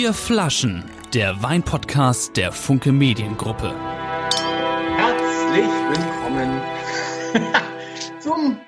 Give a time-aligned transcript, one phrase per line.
[0.00, 3.68] Vier Flaschen, der Weinpodcast der Funke Mediengruppe.
[4.96, 6.62] Herzlich willkommen
[8.20, 8.58] zum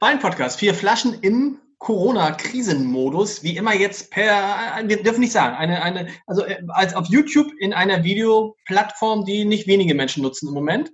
[0.00, 0.58] Weinpodcast.
[0.58, 6.44] Vier Flaschen im Corona-Krisenmodus, wie immer jetzt per, wir dürfen nicht sagen, eine, eine, also
[6.44, 10.90] äh, als auf YouTube in einer Videoplattform, die nicht wenige Menschen nutzen im Moment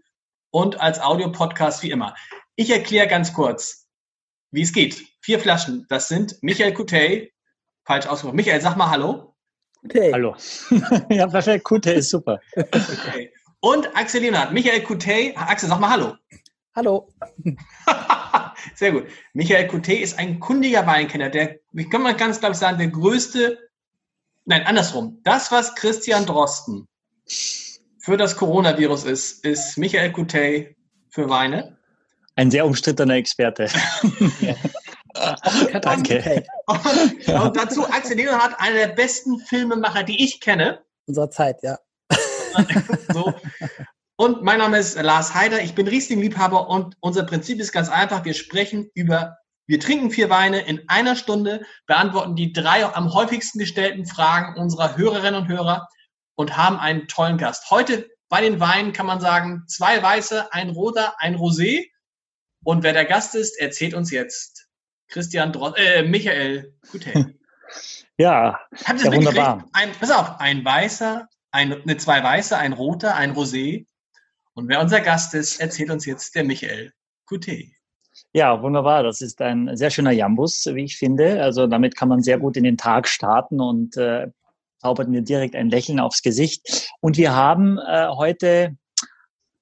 [0.51, 2.15] und als Audio-Podcast wie immer.
[2.57, 3.89] Ich erkläre ganz kurz,
[4.51, 5.03] wie es geht.
[5.23, 7.33] Vier Flaschen, das sind Michael Kutey,
[7.85, 8.37] falsch ausgesprochen.
[8.37, 9.30] Michael, sag mal Hallo.
[9.83, 10.13] Kutey.
[10.13, 10.37] Hallo.
[11.11, 12.41] ja, perfekt, Kutey ist super.
[12.57, 13.33] Okay.
[13.61, 16.17] Und Axel Leonhardt, Michael Kutey, Axel, sag mal Hallo.
[16.75, 17.09] Hallo.
[18.75, 19.07] Sehr gut.
[19.33, 22.89] Michael Coutet ist ein kundiger Weinkenner, der, wie kann man ganz glaube ich sagen, der
[22.89, 23.59] größte,
[24.45, 25.21] nein, andersrum.
[25.25, 26.87] Das, was Christian Drosten
[27.27, 30.77] für das Coronavirus ist, ist Michael Coutet
[31.11, 31.77] für Weine.
[32.37, 33.69] Ein sehr umstrittener Experte.
[35.83, 36.45] Danke.
[36.67, 40.83] Und, und, dazu Axel Leonhardt, einer der besten Filmemacher, die ich kenne.
[41.07, 41.79] Unserer Zeit, ja.
[43.13, 43.35] so.
[44.17, 48.25] Und mein Name ist Lars Heider, ich bin Riesling-Liebhaber und unser Prinzip ist ganz einfach.
[48.25, 53.59] Wir sprechen über, wir trinken vier Weine in einer Stunde, beantworten die drei am häufigsten
[53.59, 55.89] gestellten Fragen unserer Hörerinnen und Hörer
[56.35, 57.71] und haben einen tollen Gast.
[57.71, 61.87] Heute bei den Weinen kann man sagen, zwei Weiße, ein Roter, ein Rosé.
[62.63, 64.60] Und wer der Gast ist, erzählt uns jetzt
[65.11, 67.35] Christian Drott, äh, Michael Gutel.
[68.17, 69.65] Ja, Habt ja wunderbar.
[69.73, 73.87] Ein, pass auf, ein Weißer, ein, eine zwei Weiße, ein Roter, ein Rosé
[74.53, 76.93] und wer unser Gast ist, erzählt uns jetzt der Michael
[77.25, 77.71] Coutet.
[78.33, 79.03] Ja, wunderbar.
[79.03, 81.43] Das ist ein sehr schöner Jambus, wie ich finde.
[81.43, 84.29] Also damit kann man sehr gut in den Tag starten und äh,
[84.79, 86.91] zaubert mir direkt ein Lächeln aufs Gesicht.
[87.01, 88.77] Und wir haben äh, heute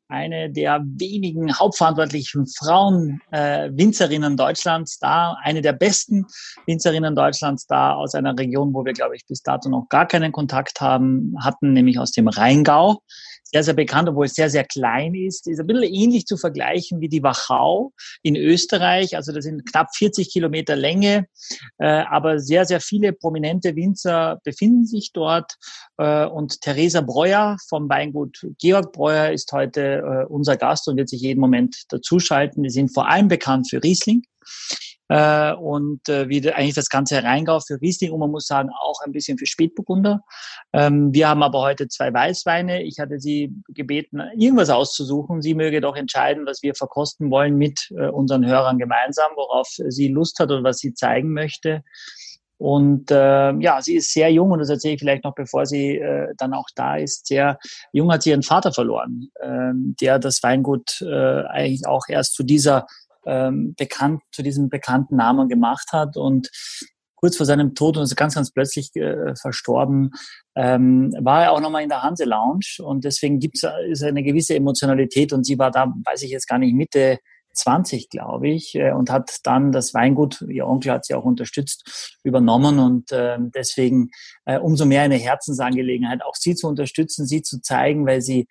[0.08, 6.26] eine der wenigen hauptverantwortlichen Frauen äh, Winzerinnen Deutschlands da, eine der besten
[6.66, 10.32] Winzerinnen Deutschlands da aus einer Region, wo wir, glaube ich, bis dato noch gar keinen
[10.32, 13.02] Kontakt haben, hatten, nämlich aus dem Rheingau
[13.50, 15.46] sehr, sehr bekannt, obwohl es sehr, sehr klein ist.
[15.46, 17.92] Ist ein bisschen ähnlich zu vergleichen wie die Wachau
[18.22, 19.16] in Österreich.
[19.16, 21.26] Also das sind knapp 40 Kilometer Länge,
[21.78, 25.54] äh, aber sehr, sehr viele prominente Winzer befinden sich dort.
[25.96, 31.08] Äh, und Theresa Breuer vom Weingut Georg Breuer ist heute äh, unser Gast und wird
[31.08, 32.62] sich jeden Moment dazuschalten.
[32.62, 34.22] Wir sind vor allem bekannt für Riesling
[35.08, 39.00] äh, und äh, wie eigentlich das ganze Rheingau für Riesling und man muss sagen auch
[39.04, 40.20] ein bisschen für Spätburgunder.
[40.72, 42.82] Ähm, wir haben aber heute zwei Weißweine.
[42.82, 45.42] Ich hatte sie gebeten, irgendwas auszusuchen.
[45.42, 50.08] Sie möge doch entscheiden, was wir verkosten wollen mit äh, unseren Hörern gemeinsam, worauf sie
[50.08, 51.82] Lust hat oder was sie zeigen möchte.
[52.58, 55.96] Und äh, ja, sie ist sehr jung und das erzähle ich vielleicht noch, bevor sie
[55.96, 57.28] äh, dann auch da ist.
[57.28, 57.56] Sehr
[57.92, 62.42] jung hat sie ihren Vater verloren, äh, der das Weingut äh, eigentlich auch erst zu
[62.42, 62.86] dieser
[63.26, 66.50] ähm, bekannt, zu diesem bekannten Namen gemacht hat und
[67.16, 70.12] kurz vor seinem Tod und ist ganz, ganz plötzlich äh, verstorben,
[70.54, 74.54] ähm, war er auch nochmal in der Hanse Lounge und deswegen gibt es eine gewisse
[74.54, 77.18] Emotionalität und sie war da, weiß ich jetzt gar nicht, Mitte
[77.54, 82.18] 20, glaube ich, äh, und hat dann das Weingut, ihr Onkel hat sie auch unterstützt,
[82.22, 84.10] übernommen und äh, deswegen
[84.44, 88.46] äh, umso mehr eine Herzensangelegenheit, auch sie zu unterstützen, sie zu zeigen, weil sie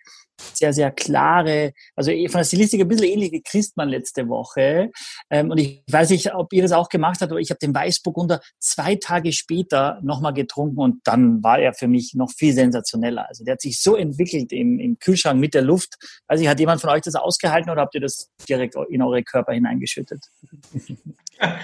[0.54, 4.92] sehr, sehr klare, also eh von der Stilistik ein bisschen ähnlich wie Christmann letzte Woche.
[5.30, 7.74] Ähm, und ich weiß nicht, ob ihr das auch gemacht habt, aber ich habe den
[7.74, 13.28] Weißburgunder zwei Tage später nochmal getrunken und dann war er für mich noch viel sensationeller.
[13.28, 15.96] Also der hat sich so entwickelt im, im Kühlschrank mit der Luft.
[16.28, 19.54] Also hat jemand von euch das ausgehalten oder habt ihr das direkt in eure Körper
[19.54, 20.26] hineingeschüttet?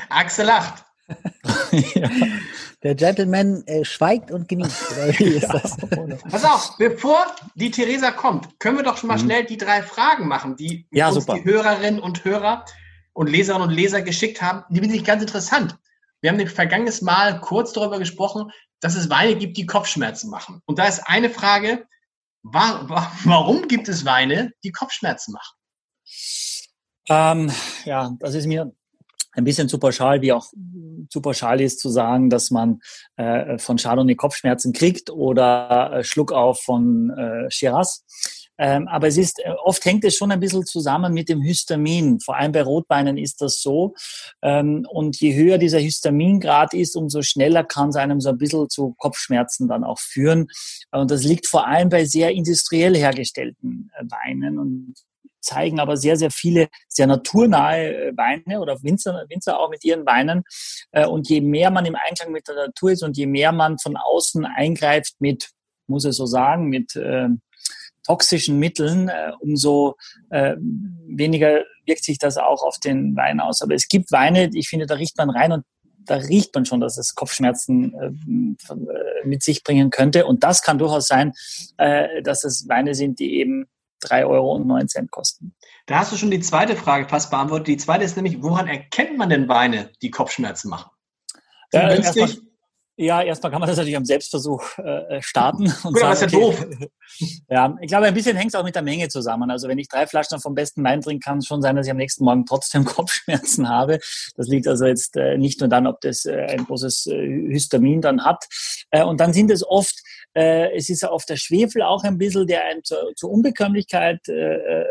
[0.10, 0.86] Axel lacht.
[1.96, 2.10] ja.
[2.84, 4.96] Der Gentleman äh, schweigt und genießt.
[5.20, 5.62] ja.
[6.30, 7.26] Pass auf, bevor
[7.56, 9.26] die Theresa kommt, können wir doch schon mal mhm.
[9.26, 11.36] schnell die drei Fragen machen, die ja, uns super.
[11.36, 12.66] die Hörerinnen und Hörer
[13.14, 14.64] und Leserinnen und Leser geschickt haben.
[14.70, 15.78] Die finde ich ganz interessant.
[16.22, 20.62] Wir haben vergangenes Mal kurz darüber gesprochen, dass es Weine gibt, die Kopfschmerzen machen.
[20.66, 21.86] Und da ist eine Frage,
[22.44, 25.56] warum gibt es Weine, die Kopfschmerzen machen?
[27.10, 27.52] Ähm,
[27.86, 28.74] ja, das ist mir
[29.34, 30.48] ein bisschen zu pauschal, wie auch
[31.10, 32.80] zu pauschal ist zu sagen, dass man
[33.18, 38.04] äh, von Chardonnay Kopfschmerzen kriegt oder äh, Schluck auf von äh, Shiraz.
[38.58, 42.20] Ähm, aber es ist, äh, oft hängt es schon ein bisschen zusammen mit dem Histamin.
[42.20, 43.96] Vor allem bei Rotweinen ist das so.
[44.42, 48.70] Ähm, und je höher dieser Histamingrad ist, umso schneller kann es einem so ein bisschen
[48.70, 50.48] zu Kopfschmerzen dann auch führen.
[50.92, 54.60] Und das liegt vor allem bei sehr industriell hergestellten äh, Weinen.
[54.60, 54.94] Und
[55.44, 60.06] zeigen aber sehr, sehr viele sehr naturnahe äh, Weine oder Winzer, Winzer auch mit ihren
[60.06, 60.44] Weinen.
[60.92, 63.78] Äh, und je mehr man im Einklang mit der Natur ist und je mehr man
[63.78, 65.52] von außen eingreift mit,
[65.88, 67.30] muss ich so sagen, mit äh,
[68.06, 69.96] toxischen Mitteln, äh, umso
[70.30, 73.62] äh, weniger wirkt sich das auch auf den Wein aus.
[73.62, 75.64] Aber es gibt Weine, ich finde, da riecht man rein und
[76.06, 80.26] da riecht man schon, dass es Kopfschmerzen äh, mit sich bringen könnte.
[80.26, 81.34] Und das kann durchaus sein,
[81.78, 83.68] äh, dass es Weine sind, die eben
[84.04, 85.56] 3,09 Euro kosten.
[85.86, 87.68] Da hast du schon die zweite Frage fast beantwortet.
[87.68, 90.92] Die zweite ist nämlich, woran erkennt man denn Weine, die Kopfschmerzen machen?
[91.72, 92.30] Ja, erstmal,
[92.96, 95.64] ja, erstmal kann man das natürlich am Selbstversuch äh, starten.
[95.84, 96.68] Und Gut, sagen, ist ja okay, doof.
[97.50, 99.50] ja, ich glaube, ein bisschen hängt es auch mit der Menge zusammen.
[99.50, 101.92] Also wenn ich drei Flaschen vom besten Wein trinke, kann es schon sein, dass ich
[101.92, 103.98] am nächsten Morgen trotzdem Kopfschmerzen habe.
[104.36, 108.00] Das liegt also jetzt äh, nicht nur dann, ob das äh, ein großes äh, Histamin
[108.00, 108.46] dann hat.
[108.92, 110.04] Äh, und dann sind es oft,
[110.36, 114.56] äh, es ist oft der Schwefel auch ein bisschen, der einem zur, zur Unbekömmlichkeit äh,
[114.56, 114.86] äh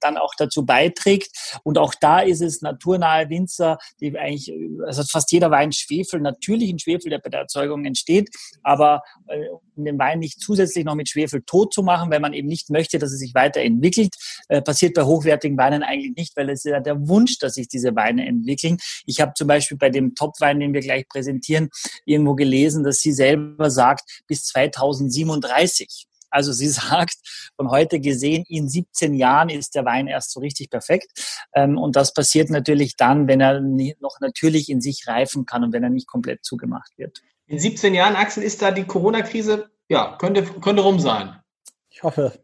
[0.00, 1.30] dann auch dazu beiträgt.
[1.62, 4.52] Und auch da ist es naturnahe Winzer, die eigentlich,
[4.84, 8.30] also fast jeder Wein Schwefel, natürlichen Schwefel, der bei der Erzeugung entsteht,
[8.62, 12.32] aber äh, um den Wein nicht zusätzlich noch mit Schwefel tot zu machen, weil man
[12.32, 14.14] eben nicht möchte, dass er sich weiterentwickelt,
[14.48, 17.68] äh, passiert bei hochwertigen Weinen eigentlich nicht, weil es ist ja der Wunsch, dass sich
[17.68, 18.78] diese Weine entwickeln.
[19.06, 21.70] Ich habe zum Beispiel bei dem Topwein, den wir gleich präsentieren,
[22.04, 27.16] irgendwo gelesen, dass sie selber sagt, bis 2037 also sie sagt,
[27.56, 31.06] von heute gesehen, in 17 Jahren ist der Wein erst so richtig perfekt.
[31.54, 35.72] Ähm, und das passiert natürlich dann, wenn er noch natürlich in sich reifen kann und
[35.72, 37.22] wenn er nicht komplett zugemacht wird.
[37.46, 41.40] In 17 Jahren, Axel, ist da die Corona-Krise, ja, könnte, könnte rum sein.
[41.88, 42.38] Ich hoffe.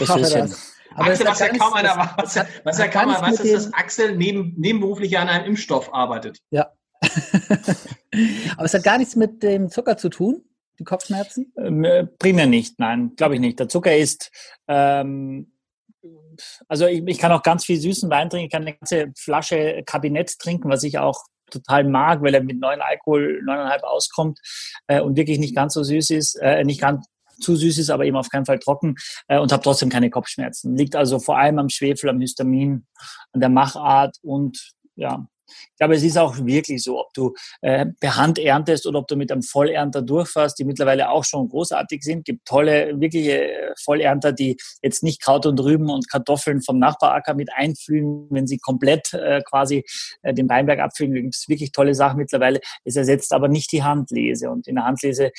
[0.00, 0.74] ich hoffe das.
[0.94, 4.16] Aber Axel, was ja kaum einer weiß, was ja kaum einer weiß, ist, dass Axel
[4.16, 6.38] neben, nebenberuflich an einem Impfstoff arbeitet.
[6.50, 6.72] Ja.
[8.56, 10.44] Aber es hat gar nichts mit dem Zucker zu tun
[10.80, 11.52] die Kopfschmerzen?
[11.56, 13.60] Äh, primär nicht, nein, glaube ich nicht.
[13.60, 14.30] Der Zucker ist,
[14.66, 15.52] ähm,
[16.68, 19.82] also ich, ich, kann auch ganz viel süßen Wein trinken, ich kann eine ganze Flasche
[19.84, 24.38] Kabinett trinken, was ich auch total mag, weil er mit neun Alkohol, neuneinhalb auskommt
[24.86, 27.06] äh, und wirklich nicht ganz so süß ist, äh, nicht ganz
[27.40, 28.96] zu süß ist, aber eben auf keinen Fall trocken
[29.28, 30.76] äh, und habe trotzdem keine Kopfschmerzen.
[30.76, 32.86] Liegt also vor allem am Schwefel, am Histamin,
[33.32, 37.86] an der Machart und ja, ich glaube, es ist auch wirklich so, ob du äh,
[38.00, 42.02] per Hand erntest oder ob du mit einem Vollernter durchfährst, die mittlerweile auch schon großartig
[42.02, 42.24] sind.
[42.24, 47.34] Gibt tolle, wirkliche äh, Vollernter, die jetzt nicht Kraut und Rüben und Kartoffeln vom Nachbaracker
[47.34, 49.84] mit einfüllen, wenn sie komplett äh, quasi
[50.22, 51.14] äh, den Weinberg abfüllen.
[51.14, 52.60] Da gibt es wirklich tolle Sachen mittlerweile.
[52.84, 54.50] Es ersetzt aber nicht die Handlese.
[54.50, 55.30] Und in der Handlese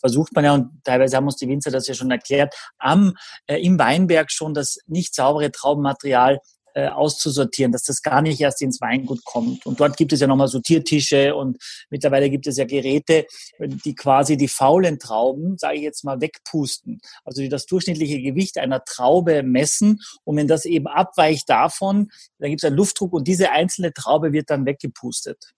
[0.00, 3.14] versucht man ja, und teilweise haben uns die Winzer das ja schon erklärt, am,
[3.46, 6.40] äh, im Weinberg schon das nicht saubere Traubenmaterial
[6.76, 9.64] äh, auszusortieren, dass das gar nicht erst ins Weingut kommt.
[9.64, 11.56] Und dort gibt es ja nochmal Sortiertische und
[11.88, 13.24] mittlerweile gibt es ja Geräte,
[13.58, 17.00] die quasi die faulen Trauben, sage ich jetzt mal, wegpusten.
[17.24, 22.50] Also die das durchschnittliche Gewicht einer Traube messen und wenn das eben abweicht davon, dann
[22.50, 25.54] gibt es einen Luftdruck und diese einzelne Traube wird dann weggepustet.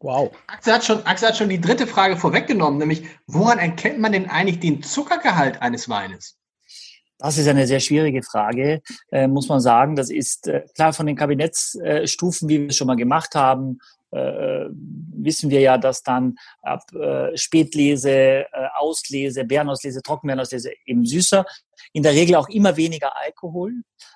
[0.00, 0.32] Wow.
[0.48, 4.28] Axel hat, schon, Axel hat schon die dritte Frage vorweggenommen, nämlich woran erkennt man denn
[4.28, 6.39] eigentlich den Zuckergehalt eines Weines?
[7.20, 8.82] Das ist eine sehr schwierige Frage,
[9.12, 9.94] äh, muss man sagen.
[9.94, 13.78] Das ist äh, klar von den Kabinettsstufen, wie wir es schon mal gemacht haben,
[14.12, 18.46] äh, wissen wir ja, dass dann ab äh, Spätlese, äh,
[18.76, 21.44] Auslese, Bärenauslese, Trockenbeerenauslese eben süßer,
[21.92, 23.72] in der Regel auch immer weniger Alkohol.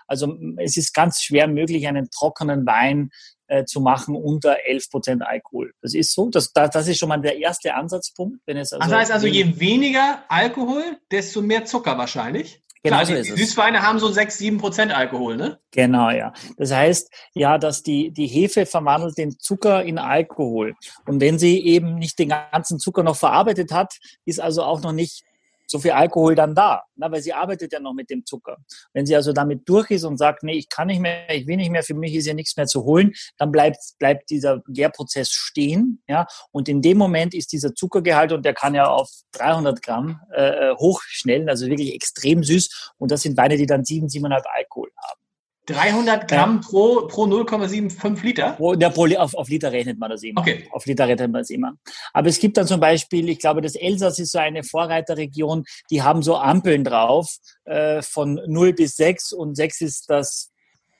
[0.06, 3.10] Also es ist ganz schwer möglich, einen trockenen Wein
[3.46, 5.72] äh, zu machen unter 11 Prozent Alkohol.
[5.80, 6.28] Das ist so.
[6.28, 8.40] Das, das, das ist schon mal der erste Ansatzpunkt.
[8.46, 12.63] Wenn es also das heißt also, je weniger Alkohol, desto mehr Zucker wahrscheinlich?
[12.84, 13.38] Genau Klar, so ist es.
[13.38, 15.58] Süßweine haben so 6, 7 Prozent Alkohol, ne?
[15.70, 16.34] Genau, ja.
[16.58, 20.74] Das heißt, ja, dass die, die Hefe verwandelt den Zucker in Alkohol.
[21.06, 23.94] Und wenn sie eben nicht den ganzen Zucker noch verarbeitet hat,
[24.26, 25.24] ist also auch noch nicht
[25.66, 28.58] so viel Alkohol dann da, na, weil sie arbeitet ja noch mit dem Zucker.
[28.92, 31.56] Wenn sie also damit durch ist und sagt, nee, ich kann nicht mehr, ich will
[31.56, 35.30] nicht mehr, für mich ist ja nichts mehr zu holen, dann bleibt, bleibt dieser Gärprozess
[35.30, 39.82] stehen, ja, und in dem Moment ist dieser Zuckergehalt und der kann ja auf 300
[39.82, 44.42] Gramm äh, hochschnellen, also wirklich extrem süß und das sind Weine, die dann 7, 7,5
[44.46, 45.23] Alkohol haben.
[45.66, 46.68] 300 Gramm ja.
[46.68, 48.52] pro, pro 0,75 Liter?
[48.52, 50.40] Pro, ja, pro, auf, auf Liter rechnet man das immer.
[50.40, 50.68] Okay.
[50.70, 51.74] Auf Liter rechnet man das immer.
[52.12, 56.02] Aber es gibt dann zum Beispiel, ich glaube, das Elsass ist so eine Vorreiterregion, die
[56.02, 60.53] haben so Ampeln drauf äh, von 0 bis 6 und 6 ist das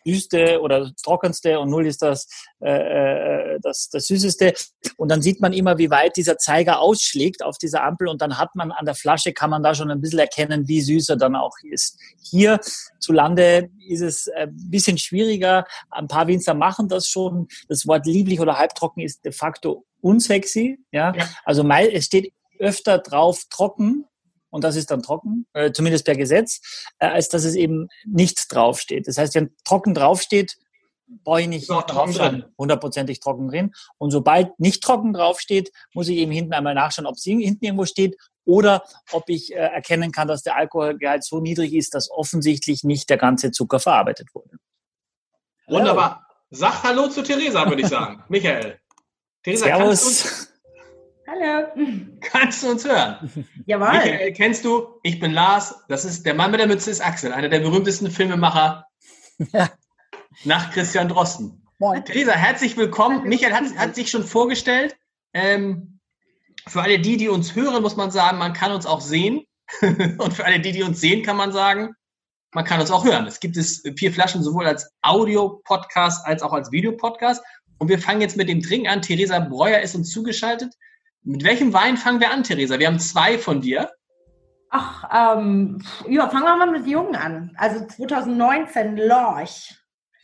[0.05, 2.29] süßeste oder trockenste und null ist das,
[2.61, 4.55] äh, äh, das, das süßeste.
[4.97, 8.39] Und dann sieht man immer, wie weit dieser Zeiger ausschlägt auf dieser Ampel und dann
[8.39, 11.17] hat man an der Flasche, kann man da schon ein bisschen erkennen, wie süß er
[11.17, 11.99] dann auch ist.
[12.23, 12.61] Hier
[13.01, 15.65] zu Lande ist es ein bisschen schwieriger.
[15.91, 17.49] Ein paar Winzer machen das schon.
[17.69, 20.79] Das Wort lieblich oder halbtrocken ist de facto unsexy.
[20.93, 21.29] Ja, ja.
[21.45, 24.07] also es steht öfter drauf trocken
[24.55, 26.61] und das ist dann trocken, äh, zumindest per Gesetz,
[27.01, 29.09] äh, als dass es eben nicht draufsteht.
[29.09, 30.57] Das heißt, wenn trocken draufsteht,
[31.25, 33.73] brauche ich nicht draufschauen, hundertprozentig trocken drin.
[33.99, 37.85] Und sobald nicht trocken draufsteht, muss ich eben hinten einmal nachschauen, ob es hinten irgendwo
[37.85, 42.85] steht oder ob ich äh, erkennen kann, dass der Alkoholgehalt so niedrig ist, dass offensichtlich
[42.85, 44.57] nicht der ganze Zucker verarbeitet wurde.
[45.67, 46.29] Wunderbar.
[46.51, 48.23] Sag Hallo zu Theresa, würde ich sagen.
[48.29, 48.79] Michael.
[49.43, 50.54] Theresa, kannst du, uns, Servus.
[51.27, 51.69] Hallo.
[52.21, 53.47] kannst du uns hören?
[53.67, 53.93] Jawohl.
[53.93, 54.99] Michael, kennst du?
[55.03, 55.75] Ich bin Lars.
[55.89, 58.87] Das ist der Mann mit der Mütze ist Axel, einer der berühmtesten Filmemacher
[59.53, 59.71] Ja.
[60.45, 61.67] nach Christian Drosten.
[61.79, 62.05] Moin.
[62.05, 63.27] Theresa, herzlich willkommen.
[63.27, 64.97] Michael hat, hat sich schon vorgestellt.
[65.33, 65.99] Ähm,
[66.69, 69.45] für alle die, die uns hören, muss man sagen, man kann uns auch sehen.
[69.81, 71.95] Und für alle die, die uns sehen, kann man sagen,
[72.53, 73.27] man kann uns auch hören.
[73.27, 77.43] Es gibt es vier Flaschen sowohl als Audio-Podcast als auch als Videopodcast.
[77.79, 79.03] Und wir fangen jetzt mit dem Trinken an.
[79.03, 80.73] Theresa Breuer ist uns zugeschaltet.
[81.25, 82.79] Mit welchem Wein fangen wir an, Theresa?
[82.79, 83.91] Wir haben zwei von dir.
[84.71, 87.55] Ach, ähm, ja, fangen wir mal mit Jungen an.
[87.57, 89.75] Also 2019, Lorch.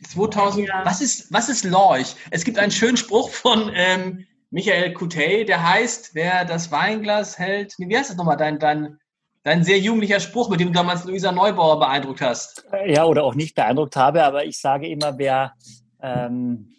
[0.07, 0.85] 2000, Ja.
[0.85, 2.15] was ist, was ist Lorch?
[2.31, 7.73] Es gibt einen schönen Spruch von ähm, Michael Coutet, der heißt, wer das Weinglas hält,
[7.77, 8.97] wie heißt das nochmal, dein, dein,
[9.43, 12.65] dein sehr jugendlicher Spruch, mit dem du damals Luisa Neubauer beeindruckt hast.
[12.85, 15.53] Ja, oder auch nicht beeindruckt habe, aber ich sage immer, wer
[16.01, 16.73] ähm,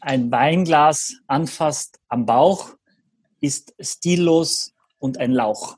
[0.00, 2.74] ein Weinglas anfasst am Bauch,
[3.40, 5.76] ist stillos und ein Lauch.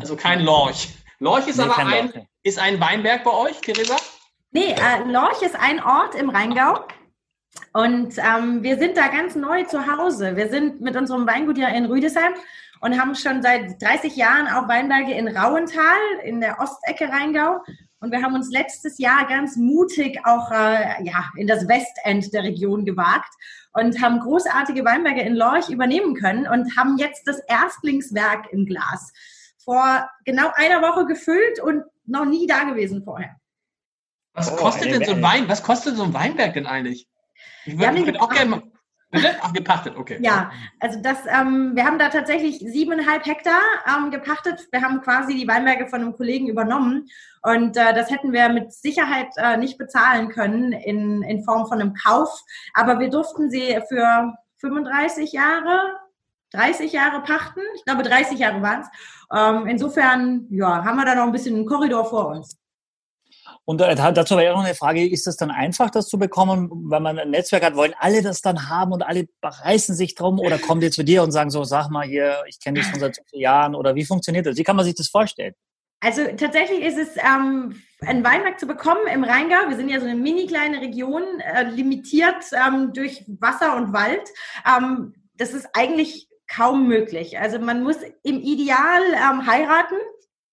[0.00, 0.88] Also kein Lorch.
[1.18, 2.28] Lorch ist Nee, aber ein, Lauch, nee.
[2.42, 3.96] ist ein Weinberg bei euch, Theresa?
[4.52, 6.84] Nee, äh, Lorch ist ein Ort im Rheingau.
[7.72, 10.36] Und ähm, wir sind da ganz neu zu Hause.
[10.36, 12.34] Wir sind mit unserem Weingut ja in Rüdesheim
[12.80, 17.60] und haben schon seit 30 Jahren auch Weinberge in Rauental, in der Ostecke Rheingau.
[18.00, 22.42] Und wir haben uns letztes Jahr ganz mutig auch äh, ja, in das Westend der
[22.44, 23.32] Region gewagt
[23.72, 29.12] und haben großartige Weinberge in Lorch übernehmen können und haben jetzt das Erstlingswerk im Glas.
[29.62, 33.36] Vor genau einer Woche gefüllt und noch nie da gewesen vorher.
[34.32, 35.22] Was Oh, kostet denn so ein.
[35.22, 37.06] Wein, was kostet so ein Weinberg denn eigentlich?
[37.66, 38.62] Ich würde würd auch gerne mal,
[39.12, 40.18] Ach, gepachtet, okay.
[40.22, 44.68] Ja, also das, ähm, wir haben da tatsächlich siebeneinhalb Hektar ähm, gepachtet.
[44.70, 47.08] Wir haben quasi die Weinberge von einem Kollegen übernommen
[47.42, 51.80] und äh, das hätten wir mit Sicherheit äh, nicht bezahlen können in, in Form von
[51.80, 52.42] einem Kauf.
[52.74, 55.96] Aber wir durften sie für 35 Jahre,
[56.52, 57.60] 30 Jahre pachten.
[57.74, 58.88] Ich glaube, 30 Jahre waren es.
[59.36, 62.59] Ähm, insofern, ja, haben wir da noch ein bisschen einen Korridor vor uns.
[63.70, 67.20] Und dazu wäre noch eine Frage, ist das dann einfach, das zu bekommen, wenn man
[67.20, 70.80] ein Netzwerk hat, wollen alle das dann haben und alle reißen sich drum oder kommen
[70.80, 73.22] die zu dir und sagen so, sag mal hier, ich kenne dich schon seit so
[73.30, 74.56] vielen Jahren oder wie funktioniert das?
[74.56, 75.54] Wie kann man sich das vorstellen?
[76.00, 79.68] Also tatsächlich ist es ähm, ein Weinberg zu bekommen im Rheingau.
[79.68, 84.30] Wir sind ja so eine mini kleine Region, äh, limitiert ähm, durch Wasser und Wald.
[84.66, 87.38] Ähm, das ist eigentlich kaum möglich.
[87.38, 89.94] Also man muss im Ideal ähm, heiraten.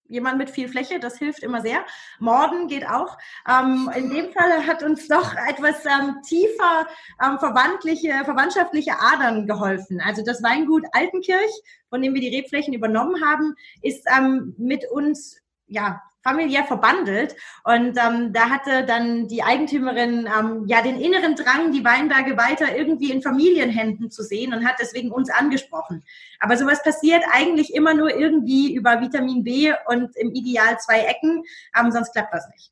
[0.08, 1.86] Jemand mit viel Fläche, das hilft immer sehr.
[2.20, 3.18] Morden geht auch.
[3.48, 6.88] Ähm, in dem Fall hat uns doch etwas ähm, tiefer
[7.24, 10.02] ähm, verwandtliche, verwandtschaftliche Adern geholfen.
[10.02, 11.52] Also das Weingut Altenkirch,
[11.90, 17.98] von dem wir die Rebflächen übernommen haben, ist ähm, mit uns ja familiär verbandelt und
[17.98, 23.12] ähm, da hatte dann die Eigentümerin ähm, ja den inneren Drang, die Weinberge weiter irgendwie
[23.12, 26.04] in Familienhänden zu sehen und hat deswegen uns angesprochen.
[26.40, 31.44] Aber sowas passiert eigentlich immer nur irgendwie über Vitamin B und im Ideal zwei Ecken,
[31.80, 32.72] ähm, sonst klappt das nicht.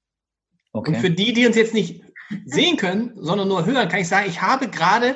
[0.72, 2.04] Und für die, die uns jetzt nicht
[2.46, 5.16] sehen können, sondern nur hören, kann ich sagen, ich habe gerade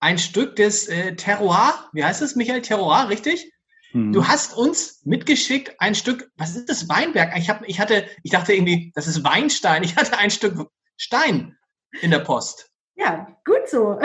[0.00, 2.62] ein Stück des äh, Terroir, wie heißt es, Michael?
[2.62, 3.52] Terroir, richtig?
[3.92, 4.12] Hm.
[4.12, 7.36] Du hast uns mitgeschickt ein Stück, was ist das, Weinberg?
[7.36, 9.82] Ich, hab, ich hatte, ich dachte irgendwie, das ist Weinstein.
[9.82, 11.56] Ich hatte ein Stück Stein
[12.00, 12.70] in der Post.
[12.96, 13.98] Ja, gut so.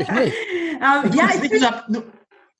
[0.00, 0.36] Ich nicht.
[0.80, 2.02] ähm, Du ja, ich bin,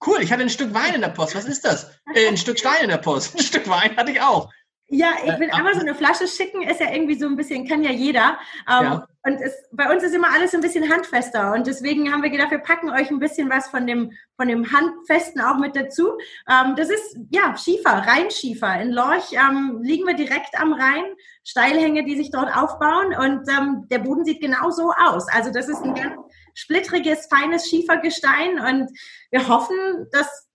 [0.07, 1.35] cool, ich hatte ein Stück Wein in der Post.
[1.35, 1.91] Was ist das?
[2.15, 3.35] Äh, ein Stück Stein in der Post.
[3.39, 4.53] Ein Stück Wein hatte ich auch.
[4.89, 7.67] Ja, ich will Äh, einmal so eine Flasche schicken, ist ja irgendwie so ein bisschen,
[7.67, 8.39] kann ja jeder.
[8.69, 9.09] Ähm, Ja.
[9.25, 11.53] Und es, bei uns ist immer alles ein bisschen handfester.
[11.53, 14.71] Und deswegen haben wir gedacht, wir packen euch ein bisschen was von dem, von dem
[14.71, 16.17] Handfesten auch mit dazu.
[16.49, 18.81] Ähm, das ist, ja, Schiefer, Rheinschiefer.
[18.81, 21.05] In Lorch ähm, liegen wir direkt am Rhein,
[21.43, 23.17] Steilhänge, die sich dort aufbauen.
[23.17, 25.27] Und ähm, der Boden sieht genau so aus.
[25.33, 26.15] Also das ist ein ganz
[26.55, 28.61] splittriges, feines Schiefergestein.
[28.61, 28.97] Und
[29.33, 29.77] wir hoffen,
[30.13, 30.46] dass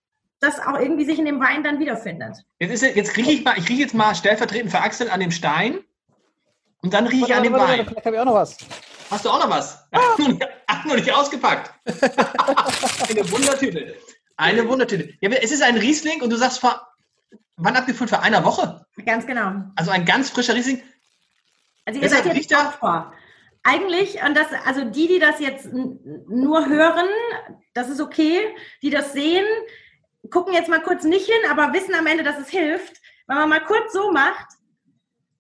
[0.41, 2.37] das auch irgendwie sich in dem Wein dann wiederfindet.
[2.59, 5.31] Jetzt, ist, jetzt rieche ich mal, ich rieche jetzt mal stellvertretend für Axel an dem
[5.31, 5.79] Stein.
[6.81, 7.87] Und dann rieche ich an dem Warte, warte, Wein.
[7.87, 8.57] Vielleicht habe ich auch noch was.
[9.11, 9.87] Hast du auch noch was?
[9.91, 11.71] Ach, nur nicht- ach, nur nicht ausgepackt.
[13.09, 13.95] Eine Wundertüte.
[14.37, 15.13] Eine Wundertüte.
[15.21, 16.87] Ja, es ist ein Riesling und du sagst vor,
[17.57, 18.09] wann abgefüllt?
[18.09, 18.85] Vor einer Woche.
[19.05, 19.51] Ganz genau.
[19.75, 20.81] Also ein ganz frischer Riesling.
[21.85, 23.13] Also ihr Deshalb seid jetzt er- vor.
[23.63, 27.05] Eigentlich, und das, also die, die das jetzt nur hören,
[27.75, 28.39] das ist okay.
[28.81, 29.45] Die das sehen,
[30.29, 33.01] gucken jetzt mal kurz nicht hin, aber wissen am Ende, dass es hilft.
[33.27, 34.47] Wenn man mal kurz so macht,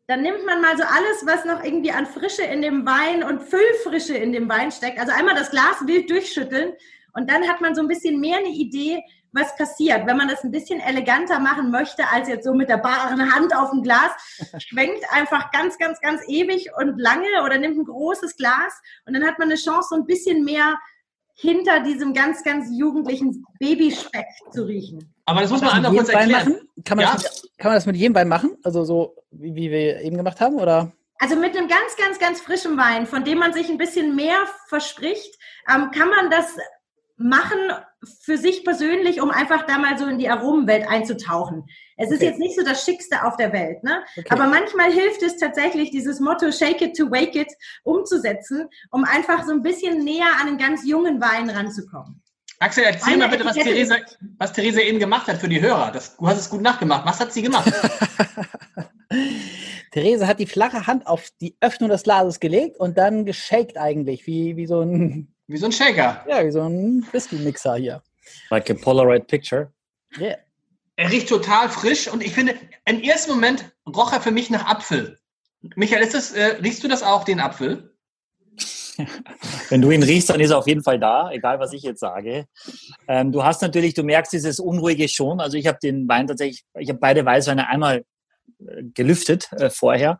[0.07, 3.43] dann nimmt man mal so alles, was noch irgendwie an Frische in dem Wein und
[3.43, 4.99] Füllfrische in dem Wein steckt.
[4.99, 6.73] Also einmal das Glas wild durchschütteln
[7.13, 9.01] und dann hat man so ein bisschen mehr eine Idee,
[9.33, 10.05] was passiert.
[10.05, 13.55] Wenn man das ein bisschen eleganter machen möchte, als jetzt so mit der baren Hand
[13.55, 14.11] auf dem Glas,
[14.57, 19.25] schwenkt einfach ganz, ganz, ganz ewig und lange oder nimmt ein großes Glas und dann
[19.25, 20.77] hat man eine Chance, so ein bisschen mehr
[21.41, 25.13] hinter diesem ganz, ganz jugendlichen Babyspeck zu riechen.
[25.25, 26.53] Aber das muss man einmal kurz mit jedem Wein erklären.
[26.53, 26.83] machen?
[26.85, 27.13] Kann man, Ja.
[27.13, 28.57] das mit, kann man das mit jedem Wein machen?
[28.63, 30.55] Also so, wie, wie wir eben gemacht haben?
[30.55, 30.91] Oder?
[31.17, 34.37] Also mit einem ganz, ganz, ganz frischen Wein, von dem man sich ein bisschen mehr
[34.67, 35.35] verspricht,
[35.73, 36.55] ähm, kann man das
[37.17, 37.59] machen
[38.23, 41.65] für sich persönlich, um einfach da mal so in die Aromenwelt einzutauchen.
[42.01, 42.25] Es ist Okay.
[42.25, 44.03] jetzt nicht so das Schickste auf der Welt, ne?
[44.17, 44.27] Okay.
[44.29, 47.47] Aber manchmal hilft es tatsächlich, dieses Motto Shake it to wake it
[47.83, 52.21] umzusetzen, um einfach so ein bisschen näher an einen ganz jungen Wein ranzukommen.
[52.59, 53.95] Axel, erzähl Meine mal bitte, was Theresa,
[54.37, 55.91] was Theresa eben gemacht hat für die Hörer.
[55.91, 57.05] Das, du hast es gut nachgemacht.
[57.07, 57.71] Was hat sie gemacht?
[59.91, 64.25] Therese hat die flache Hand auf die Öffnung des Glases gelegt und dann geshaked eigentlich,
[64.27, 66.23] wie, wie so ein, Wie so ein Shaker.
[66.29, 68.01] ja, wie so ein Whisky-Mixer hier.
[68.49, 69.71] Like a Polaroid picture.
[70.17, 70.37] Yeah.
[71.01, 72.53] Er riecht total frisch und ich finde,
[72.85, 75.17] im ersten Moment roch er für mich nach Apfel.
[75.75, 77.95] Michael, ist das, äh, riechst du das auch, den Apfel?
[79.69, 82.01] Wenn du ihn riechst, dann ist er auf jeden Fall da, egal was ich jetzt
[82.01, 82.45] sage.
[83.07, 85.39] Ähm, du hast natürlich, du merkst dieses Unruhige schon.
[85.39, 88.03] Also ich habe den Wein tatsächlich, ich habe beide Weißweine einmal
[88.59, 90.19] äh, gelüftet äh, vorher.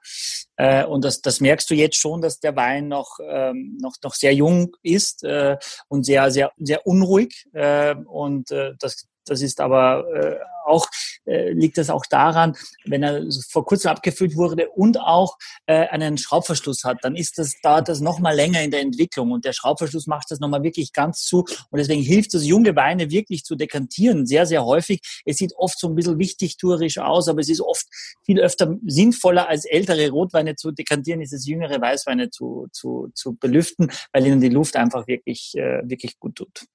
[0.56, 4.16] Äh, und das, das merkst du jetzt schon, dass der Wein noch, ähm, noch, noch
[4.16, 5.58] sehr jung ist äh,
[5.90, 7.46] und sehr, sehr, sehr unruhig.
[7.54, 10.36] Äh, und äh, das, das ist aber äh,
[10.66, 10.86] auch,
[11.26, 16.18] äh, liegt das auch daran, wenn er vor kurzem abgefüllt wurde und auch äh, einen
[16.18, 19.54] Schraubverschluss hat, dann ist das, dauert das noch mal länger in der Entwicklung und der
[19.54, 23.44] Schraubverschluss macht das noch mal wirklich ganz zu und deswegen hilft es, junge Weine wirklich
[23.44, 25.02] zu dekantieren, sehr, sehr häufig.
[25.26, 27.88] Es sieht oft so ein bisschen wichtigtuerisch aus, aber es ist oft
[28.24, 33.34] viel öfter sinnvoller, als ältere Rotweine zu dekantieren, ist es jüngere Weißweine zu, zu, zu
[33.36, 36.66] belüften, weil ihnen die Luft einfach wirklich, äh, wirklich gut tut.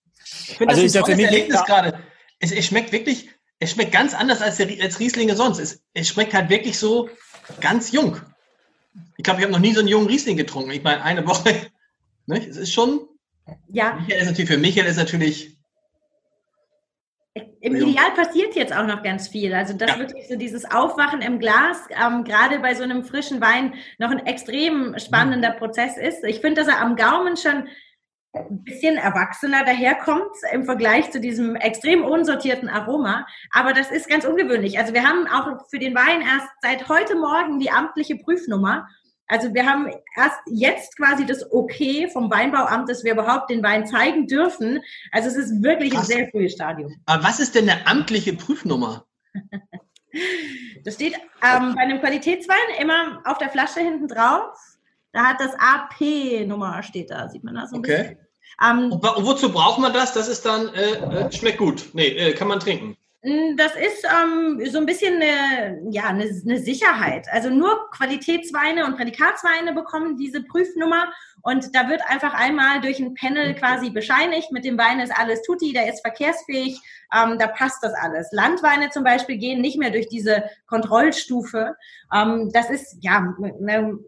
[0.49, 1.99] Ich finde, Also das ist ein ja für tolles mich- Erlebnis gerade.
[2.39, 5.59] Es, es schmeckt wirklich, es schmeckt ganz anders als, der, als Rieslinge sonst.
[5.59, 7.09] Es, es schmeckt halt wirklich so
[7.61, 8.21] ganz jung.
[9.17, 10.71] Ich glaube, ich habe noch nie so einen jungen Riesling getrunken.
[10.71, 11.55] Ich meine, eine Woche.
[12.29, 12.45] Ne?
[12.45, 13.07] Es ist schon,
[13.69, 15.57] Ja, Michael ist natürlich, für Michael ist natürlich,
[17.61, 17.77] Im.
[17.77, 19.53] Ideal passiert jetzt auch noch ganz viel.
[19.55, 19.99] Also das Ja.
[19.99, 24.25] wirklich so dieses Aufwachen im Glas, ähm, gerade bei so einem frischen Wein, noch ein
[24.27, 25.59] extrem spannender Mhm.
[25.59, 26.25] Prozess ist.
[26.25, 27.69] Ich finde, dass er am Gaumen schon
[28.37, 33.27] ein bisschen erwachsener daherkommt im Vergleich zu diesem extrem unsortierten Aroma.
[33.51, 34.79] Aber das ist ganz ungewöhnlich.
[34.79, 38.89] Also wir haben auch für den Wein erst seit heute Morgen die amtliche Prüfnummer.
[39.29, 43.87] Also wir haben erst jetzt quasi das Okay vom Weinbauamt, dass wir überhaupt den Wein
[43.87, 44.81] zeigen dürfen.
[45.11, 46.09] Also es ist wirklich ein Krass.
[46.09, 46.95] sehr frühes Stadium.
[47.07, 49.07] aber was ist denn eine amtliche Prüfnummer?
[50.85, 54.57] Das steht ähm, bei einem Qualitätswein immer auf der Flasche hinten drauf.
[55.13, 58.17] Da hat das AP-Nummer steht da, sieht man das so ein Okay.
[58.63, 60.13] Ähm, Und, wozu braucht man das?
[60.13, 61.91] Das ist dann, äh, äh, schmeckt gut.
[61.93, 62.97] Nee, äh, kann man trinken.
[63.57, 67.27] das ist ähm, so ein bisschen eine, ja, eine, eine Sicherheit.
[67.33, 73.15] Also nur Qualitätsweine und Prädikatsweine bekommen diese Prüfnummer und da wird einfach einmal durch ein
[73.15, 76.81] Panel quasi bescheinigt, mit dem Wein ist alles tutti, der ist verkehrsfähig,
[77.13, 78.29] ähm, da passt das alles.
[78.33, 81.77] Landweine zum Beispiel gehen nicht mehr durch diese Kontrollstufe.
[82.13, 83.99] Ähm, das ist ja eine, ein,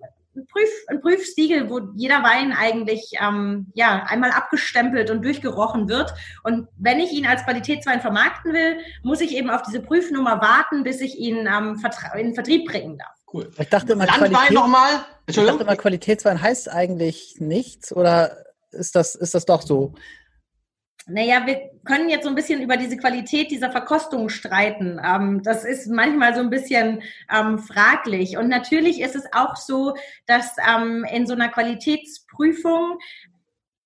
[0.47, 6.13] Prüf, ein Prüfsiegel, wo jeder Wein eigentlich ähm, ja einmal abgestempelt und durchgerochen wird.
[6.45, 10.85] Und wenn ich ihn als Qualitätswein vermarkten will, muss ich eben auf diese Prüfnummer warten,
[10.85, 11.81] bis ich ihn ähm,
[12.15, 13.15] in den Vertrieb bringen darf.
[13.33, 13.51] Cool.
[13.59, 15.05] Ich dachte immer, Landwein nochmal.
[15.27, 18.37] ich dachte immer, Qualitätswein heißt eigentlich nichts oder
[18.71, 19.95] ist das, ist das doch so?
[21.11, 25.01] Naja, wir können jetzt so ein bisschen über diese Qualität dieser Verkostung streiten.
[25.03, 27.03] Ähm, das ist manchmal so ein bisschen
[27.35, 28.37] ähm, fraglich.
[28.37, 29.95] Und natürlich ist es auch so,
[30.27, 32.99] dass ähm, in so einer Qualitätsprüfung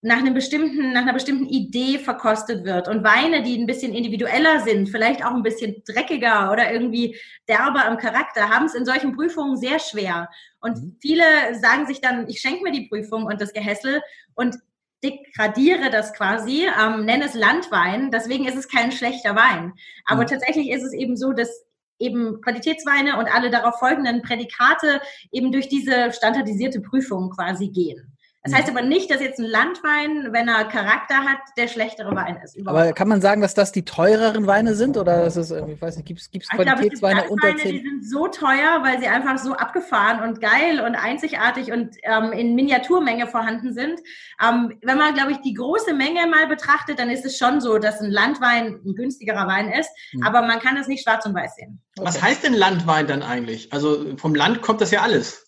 [0.05, 2.89] nach einem bestimmten, nach einer bestimmten Idee verkostet wird.
[2.89, 7.87] Und Weine, die ein bisschen individueller sind, vielleicht auch ein bisschen dreckiger oder irgendwie derber
[7.87, 10.29] im Charakter, haben es in solchen Prüfungen sehr schwer.
[10.61, 10.97] Und Mhm.
[11.01, 11.25] viele
[11.61, 14.03] sagen sich dann, ich schenke mir die Prüfung und das Gehässel
[14.35, 14.57] und
[15.03, 19.73] degradiere das quasi, ähm, nenne es Landwein, deswegen ist es kein schlechter Wein.
[20.05, 20.27] Aber Mhm.
[20.29, 21.65] tatsächlich ist es eben so, dass
[21.99, 28.12] eben Qualitätsweine und alle darauf folgenden Prädikate eben durch diese standardisierte Prüfung quasi gehen.
[28.45, 28.57] Das Mhm.
[28.57, 32.57] heißt aber nicht, dass jetzt ein Landwein, wenn er Charakter hat, der schlechtere Wein ist.
[32.57, 35.75] Überhaupt Aber kann man sagen, dass das die teureren Weine sind oder ist es, irgendwie,
[35.75, 37.89] ich weiß nicht, gibt es Ich glaube, es gibt Qualitätsweine unter Landweine, die 10?
[38.01, 42.57] sind so teuer, weil sie einfach so abgefahren und geil und einzigartig und ähm, in
[42.57, 44.01] Miniaturmenge vorhanden sind.
[44.45, 47.79] Ähm, wenn man, glaube ich, die große Menge mal betrachtet, dann ist es schon so,
[47.79, 50.25] dass ein Landwein ein günstigerer Wein ist, Hm.
[50.25, 51.81] aber man kann es nicht schwarz und weiß sehen.
[51.97, 53.73] Was heißt denn Landwein dann eigentlich?
[53.73, 55.47] Also vom Land kommt das ja alles.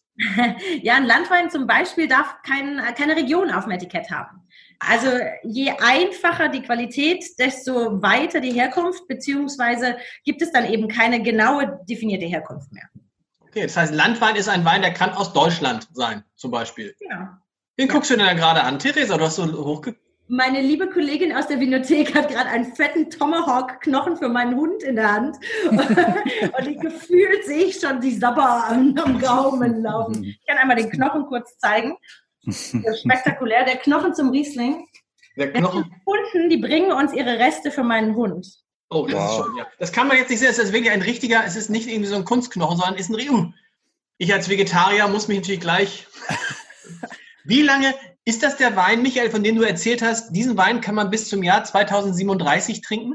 [0.82, 4.46] Ja, ein Landwein zum Beispiel darf kein, keine Region auf dem Etikett haben.
[4.78, 5.08] Also
[5.42, 11.80] je einfacher die Qualität, desto weiter die Herkunft, beziehungsweise gibt es dann eben keine genaue
[11.88, 12.88] definierte Herkunft mehr.
[13.42, 16.94] Okay, das heißt, Landwein ist ein Wein, der kann aus Deutschland sein, zum Beispiel.
[16.98, 17.28] Genau.
[17.78, 18.78] Den guckst du dir dann gerade an.
[18.78, 23.10] Theresa, du hast so hochge Meine liebe Kollegin aus der Vinothek hat gerade einen fetten
[23.10, 25.36] Tomahawk-Knochen für meinen Hund in der Hand.
[25.70, 30.24] Und ich gefühlt sehe ich schon die Sabber am, am Gaumen laufen.
[30.24, 31.94] Ich kann einmal den Knochen kurz zeigen.
[32.46, 33.64] Das ist spektakulär.
[33.64, 34.86] Der Knochen zum Riesling.
[35.36, 35.94] Der Knochen.
[36.06, 38.46] Hunden, die bringen uns ihre Reste für meinen Hund.
[38.88, 39.30] Oh, das Wow.
[39.30, 39.66] ist schon, ja.
[39.78, 40.48] Das kann man jetzt nicht sehen.
[40.50, 43.14] Es ist wirklich ein richtiger, es ist nicht irgendwie so ein Kunstknochen, sondern ist ein
[43.16, 43.52] Riu.
[44.16, 46.06] Ich als Vegetarier muss mich natürlich gleich.
[47.44, 50.32] Wie lange ist das der Wein, Michael, von dem du erzählt hast?
[50.32, 53.14] Diesen Wein kann man bis zum Jahr 2037 trinken?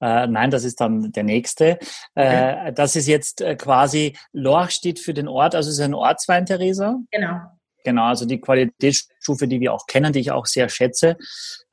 [0.00, 1.78] Äh, nein, das ist dann der nächste.
[2.14, 5.94] Äh, das ist jetzt äh, quasi, Lorch steht für den Ort, also es ist ein
[5.94, 6.98] Ortswein, Theresa.
[7.10, 7.40] Genau.
[7.84, 11.16] Genau, also die Qualitätsstufe, die wir auch kennen, die ich auch sehr schätze.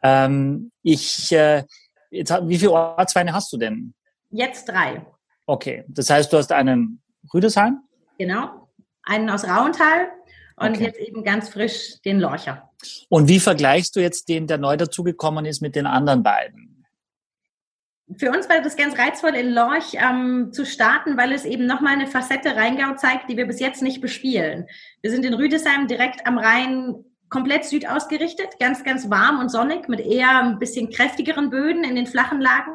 [0.04, 1.63] Ähm, ich, äh,
[2.10, 3.94] jetzt, wie viele Ortsweine hast du denn?
[4.30, 5.06] Jetzt drei.
[5.46, 7.02] Okay, das heißt, du hast einen
[7.34, 7.82] Rüdesheim
[8.17, 8.67] Genau.
[9.04, 10.10] Einen aus Rauental
[10.62, 10.86] und Okay.
[10.86, 12.69] jetzt eben ganz frisch den Lorcher.
[13.10, 16.86] und wie vergleichst du jetzt den, der neu dazugekommen ist, mit den anderen beiden?
[18.17, 21.93] Für uns war das ganz reizvoll, in Lorch ähm, zu starten, weil es eben nochmal
[21.93, 24.67] eine Facette Rheingau zeigt, die wir bis jetzt nicht bespielen.
[25.02, 29.88] Wir sind in Rüdesheim direkt am Rhein komplett süd ausgerichtet, ganz, ganz warm und sonnig
[29.88, 32.74] mit eher ein bisschen kräftigeren Böden in den flachen Lagen.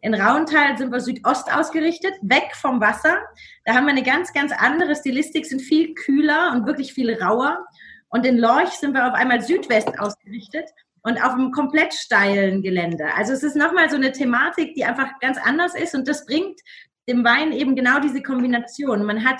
[0.00, 3.18] In Rauental sind wir Südost ausgerichtet, weg vom Wasser.
[3.64, 7.66] Da haben wir eine ganz, ganz andere Stilistik, sind viel kühler und wirklich viel rauer.
[8.08, 10.70] Und in Lorch sind wir auf einmal Südwest ausgerichtet
[11.02, 13.06] und auf einem komplett steilen Gelände.
[13.16, 16.60] Also es ist nochmal so eine Thematik, die einfach ganz anders ist und das bringt
[17.08, 19.04] dem Wein eben genau diese Kombination.
[19.04, 19.38] Man hat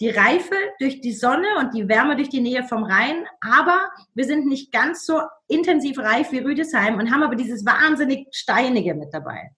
[0.00, 3.80] die Reife durch die Sonne und die Wärme durch die Nähe vom Rhein, aber
[4.14, 8.94] wir sind nicht ganz so intensiv reif wie Rüdesheim und haben aber dieses wahnsinnig Steinige
[8.94, 9.50] mit dabei.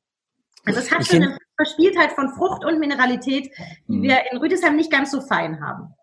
[0.64, 3.50] Also es hat Ich so eine Verspieltheit von Frucht und Mineralität,
[3.88, 4.02] die Mhm.
[4.02, 5.94] wir in Rüdesheim nicht ganz so fein haben.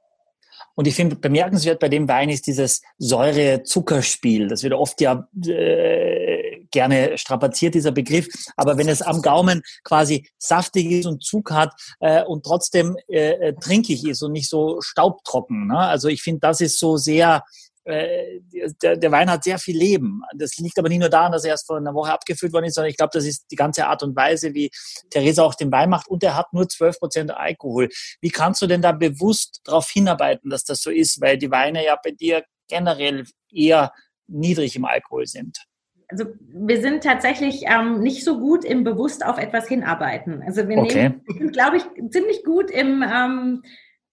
[0.75, 4.47] Und ich finde bemerkenswert bei dem Wein ist dieses Säure-Zuckerspiel.
[4.49, 6.34] Das wird oft ja äh,
[6.75, 8.27] gerne strapaziert, dieser Begriff.
[8.57, 13.31] Aber wenn es am Gaumen quasi saftig ist und Zug hat äh, und trotzdem äh,
[13.31, 15.67] äh, trinkig ist und nicht so staubtrocken.
[15.67, 15.77] Ne?
[15.77, 17.43] Also ich finde, das ist so sehr,
[17.85, 18.41] äh,
[18.81, 20.21] der, der Wein hat sehr viel Leben.
[20.35, 22.75] Das liegt aber nicht nur daran, dass er erst vor einer Woche abgefüllt worden ist,
[22.75, 24.69] sondern ich glaube, das ist die ganze Art und Weise, wie
[25.09, 27.87] Theresa auch den Wein macht und er hat nur 12 Prozent Alkohol.
[28.19, 31.21] Wie kannst du denn da bewusst darauf hinarbeiten, dass das so ist?
[31.21, 33.93] Weil die Weine ja bei dir generell eher
[34.27, 35.57] niedrig im Alkohol sind.
[36.07, 40.43] Also wir sind tatsächlich ähm, nicht so gut im bewusst auf etwas hinarbeiten.
[40.45, 41.09] Also wir Okay.
[41.09, 43.63] nehmen, sind, glaube ich, ziemlich gut im, ähm,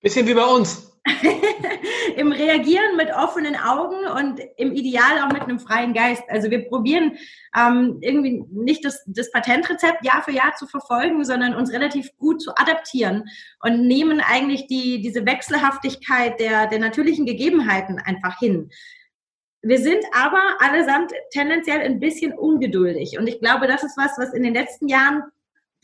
[0.00, 0.92] Bisschen wie bei uns.
[2.16, 6.22] im Reagieren mit offenen Augen und im Ideal auch mit einem freien Geist.
[6.28, 7.16] Also wir probieren
[7.57, 12.40] ähm, irgendwie nicht das, das Patentrezept Jahr für Jahr zu verfolgen, sondern uns relativ gut
[12.40, 13.24] zu adaptieren
[13.61, 18.70] und nehmen eigentlich die, diese Wechselhaftigkeit der, der natürlichen Gegebenheiten einfach hin.
[19.62, 23.16] Wir sind aber allesamt tendenziell ein bisschen ungeduldig.
[23.18, 25.22] Und ich glaube, das ist was, was in den letzten Jahren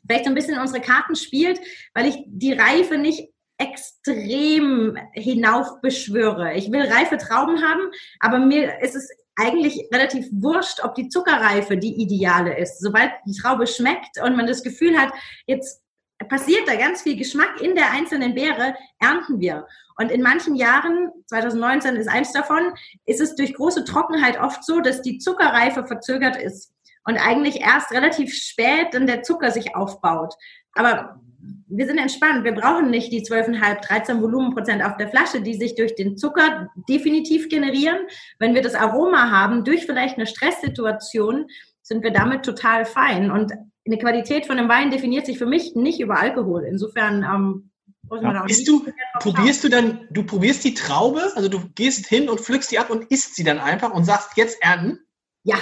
[0.05, 1.61] vielleicht so ein bisschen in unsere Karten spielt,
[1.95, 6.55] weil ich die Reife nicht extrem hinauf beschwöre.
[6.55, 11.77] Ich will reife Trauben haben, aber mir ist es eigentlich relativ wurscht, ob die Zuckerreife
[11.77, 12.81] die ideale ist.
[12.81, 15.13] Sobald die Traube schmeckt und man das Gefühl hat,
[15.47, 15.83] jetzt
[16.25, 19.67] passiert da ganz viel Geschmack in der einzelnen Beere, ernten wir.
[19.97, 22.73] Und in manchen Jahren, 2019 ist eins davon,
[23.07, 26.73] ist es durch große Trockenheit oft so, dass die Zuckerreife verzögert ist
[27.05, 30.35] und eigentlich erst relativ spät dann der Zucker sich aufbaut.
[30.75, 31.21] Aber
[31.69, 32.45] wir sind entspannt.
[32.45, 36.69] Wir brauchen nicht die 12,5, 13 Volumenprozent auf der Flasche, die sich durch den Zucker
[36.89, 37.99] definitiv generieren.
[38.39, 41.47] Wenn wir das Aroma haben, durch vielleicht eine Stresssituation,
[41.83, 43.31] sind wir damit total fein.
[43.31, 43.53] Und
[43.89, 46.65] eine Qualität von einem Wein definiert sich für mich nicht über Alkohol.
[46.65, 47.71] Insofern ähm,
[48.09, 48.43] muss man Ja.
[48.43, 48.85] auch Bist nicht du,
[49.21, 52.91] probierst du dann, du probierst die Traube, also du gehst hin und pflückst die ab
[52.91, 55.01] und isst sie dann einfach und sagst jetzt ernten?
[55.43, 55.57] Ja,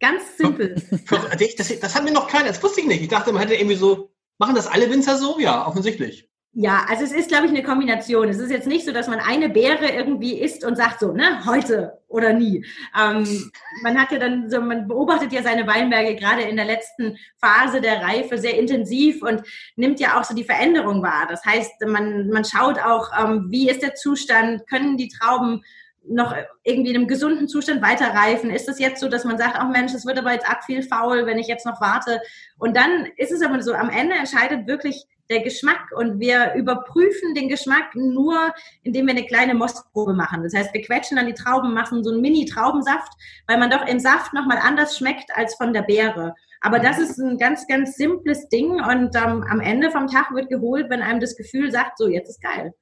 [0.00, 0.74] ganz simpel.
[1.56, 3.02] Das, das hat mir noch keiner, das wusste ich nicht.
[3.02, 5.38] Ich dachte, man hätte irgendwie so, machen das alle Winzer so?
[5.38, 6.28] Ja, offensichtlich.
[6.60, 8.28] Ja, also es ist, glaube ich, eine Kombination.
[8.28, 11.46] Es ist jetzt nicht so, dass man eine Beere irgendwie isst und sagt so, ne,
[11.46, 12.66] heute oder nie.
[13.00, 13.52] Ähm,
[13.84, 17.80] man hat ja dann so, man beobachtet ja seine Weinberge gerade in der letzten Phase
[17.80, 19.42] der Reife sehr intensiv und
[19.76, 21.28] nimmt ja auch so die Veränderung wahr.
[21.28, 25.62] Das heißt, man, man schaut auch, ähm, wie ist der Zustand, können die Trauben
[26.08, 28.50] noch irgendwie in einem gesunden Zustand weiterreifen?
[28.50, 30.82] Ist es jetzt so, dass man sagt, ach Mensch, es wird aber jetzt arg viel
[30.82, 32.20] faul, wenn ich jetzt noch warte?
[32.58, 37.34] Und dann ist es aber so, am Ende entscheidet wirklich der Geschmack und wir überprüfen
[37.34, 40.42] den Geschmack nur, indem wir eine kleine Mostprobe machen.
[40.42, 43.12] Das heißt, wir quetschen dann die Trauben, machen so einen Mini-Traubensaft,
[43.46, 46.34] weil man doch im Saft nochmal anders schmeckt als von der Beere.
[46.60, 50.48] Aber das ist ein ganz, ganz simples Ding und ähm, am Ende vom Tag wird
[50.48, 52.74] geholt, wenn einem das Gefühl sagt, so, jetzt ist geil.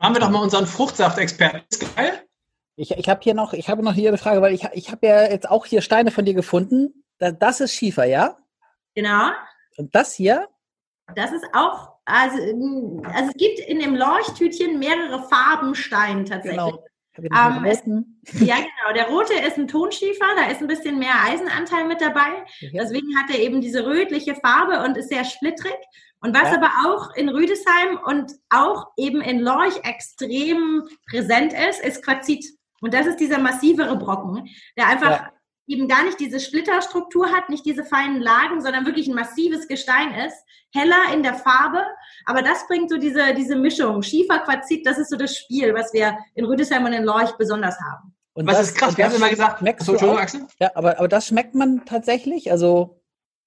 [0.00, 1.62] Haben wir doch mal unseren Fruchtsaftexperten.
[1.70, 2.22] Ist geil?
[2.76, 5.04] Ich, ich habe hier noch, ich habe noch hier eine Frage, weil ich, ich habe
[5.06, 7.02] ja jetzt auch hier Steine von dir gefunden.
[7.18, 8.36] Da- Das ist Schiefer, ja?
[8.94, 9.30] Genau.
[9.76, 10.46] Und das hier?
[11.14, 16.56] Das ist auch, also, ähm, also es gibt in dem Leuchttütchen mehrere Farben Stein tatsächlich.
[16.56, 16.82] Genau.
[17.34, 18.20] Ähm.
[18.40, 18.94] Ja, genau.
[18.94, 22.44] Der rote ist ein Tonschiefer, da ist ein bisschen mehr Eisenanteil mit dabei.
[22.60, 25.74] Deswegen hat er eben diese rötliche Farbe und ist sehr splittrig.
[26.20, 26.56] Und was Ja.
[26.56, 32.44] aber auch in Rüdesheim und auch eben in Lorch extrem präsent ist, ist Quarzit.
[32.80, 35.32] Und das ist dieser massivere Brocken, der einfach Ja.
[35.68, 40.12] Eben gar nicht diese Splitterstruktur hat, nicht diese feinen Lagen, sondern wirklich ein massives Gestein
[40.26, 40.36] ist,
[40.74, 41.84] heller in der Farbe.
[42.24, 44.02] Aber das bringt so diese, diese Mischung.
[44.02, 47.76] Schiefer, Quarzit, das ist so das Spiel, was wir in Rüdesheim und in Lorch besonders
[47.80, 48.14] haben.
[48.32, 50.20] Und Was das- ist krass, wir haben immer gesagt, Entschuldigung, auch?
[50.20, 50.46] Axel?
[50.60, 52.50] Ja, aber, aber das schmeckt man tatsächlich.
[52.50, 53.00] Also,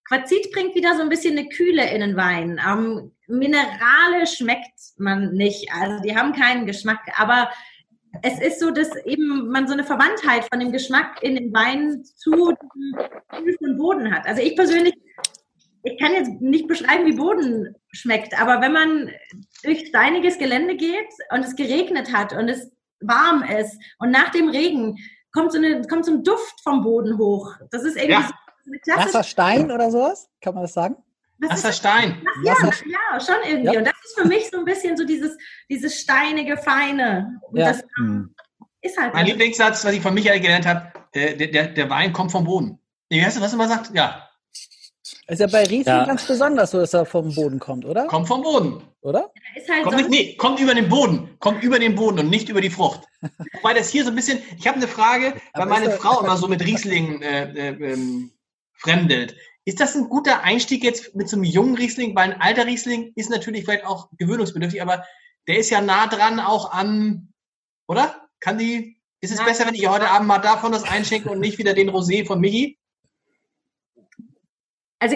[0.08, 2.60] Quarzit bringt wieder so ein bisschen eine Kühle in den Wein.
[2.68, 5.72] Ähm, Minerale schmeckt man nicht.
[5.74, 7.00] Also die haben keinen Geschmack.
[7.16, 7.50] Aber
[8.24, 12.04] es ist so, dass eben man so eine Verwandtheit von dem Geschmack in den Wein
[12.04, 12.32] zu
[13.30, 14.26] von Boden hat.
[14.28, 14.94] Also ich persönlich,
[15.84, 18.40] ich kann jetzt nicht beschreiben, wie Boden schmeckt.
[18.40, 19.12] Aber wenn man
[19.64, 24.50] durch steiniges Gelände geht und es geregnet hat und es warm ist und nach dem
[24.50, 24.98] Regen
[25.34, 27.56] kommt so, eine, kommt so ein Duft vom Boden hoch.
[27.72, 28.30] Das ist irgendwie Ja.
[28.64, 30.30] so eine klassische nasser Stein oder sowas?
[30.42, 30.98] Kann man das sagen?
[31.42, 32.22] Das ist Nasser Stein.
[32.44, 33.74] ja, ja, schon irgendwie.
[33.74, 33.80] Ja.
[33.80, 35.38] Und das ist für mich so ein bisschen so dieses,
[35.70, 37.40] dieses steinige, feine.
[37.50, 37.70] Und Ja.
[37.74, 38.34] das Hm.
[38.82, 39.14] ist halt.
[39.14, 39.26] Mein.
[39.26, 42.80] Lieblingssatz, was ich von Michael gelernt habe, der, der, der, Wein kommt vom Boden.
[43.10, 43.92] Wie heißt du, was du immer sagt?
[43.94, 44.28] Ja,
[45.28, 46.06] Ist ja bei Riesling Ja.
[46.06, 48.06] ganz besonders so, dass er vom Boden kommt, oder?
[48.08, 48.82] kommt vom Boden.
[49.02, 49.32] Oder?
[49.56, 51.36] ist halt Kommt nicht, nee, kommt über den Boden.
[51.40, 53.02] Kommt über den Boden und nicht über die Frucht.
[53.54, 56.48] Wobei das hier so ein bisschen, ich habe eine Frage, weil meine Frau immer so
[56.48, 58.32] mit Riesling äh, äh, ähm,
[58.78, 59.36] fremdelt.
[59.66, 62.16] Ist das ein guter Einstieg jetzt mit so einem jungen Riesling?
[62.16, 65.06] Weil ein alter Riesling ist natürlich vielleicht auch gewöhnungsbedürftig, aber
[65.48, 67.32] der ist ja nah dran auch an,
[67.88, 68.28] oder?
[68.40, 69.48] Kann die, ist es Nein.
[69.48, 72.40] besser, wenn ich heute Abend mal davon das einschenke und nicht wieder den Rosé von
[72.40, 72.80] Michi?
[75.02, 75.16] also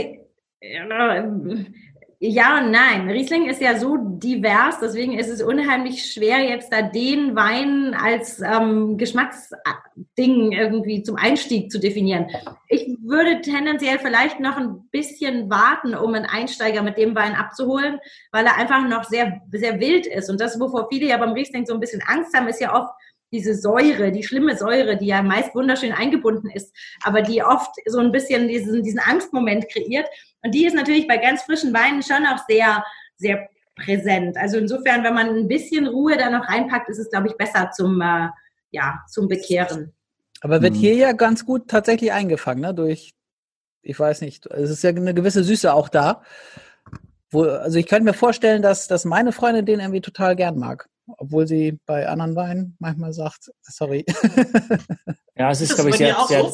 [2.20, 3.10] ja und nein.
[3.10, 8.42] Riesling ist ja so divers, deswegen ist es unheimlich schwer, jetzt da den Wein als
[8.42, 12.28] ähm, Geschmacksding irgendwie zum Einstieg zu definieren.
[12.68, 18.00] Ich würde tendenziell vielleicht noch ein bisschen warten, um einen Einsteiger mit dem Wein abzuholen,
[18.32, 20.30] weil er einfach noch sehr, sehr wild ist.
[20.30, 22.94] Und das, wovor viele ja beim Riesling so ein bisschen Angst haben, ist ja oft
[23.32, 26.74] diese Säure, die schlimme Säure, die ja meist wunderschön eingebunden ist,
[27.04, 30.08] aber die oft so ein bisschen diesen, diesen Angstmoment kreiert.
[30.46, 32.86] Und die ist natürlich bei ganz frischen Weinen schon auch sehr,
[33.18, 34.38] sehr präsent.
[34.38, 37.72] Also insofern, wenn man ein bisschen Ruhe da noch reinpackt, ist es, glaube ich, besser
[37.72, 38.30] zum, äh,
[38.70, 39.92] ja, zum Bekehren.
[40.42, 40.78] Aber wird Mhm.
[40.80, 42.76] hier ja ganz gut tatsächlich eingefangen, ne?
[42.76, 43.16] Durch,
[43.82, 46.22] ich weiß nicht, es ist ja eine gewisse Süße auch da.
[47.32, 50.88] Wo, also ich könnte mir vorstellen, dass, dass meine Freundin den irgendwie total gern mag.
[51.18, 54.06] Obwohl sie bei anderen Weinen manchmal sagt, sorry.
[55.36, 56.52] Ja, es Ist das glaube ich, sehr, sehr?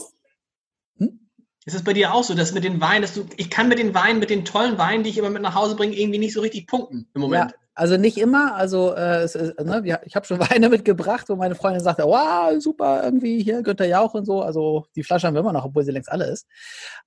[1.66, 3.78] Ist es bei dir auch so, dass mit den Weinen, dass du, ich kann mit
[3.78, 6.34] den Weinen, mit den tollen Weinen, die ich immer mit nach Hause bringe, irgendwie nicht
[6.34, 7.52] so richtig punkten im Moment.
[7.52, 8.56] Ja, also nicht immer.
[8.56, 13.04] Also äh, ist, ne, ich habe schon Weine mitgebracht, wo meine Freundin sagte, wow, super,
[13.04, 14.42] irgendwie hier Günther Jauch und so.
[14.42, 16.48] Also die Flasche haben wir immer noch, obwohl sie längst alle ist.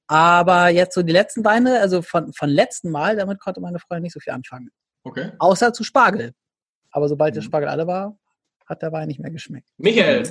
[0.06, 4.04] Aber jetzt so die letzten Weine, also von, von letzten Mal, damit konnte meine Freundin
[4.04, 4.70] nicht so viel anfangen.
[5.02, 5.32] Okay.
[5.40, 6.32] Außer zu Spargel.
[6.92, 7.46] Aber sobald der Mhm.
[7.46, 8.16] Spargel alle war,
[8.66, 9.68] hat der Wein nicht mehr geschmeckt.
[9.78, 10.22] Michael,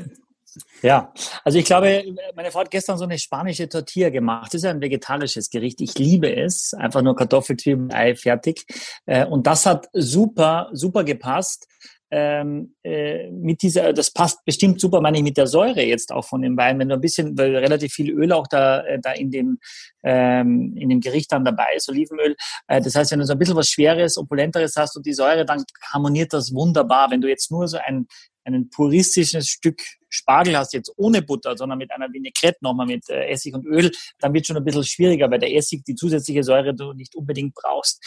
[0.82, 1.14] Ja,
[1.44, 2.04] also ich glaube,
[2.36, 4.48] meine Frau hat gestern so eine spanische Tortilla gemacht.
[4.48, 5.82] Das ist ja ein vegetarisches Gericht.
[5.82, 6.74] Ich liebe es.
[6.74, 8.66] Einfach nur Kartoffel, Zwiebeln, Ei, fertig.
[9.06, 11.68] Äh, Und das hat super, super gepasst.
[12.16, 16.24] Ähm, äh, mit dieser, das passt bestimmt super, meine ich, mit der Säure jetzt auch
[16.26, 19.14] von dem Wein, wenn du ein bisschen, weil relativ viel Öl auch da, äh, da
[19.14, 19.58] in dem,
[20.04, 22.36] ähm, in dem Gericht dann dabei ist, Olivenöl.
[22.68, 25.44] Äh, das heißt, wenn du so ein bisschen was Schweres, Opulenteres hast und die Säure,
[25.44, 27.10] dann harmoniert das wunderbar.
[27.10, 28.06] Wenn du jetzt nur so ein,
[28.44, 29.82] ein puristisches Stück
[30.14, 33.92] Spargel hast, jetzt ohne Butter, sondern mit einer Vinaigrette nochmal mit äh, Essig und Öl,
[34.20, 37.54] dann wird schon ein bisschen schwieriger, weil der Essig die zusätzliche Säure du nicht unbedingt
[37.56, 38.04] brauchst.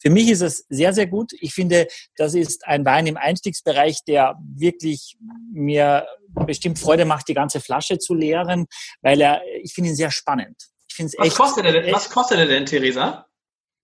[0.00, 1.30] Für mich ist es sehr, sehr gut.
[1.40, 1.86] Ich finde,
[2.16, 5.16] das ist ein Wein im Einstiegsbereich, der wirklich
[5.52, 6.06] mir
[6.46, 8.66] bestimmt Freude macht, die ganze Flasche zu leeren,
[9.00, 10.56] weil er, ich finde ihn sehr spannend.
[10.88, 11.36] Ich finde es was echt.
[11.36, 13.26] kostet er denn, echt- was kostet er denn, Theresa?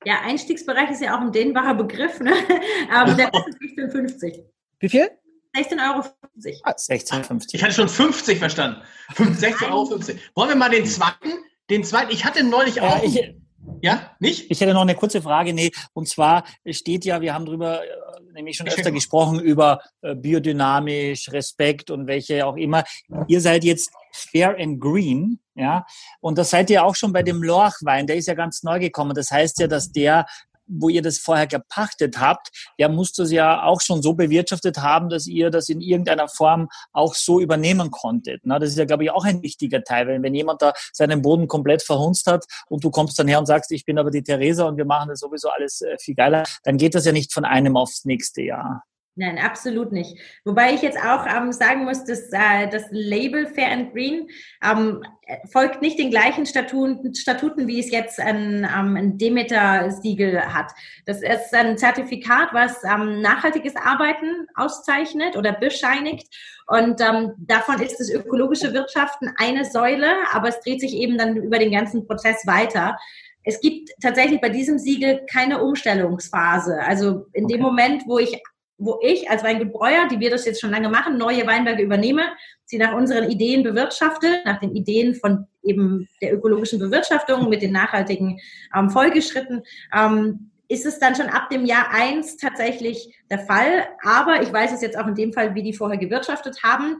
[0.04, 2.18] Ja, Einstiegsbereich ist ja auch ein dehnbarer Begriff.
[2.20, 2.32] Ne?
[2.90, 4.42] Aber der kostet 16,50.
[4.80, 5.10] Wie viel?
[5.58, 6.06] 16,50 Euro.
[6.40, 7.46] 16,50.
[7.52, 8.80] Ich hatte schon 50 verstanden.
[9.14, 9.90] 16,50 Euro.
[10.34, 11.30] Wollen wir mal den zweiten,
[11.70, 13.34] den zweiten, ich hatte neulich Ja, auch, ich,
[13.82, 14.50] ja, nicht?
[14.50, 15.52] Ich hätte noch eine kurze Frage.
[15.52, 17.88] Nee, und zwar steht ja, wir haben drüber äh,
[18.32, 22.84] nämlich schon öfter gesprochen über äh, biodynamisch, Respekt und welche auch immer.
[23.26, 25.84] Ihr seid jetzt fair and green, ja,
[26.20, 28.06] und das seid ihr auch schon bei dem Lorchwein.
[28.06, 29.14] Der ist ja ganz neu gekommen.
[29.14, 30.26] Das heißt ja, dass der
[30.68, 35.08] wo ihr das vorher gepachtet habt, der muss das ja auch schon so bewirtschaftet haben,
[35.08, 38.42] dass ihr das in irgendeiner Form auch so übernehmen konntet.
[38.44, 41.22] Na, das ist ja, glaube ich, auch ein wichtiger Teil, wenn, wenn jemand da seinen
[41.22, 44.22] Boden komplett verhunzt hat und du kommst dann her und sagst, ich bin aber die
[44.22, 47.32] Theresa und wir machen das sowieso alles äh, viel geiler, dann geht das ja nicht
[47.32, 48.82] von einem aufs nächste Jahr.
[49.18, 50.16] Nein, absolut nicht.
[50.44, 54.28] Wobei ich jetzt auch ähm, sagen muss, dass äh, das Label Fair and Green
[54.62, 55.02] ähm,
[55.50, 60.70] folgt nicht den gleichen Statuten, Statuten wie es jetzt ein, ähm, ein Demeter-Siegel hat.
[61.04, 66.28] Das ist ein Zertifikat, was ähm, nachhaltiges Arbeiten auszeichnet oder bescheinigt.
[66.68, 71.36] Und ähm, davon ist das ökologische Wirtschaften eine Säule, aber es dreht sich eben dann
[71.36, 72.96] über den ganzen Prozess weiter.
[73.42, 76.78] Es gibt tatsächlich bei diesem Siegel keine Umstellungsphase.
[76.80, 78.40] Also in dem Moment, wo ich
[78.78, 79.72] wo ich als Weingut
[80.10, 82.22] die wir das jetzt schon lange machen, neue Weinberge übernehme,
[82.64, 87.72] sie nach unseren Ideen bewirtschafte, nach den Ideen von eben der ökologischen Bewirtschaftung mit den
[87.72, 88.40] nachhaltigen
[88.74, 89.62] ähm, Folgeschritten,
[89.94, 93.88] ähm, ist es dann schon ab dem Jahr eins tatsächlich der Fall.
[94.02, 96.98] Aber ich weiß es jetzt auch in dem Fall, wie die vorher gewirtschaftet haben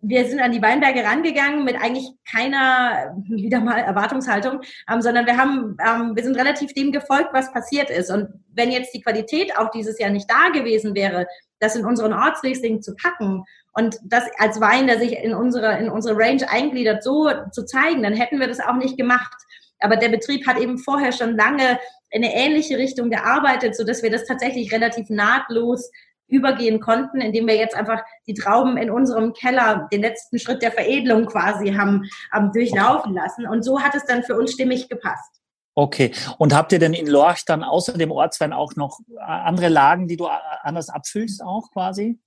[0.00, 5.36] wir sind an die Weinberge rangegangen mit eigentlich keiner, wieder mal Erwartungshaltung, ähm, sondern wir
[5.36, 8.10] haben, ähm, wir sind relativ dem gefolgt, was passiert ist.
[8.10, 11.26] Und wenn jetzt die Qualität auch dieses Jahr nicht da gewesen wäre,
[11.58, 15.90] das in unseren Ortsriesling zu packen und das als Wein, der sich in unsere, in
[15.90, 19.36] unsere Range eingliedert, so zu zeigen, dann hätten wir das auch nicht gemacht.
[19.80, 21.78] Aber der Betrieb hat eben vorher schon lange
[22.10, 25.90] in eine ähnliche Richtung gearbeitet, so dass wir das tatsächlich relativ nahtlos
[26.28, 30.72] übergehen konnten, indem wir jetzt einfach die Trauben in unserem Keller den letzten Schritt der
[30.72, 33.46] Veredelung quasi haben, haben durchlaufen lassen.
[33.46, 35.40] Und so hat es dann für uns stimmig gepasst.
[35.74, 36.12] Okay.
[36.38, 40.16] Und habt ihr denn in Lorch dann außer dem Ortswein auch noch andere Lagen, die
[40.16, 40.26] du
[40.62, 42.18] anders abfüllst auch quasi?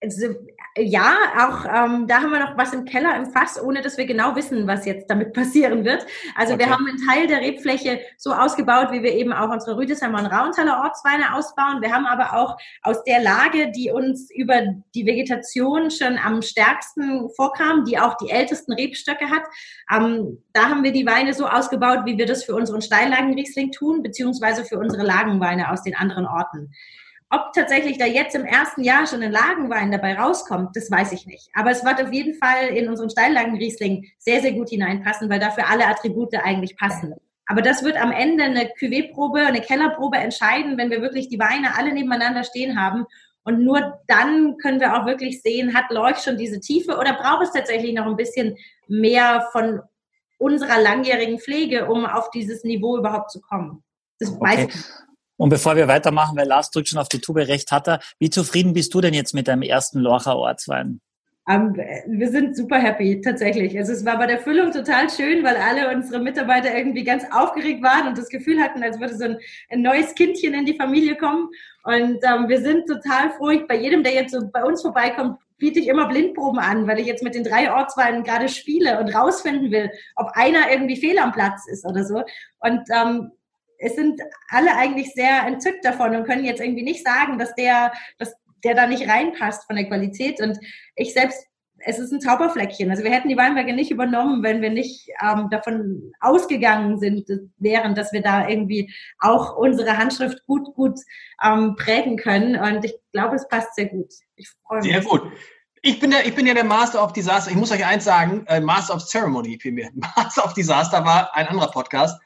[0.00, 0.28] Also,
[0.76, 4.06] ja, auch ähm, da haben wir noch was im Keller im Fass, ohne dass wir
[4.06, 6.06] genau wissen, was jetzt damit passieren wird.
[6.36, 6.64] Also okay.
[6.64, 10.26] wir haben einen Teil der Rebfläche so ausgebaut, wie wir eben auch unsere Rüdesheimer und
[10.26, 11.82] Rauntaler Ortsweine ausbauen.
[11.82, 14.60] Wir haben aber auch aus der Lage, die uns über
[14.94, 19.42] die Vegetation schon am stärksten vorkam, die auch die ältesten Rebstöcke hat,
[19.90, 24.02] ähm, da haben wir die Weine so ausgebaut, wie wir das für unseren Steillagen-Riesling tun,
[24.02, 26.72] beziehungsweise für unsere Lagenweine aus den anderen Orten.
[27.30, 31.26] Ob tatsächlich da jetzt im ersten Jahr schon ein Lagenwein dabei rauskommt, das weiß ich
[31.26, 31.50] nicht.
[31.54, 35.68] Aber es wird auf jeden Fall in unseren Steillagen-Riesling sehr, sehr gut hineinpassen, weil dafür
[35.68, 37.14] alle Attribute eigentlich passen.
[37.44, 41.76] Aber das wird am Ende eine Cuvée-Probe, eine Kellerprobe entscheiden, wenn wir wirklich die Weine
[41.76, 43.04] alle nebeneinander stehen haben.
[43.42, 47.44] Und nur dann können wir auch wirklich sehen, hat Leuch schon diese Tiefe oder braucht
[47.44, 49.80] es tatsächlich noch ein bisschen mehr von
[50.38, 53.82] unserer langjährigen Pflege, um auf dieses Niveau überhaupt zu kommen.
[54.18, 54.40] Das okay.
[54.40, 55.07] weiß ich.
[55.38, 58.00] Und bevor wir weitermachen, weil Lars drückt schon auf die Tube, recht hat er.
[58.18, 61.00] Wie zufrieden bist du denn jetzt mit deinem ersten Lorcher Ortswein?
[61.46, 63.78] Um, wir sind super happy, tatsächlich.
[63.78, 67.82] Also es war bei der Füllung total schön, weil alle unsere Mitarbeiter irgendwie ganz aufgeregt
[67.82, 69.38] waren und das Gefühl hatten, als würde so ein,
[69.70, 71.48] ein neues Kindchen in die Familie kommen.
[71.84, 73.50] Und ähm, wir sind total froh.
[73.66, 77.06] Bei jedem, der jetzt so bei uns vorbeikommt, biete ich immer Blindproben an, weil ich
[77.06, 81.32] jetzt mit den drei Ortsweinen gerade spiele und rausfinden will, ob einer irgendwie fehl am
[81.32, 82.24] Platz ist oder so.
[82.60, 83.30] Und ähm,
[83.78, 87.92] es sind alle eigentlich sehr entzückt davon und können jetzt irgendwie nicht sagen, dass der,
[88.18, 90.40] dass der da nicht reinpasst von der Qualität.
[90.40, 90.58] Und
[90.96, 91.46] ich selbst,
[91.78, 92.90] es ist ein Zauberfleckchen.
[92.90, 97.94] Also wir hätten die Weinberge nicht übernommen, wenn wir nicht ähm, davon ausgegangen sind, wären,
[97.94, 100.98] dass wir da irgendwie auch unsere Handschrift gut, gut
[101.42, 102.56] ähm, prägen können.
[102.56, 104.12] Und ich glaube, es passt sehr gut.
[104.34, 104.90] Ich freue mich.
[104.90, 105.22] Sehr gut.
[105.82, 107.52] Ich bin, der, ich bin ja der Master of Disaster.
[107.52, 109.90] Ich muss euch eins sagen, äh, Master of Ceremony vielmehr.
[110.16, 112.20] Master of Disaster war ein anderer Podcast.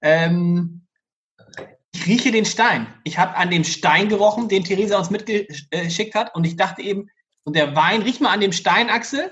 [0.00, 0.83] Ähm,
[1.94, 2.88] ich rieche den Stein.
[3.04, 6.34] Ich habe an dem Stein gerochen, den Theresa uns mitgeschickt hat.
[6.34, 7.08] Und ich dachte eben,
[7.44, 9.30] und der Wein, riech mal an dem Stein, Axel.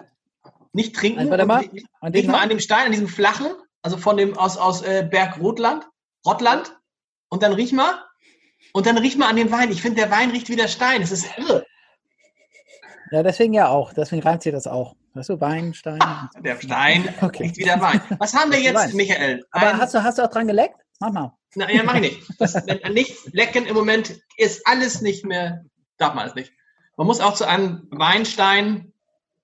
[0.72, 1.28] Nicht trinken.
[1.28, 1.64] Warte mal.
[2.00, 3.48] An riech mal an dem Stein, an diesem flachen,
[3.82, 5.88] also von dem aus, aus äh, Berg Rotland,
[6.24, 6.78] Rottland.
[7.28, 8.04] Und dann riech mal.
[8.72, 9.72] Und dann riech mal an den Wein.
[9.72, 11.00] Ich finde, der Wein riecht wie der Stein.
[11.00, 11.66] Das ist irre.
[13.10, 13.92] Ja, deswegen ja auch.
[13.92, 14.94] Deswegen reimt sich das auch.
[15.14, 16.00] Weißt du, Wein, Stein.
[16.00, 17.42] Ah, der Stein okay.
[17.42, 18.00] riecht wie der Wein.
[18.18, 19.44] Was haben wir jetzt, Michael?
[19.50, 20.81] Aber hast du, hast du auch dran geleckt?
[21.02, 21.36] Mach mal.
[21.56, 22.30] Nein, ja, mach ich nicht.
[22.38, 22.54] Das,
[22.92, 25.64] nichts lecken im Moment ist alles nicht mehr,
[25.96, 26.52] darf man es nicht.
[26.96, 28.92] Man muss auch zu einem Weinstein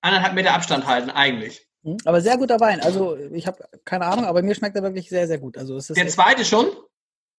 [0.00, 1.66] anderthalb Meter Abstand halten, eigentlich.
[1.82, 2.80] Hm, aber sehr guter Wein.
[2.80, 5.58] Also ich habe keine Ahnung, aber mir schmeckt er wirklich sehr, sehr gut.
[5.58, 6.68] Also es ist der zweite schon?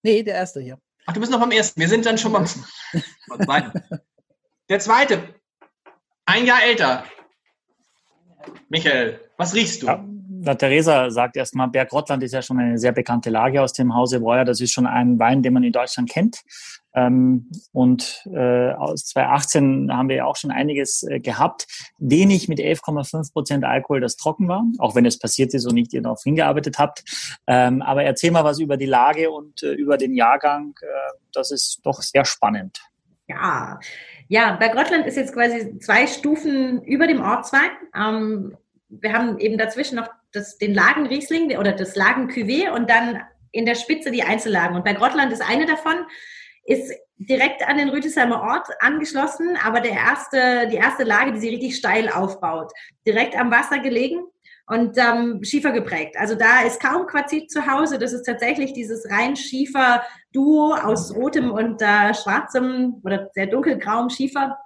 [0.03, 0.77] Nee, der erste hier.
[1.05, 1.79] Ach, du bist noch beim ersten.
[1.79, 2.45] Wir sind dann schon beim,
[3.29, 3.83] beim zweiten.
[4.67, 5.33] Der zweite.
[6.25, 7.05] Ein Jahr älter.
[8.67, 9.87] Michael, was riechst du?
[9.87, 10.05] Ja,
[10.41, 14.21] Na, Theresa sagt erstmal, Bergrottland ist ja schon eine sehr bekannte Lage aus dem Hause
[14.21, 14.45] Breuer.
[14.45, 16.41] Das ist schon ein Wein, den man in Deutschland kennt.
[16.93, 21.67] Ähm, und äh, aus 2018 haben wir ja auch schon einiges äh, gehabt.
[21.97, 25.93] Wenig mit 11,5 Prozent Alkohol, das trocken war, auch wenn es passiert ist und nicht
[25.93, 27.03] ihr darauf hingearbeitet habt.
[27.45, 30.73] Ähm, aber erzähl mal was über die Lage und äh, über den Jahrgang.
[31.33, 32.79] Das ist doch sehr spannend.
[33.27, 33.79] Ja,
[34.27, 37.69] ja, Bergrottland ist jetzt quasi zwei Stufen über dem Ortswein.
[37.95, 38.57] Ähm,
[38.89, 42.29] wir haben eben dazwischen noch das, den Lagenriesling oder das lagen
[42.73, 43.21] und dann
[43.51, 44.75] in der Spitze die Einzellagen.
[44.75, 45.95] Und bei Grottland ist eine davon,
[46.65, 51.49] ist direkt an den Rütesheimer Ort angeschlossen, aber der erste, die erste Lage, die sie
[51.49, 52.71] richtig steil aufbaut,
[53.05, 54.21] direkt am Wasser gelegen
[54.67, 56.15] und ähm, Schiefer geprägt.
[56.17, 57.97] Also da ist kaum Quarzit zu Hause.
[57.97, 64.57] Das ist tatsächlich dieses rein Schiefer-Duo aus rotem und äh, schwarzem oder sehr dunkelgrauem Schiefer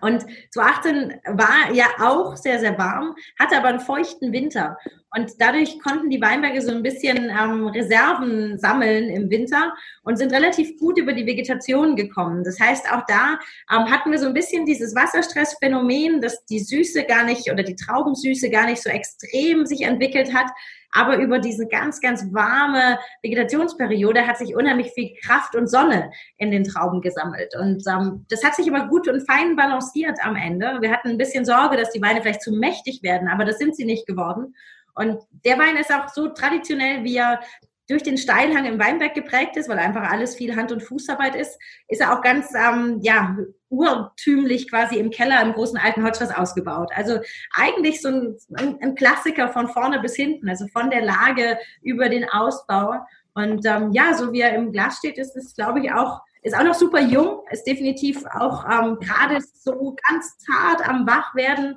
[0.00, 4.78] und 2018 war ja auch sehr, sehr warm, hatte aber einen feuchten Winter.
[5.14, 10.32] Und dadurch konnten die Weinberge so ein bisschen ähm, Reserven sammeln im Winter und sind
[10.32, 12.44] relativ gut über die Vegetation gekommen.
[12.44, 13.38] Das heißt, auch da
[13.70, 17.76] ähm, hatten wir so ein bisschen dieses Wasserstressphänomen, dass die Süße gar nicht oder die
[17.76, 20.50] Traubensüße gar nicht so extrem sich entwickelt hat,
[20.92, 26.50] aber über diese ganz, ganz warme Vegetationsperiode hat sich unheimlich viel Kraft und Sonne in
[26.50, 27.54] den Trauben gesammelt.
[27.58, 30.78] Und ähm, das hat sich aber gut und fein balanciert am Ende.
[30.80, 33.74] Wir hatten ein bisschen Sorge, dass die Weine vielleicht zu mächtig werden, aber das sind
[33.74, 34.54] sie nicht geworden.
[34.94, 37.40] Und der Wein ist auch so traditionell, wie er
[37.88, 41.58] durch den Steilhang im Weinberg geprägt ist, weil einfach alles viel Hand- und Fußarbeit ist,
[41.88, 43.36] ist er auch ganz ähm, ja,
[43.68, 46.90] urtümlich quasi im Keller im großen alten Holzfass ausgebaut.
[46.94, 47.20] Also
[47.54, 48.36] eigentlich so ein,
[48.80, 52.94] ein, Klassiker von vorne bis hinten, also von der Lage über den Ausbau.
[53.34, 56.56] Und ähm, ja, so wie er im Glas steht, ist es, glaube ich, auch ist
[56.56, 61.76] auch noch super jung, ist definitiv auch ähm, gerade so ganz zart am Wachwerden,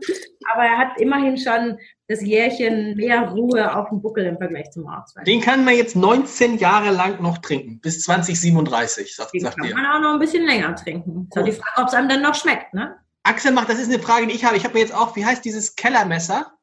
[0.51, 1.77] aber er hat immerhin schon
[2.07, 5.25] das Jährchen mehr Ruhe auf dem Buckel im Vergleich zum Ortswein.
[5.25, 9.67] Den kann man jetzt 19 Jahre lang noch trinken, bis 2037, sagt, Den sagt kann
[9.67, 9.75] ihr.
[9.75, 11.27] man auch noch ein bisschen länger trinken.
[11.31, 11.43] Ist oh.
[11.43, 12.95] die Frage, ob es einem dann noch schmeckt, ne?
[13.23, 14.55] Axel macht, das ist eine Frage, die ich habe.
[14.55, 16.53] Ich habe mir jetzt auch, wie heißt dieses Kellermesser?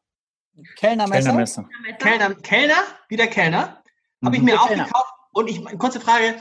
[0.77, 1.23] Kellnermesser.
[1.23, 1.69] Kellnermesser.
[1.99, 3.83] Kellner, Kellner, wie der Kellner.
[4.25, 4.85] Habe ich mir auch Kellner.
[4.85, 5.13] gekauft.
[5.33, 6.37] Und ich, kurze Frage,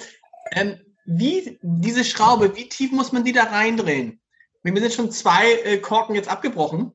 [0.51, 4.21] ähm, wie diese Schraube, wie tief muss man die da reindrehen?
[4.61, 6.91] Mir sind schon zwei äh, Korken jetzt abgebrochen.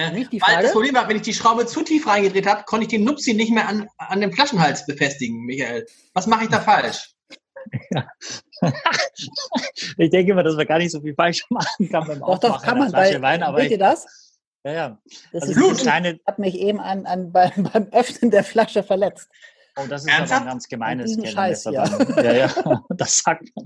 [0.00, 0.62] Äh, Nicht die weil Frage?
[0.64, 3.34] das Problem war, wenn ich die Schraube zu tief reingedreht habe, konnte ich den Nupsi
[3.34, 5.86] nicht mehr an, an dem Flaschenhals befestigen, Michael.
[6.14, 7.14] Was mache ich da falsch?
[9.98, 12.50] ich denke mal, dass man gar nicht so viel falsch machen kann beim Doch, doch,
[12.56, 12.90] Aufmachen kann einer man.
[12.90, 14.06] Flasche Weil, Wein, aber seht ich, ihr das?
[14.64, 14.98] ja, ja.
[15.32, 15.92] Das Also ist Blut.
[16.26, 19.28] hat mich eben an, an, beim, beim Öffnen der Flasche verletzt.
[19.76, 20.32] oh, das ist Ernsthaft?
[20.42, 21.74] aber ein ganz gemeines Scheiß, dann.
[21.74, 23.64] Ja, ja, das sagt man.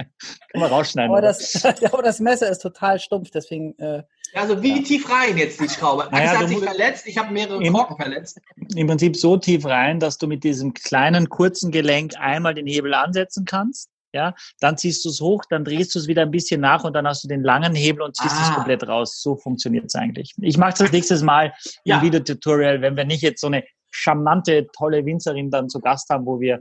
[0.51, 1.11] Kann man rausschneiden.
[1.11, 4.03] Aber das, aber das Messer ist total stumpf, deswegen äh,
[4.35, 6.09] Also wie tief rein jetzt die Schraube?
[6.11, 8.41] Naja, Axel hat sich verletzt, ich habe mehrere Im- Korken verletzt.
[8.75, 12.95] Im Prinzip so tief rein, dass du mit diesem kleinen, kurzen Gelenk einmal den Hebel
[12.95, 13.89] ansetzen kannst.
[14.13, 16.93] Ja, dann ziehst du es hoch, dann drehst du es wieder ein bisschen nach und
[16.93, 18.55] dann hast du den langen Hebel und ziehst es Ah.
[18.55, 19.21] komplett raus.
[19.21, 20.33] So funktioniert es eigentlich.
[20.41, 21.53] Ich mache das nächstes Mal
[21.85, 21.97] Ja.
[21.97, 26.27] im Videotutorial, wenn wir nicht jetzt so eine charmante, tolle Winzerin dann zu Gast haben,
[26.27, 26.61] wo wir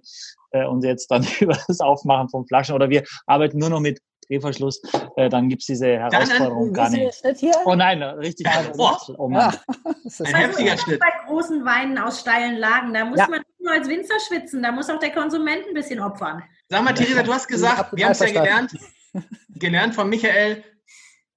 [0.52, 4.00] äh, uns jetzt dann über das Aufmachen von Flaschen oder wir arbeiten nur noch mit
[4.28, 4.82] Drehverschluss,
[5.18, 7.40] äh, dann gibt's diese Herausforderung gar Wie ist der nicht.
[7.42, 7.62] Schnitt hier?
[7.66, 8.48] Oh nein, richtig.
[8.48, 9.00] Ja, boah.
[9.18, 9.52] Oh Mann.
[9.52, 11.00] Ja, das ist Ein heftiger Schnitt.
[11.00, 13.28] Bei großen Weinen aus steilen Lagen, da muss Ja.
[13.30, 16.44] man nicht nur als Winzer schwitzen, da muss auch der Konsument ein bisschen opfern.
[16.70, 18.72] Sag mal, Theresa, du hast gesagt, wir haben es ja gelernt,
[19.56, 20.64] gelernt von Michael,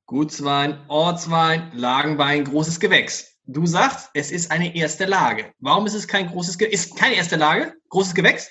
[0.06, 3.32] Gutswein, Ortswein, Lagenwein, großes Gewächs.
[3.48, 5.52] Du sagst, es ist eine erste Lage.
[5.60, 6.86] Warum ist es kein großes Gewächs?
[6.86, 7.74] Ist keine erste Lage?
[7.90, 8.48] Großes Gewächs?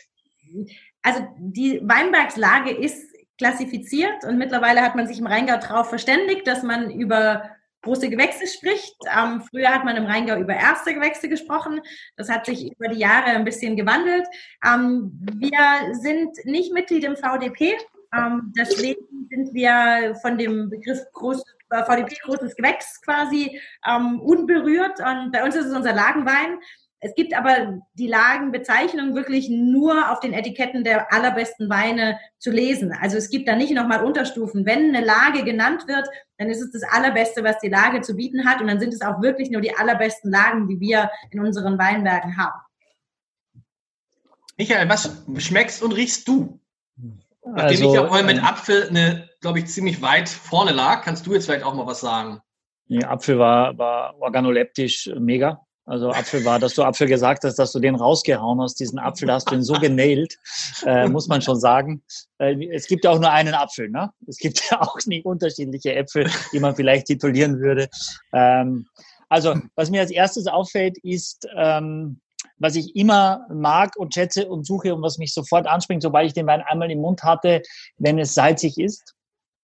[1.01, 3.03] Also die Weinbergslage ist
[3.37, 7.55] klassifiziert und mittlerweile hat man sich im Rheingau darauf verständigt, dass man über
[7.85, 8.95] große Gewächse spricht.
[9.15, 11.79] Ähm, früher hat man im Rheingau über erste Gewächse gesprochen.
[12.17, 14.27] Das hat sich über die Jahre ein bisschen gewandelt.
[14.65, 17.77] Ähm, wir sind nicht Mitglied im VDP.
[18.13, 24.99] Ähm, deswegen sind wir von dem Begriff groß, äh, VDP großes Gewächs quasi ähm, unberührt.
[24.99, 26.57] Und bei uns ist es unser Lagenwein.
[27.05, 32.97] Es gibt aber die Lagenbezeichnung wirklich nur auf den Etiketten der allerbesten Weine zu lesen.
[32.99, 34.65] Also es gibt da nicht nochmal Unterstufen.
[34.65, 36.07] Wenn eine Lage genannt wird,
[36.39, 38.59] dann ist es das Allerbeste, was die Lage zu bieten hat.
[38.59, 42.37] Und dann sind es auch wirklich nur die allerbesten Lagen, die wir in unseren Weinbergen
[42.37, 42.59] haben.
[44.57, 46.59] Michael, was schmeckst und riechst du?
[47.45, 51.03] Nachdem Also, ich ja vorhin mit ähm, Apfel, eine, glaube ich, ziemlich weit vorne lag,
[51.03, 52.41] kannst du jetzt vielleicht auch mal was sagen.
[52.87, 55.61] Ja, Apfel war, war organoleptisch mega.
[55.85, 59.27] Also Apfel war, dass du Apfel gesagt hast, dass du den rausgehauen hast, diesen Apfel,
[59.27, 60.37] da hast du ihn so genailt,
[60.85, 62.01] äh, muss man schon sagen.
[62.39, 64.11] Äh, es gibt ja auch nur einen Apfel, ne?
[64.27, 67.87] Es gibt ja auch nicht unterschiedliche Äpfel, die man vielleicht titulieren würde.
[68.33, 68.87] Ähm,
[69.29, 72.21] Also, was mir als erstes auffällt, ist, ähm,
[72.57, 76.33] was ich immer mag und schätze und suche und was mich sofort anspringt, sobald ich
[76.33, 77.61] den Wein einmal im Mund hatte,
[77.97, 79.13] wenn es salzig ist.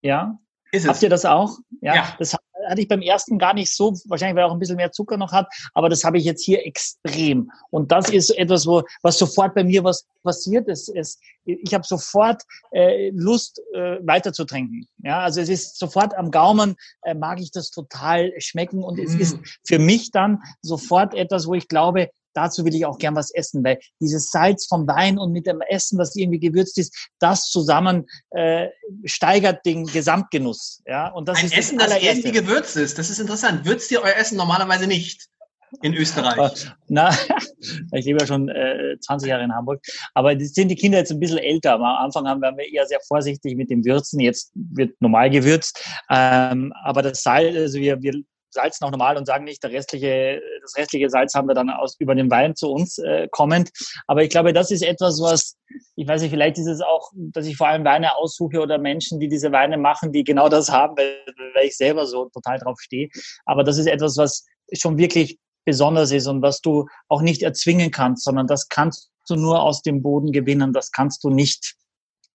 [0.02, 0.38] Ja.
[0.72, 1.58] Ist Habt ihr das auch?
[1.80, 1.94] Ja.
[1.94, 2.14] ja.
[2.18, 2.36] Das
[2.68, 5.16] hatte ich beim ersten gar nicht so, wahrscheinlich weil er auch ein bisschen mehr Zucker
[5.16, 7.50] noch hat, aber das habe ich jetzt hier extrem.
[7.70, 10.68] Und das ist etwas, wo, was sofort bei mir was passiert.
[10.68, 12.42] Es, es, ich habe sofort
[12.72, 14.86] äh, Lust, äh, weiter zu trinken.
[15.02, 19.14] Ja, also es ist sofort am Gaumen, äh, mag ich das total schmecken und es
[19.14, 19.20] mm.
[19.20, 23.30] ist für mich dann sofort etwas, wo ich glaube, dazu will ich auch gern was
[23.32, 27.48] essen, weil dieses Salz vom Wein und mit dem Essen, was irgendwie gewürzt ist, das
[27.48, 28.68] zusammen äh,
[29.04, 30.82] steigert den Gesamtgenuss.
[30.86, 32.98] Ja, und das Ein ist Essen, das, das irgendwie gewürzt ist.
[32.98, 33.64] Das ist interessant.
[33.64, 35.28] Würzt ihr euer Essen normalerweise nicht?
[35.80, 36.66] in Österreich?
[36.88, 37.10] Na,
[37.92, 39.82] ich lebe ja schon äh, 20 Jahre in Hamburg.
[40.14, 41.74] Aber die, sind die Kinder jetzt ein bisschen älter.
[41.74, 44.20] Am Anfang haben wir eher sehr vorsichtig mit dem Würzen.
[44.20, 45.82] Jetzt wird normal gewürzt.
[46.10, 48.22] Ähm, aber das Salz, also wir, wir
[48.52, 51.96] salzen auch normal und sagen nicht, der restliche, das restliche Salz haben wir dann aus,
[51.98, 53.70] über den Wein zu uns äh, kommend.
[54.06, 55.56] Aber ich glaube, das ist etwas, was,
[55.96, 59.18] ich weiß nicht, vielleicht ist es auch, dass ich vor allem Weine aussuche oder Menschen,
[59.20, 61.16] die diese Weine machen, die genau das haben, weil,
[61.54, 63.08] weil ich selber so total drauf stehe.
[63.46, 67.90] Aber das ist etwas, was schon wirklich besonders ist und was du auch nicht erzwingen
[67.90, 70.72] kannst, sondern das kannst du nur aus dem Boden gewinnen.
[70.72, 71.76] Das kannst du nicht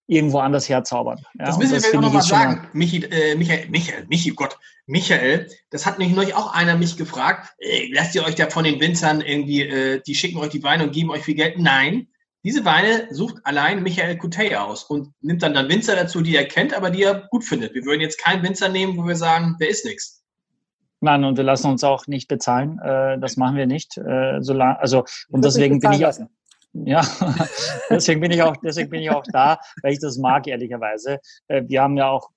[0.08, 1.20] irgendwo anders herzaubern.
[1.38, 2.68] Ja, das müssen wir noch mal sagen.
[2.74, 7.54] Michi, äh, Michael, Michael, Michi, Gott, Michael, das hat mich neulich auch einer mich gefragt,
[7.60, 10.86] äh, lasst ihr euch da von den Winzern irgendwie, äh, die schicken euch die Weine
[10.86, 11.60] und geben euch viel Geld?
[11.60, 12.08] Nein,
[12.44, 16.46] diese Weine sucht allein Michael Coutet aus und nimmt dann dann Winzer dazu, die er
[16.46, 17.74] kennt, aber die er gut findet.
[17.74, 20.24] Wir würden jetzt keinen Winzer nehmen, wo wir sagen, der ist nichts.
[21.02, 22.80] Nein, und wir lassen uns auch nicht bezahlen.
[22.80, 23.98] Äh, das machen wir nicht.
[23.98, 26.00] Äh, also und deswegen bin ich.
[26.00, 26.30] Lassen.
[26.86, 27.02] Ja,
[27.90, 31.20] deswegen bin ich auch, deswegen bin ich auch da, weil ich das mag, ehrlicherweise.
[31.48, 32.30] Äh, wir haben ja auch,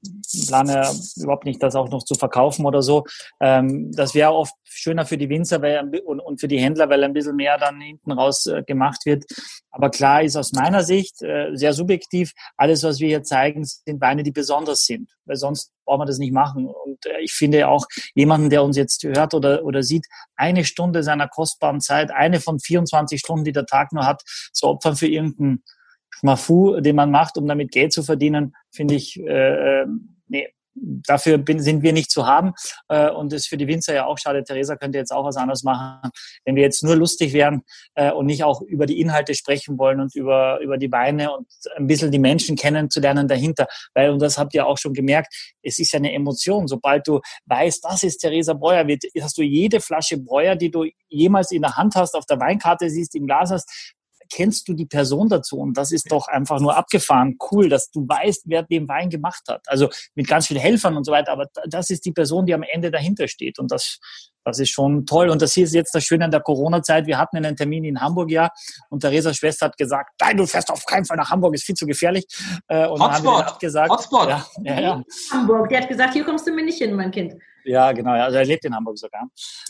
[0.49, 3.05] plane überhaupt nicht, das auch noch zu verkaufen oder so.
[3.41, 5.61] Ähm, das wäre oft schöner für die Winzer
[6.05, 9.25] und für die Händler, weil ein bisschen mehr dann hinten raus äh, gemacht wird.
[9.71, 14.01] Aber klar ist aus meiner Sicht äh, sehr subjektiv, alles, was wir hier zeigen, sind
[14.01, 16.67] Weine, die besonders sind, weil sonst braucht man das nicht machen.
[16.67, 17.85] Und äh, ich finde auch
[18.15, 22.61] jemanden, der uns jetzt hört oder, oder sieht, eine Stunde seiner kostbaren Zeit, eine von
[22.61, 24.23] 24 Stunden, die der Tag nur hat,
[24.53, 25.65] zu opfern für irgendeinen
[26.11, 29.87] Schmafu, den man macht, um damit Geld zu verdienen, finde ich, äh, äh
[30.29, 32.53] nee, dafür bin, sind wir nicht zu haben.
[32.89, 34.45] Äh, und das ist für die Winzer ja auch schade.
[34.45, 36.11] Theresa könnte jetzt auch was anderes machen.
[36.45, 37.63] Wenn wir jetzt nur lustig wären
[37.95, 41.47] äh, und nicht auch über die Inhalte sprechen wollen und über, über die Weine und
[41.77, 43.67] ein bisschen die Menschen kennenzulernen dahinter.
[43.95, 46.67] Weil, und das habt ihr auch schon gemerkt, es ist ja eine Emotion.
[46.67, 48.87] Sobald du weißt, das ist Theresa Breuer,
[49.21, 52.89] hast du jede Flasche Breuer, die du jemals in der Hand hast, auf der Weinkarte
[52.89, 53.95] siehst, im Glas hast,
[54.31, 55.59] kennst du die Person dazu.
[55.59, 59.43] Und das ist doch einfach nur abgefahren cool, dass du weißt, wer den Wein gemacht
[59.49, 59.63] hat.
[59.67, 61.33] Also mit ganz vielen Helfern und so weiter.
[61.33, 63.59] Aber das ist die Person, die am Ende dahinter steht.
[63.59, 63.99] Und das,
[64.45, 65.29] das ist schon toll.
[65.29, 67.07] Und das hier ist jetzt das Schöne an der Corona-Zeit.
[67.07, 68.51] Wir hatten einen Termin in Hamburg ja
[68.89, 71.75] und Theresas Schwester hat gesagt, nein, du fährst auf keinen Fall nach Hamburg, ist viel
[71.75, 72.27] zu gefährlich.
[72.69, 73.25] Äh, und Hotspot.
[73.25, 74.29] Dann haben wir gesagt, Hotspot.
[74.29, 75.03] Ja, ja, ja.
[75.33, 77.35] Hamburg, der hat gesagt, hier kommst du mir nicht hin, mein Kind.
[77.65, 78.13] Ja, genau.
[78.13, 79.29] Also er lebt in Hamburg sogar.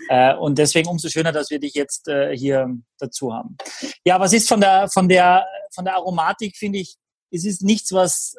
[0.09, 2.69] Äh, und deswegen umso schöner, dass wir dich jetzt äh, hier
[2.99, 3.57] dazu haben.
[4.05, 5.45] Ja, was ist von der von der
[5.75, 6.97] von der Aromatik finde ich,
[7.33, 8.35] es ist nichts, was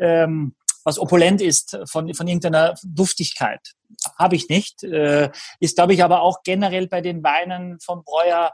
[0.00, 0.54] ähm,
[0.84, 3.60] was opulent ist von von irgendeiner Duftigkeit.
[4.18, 4.82] Habe ich nicht.
[4.82, 8.52] Äh, ist glaube ich aber auch generell bei den Weinen von Breuer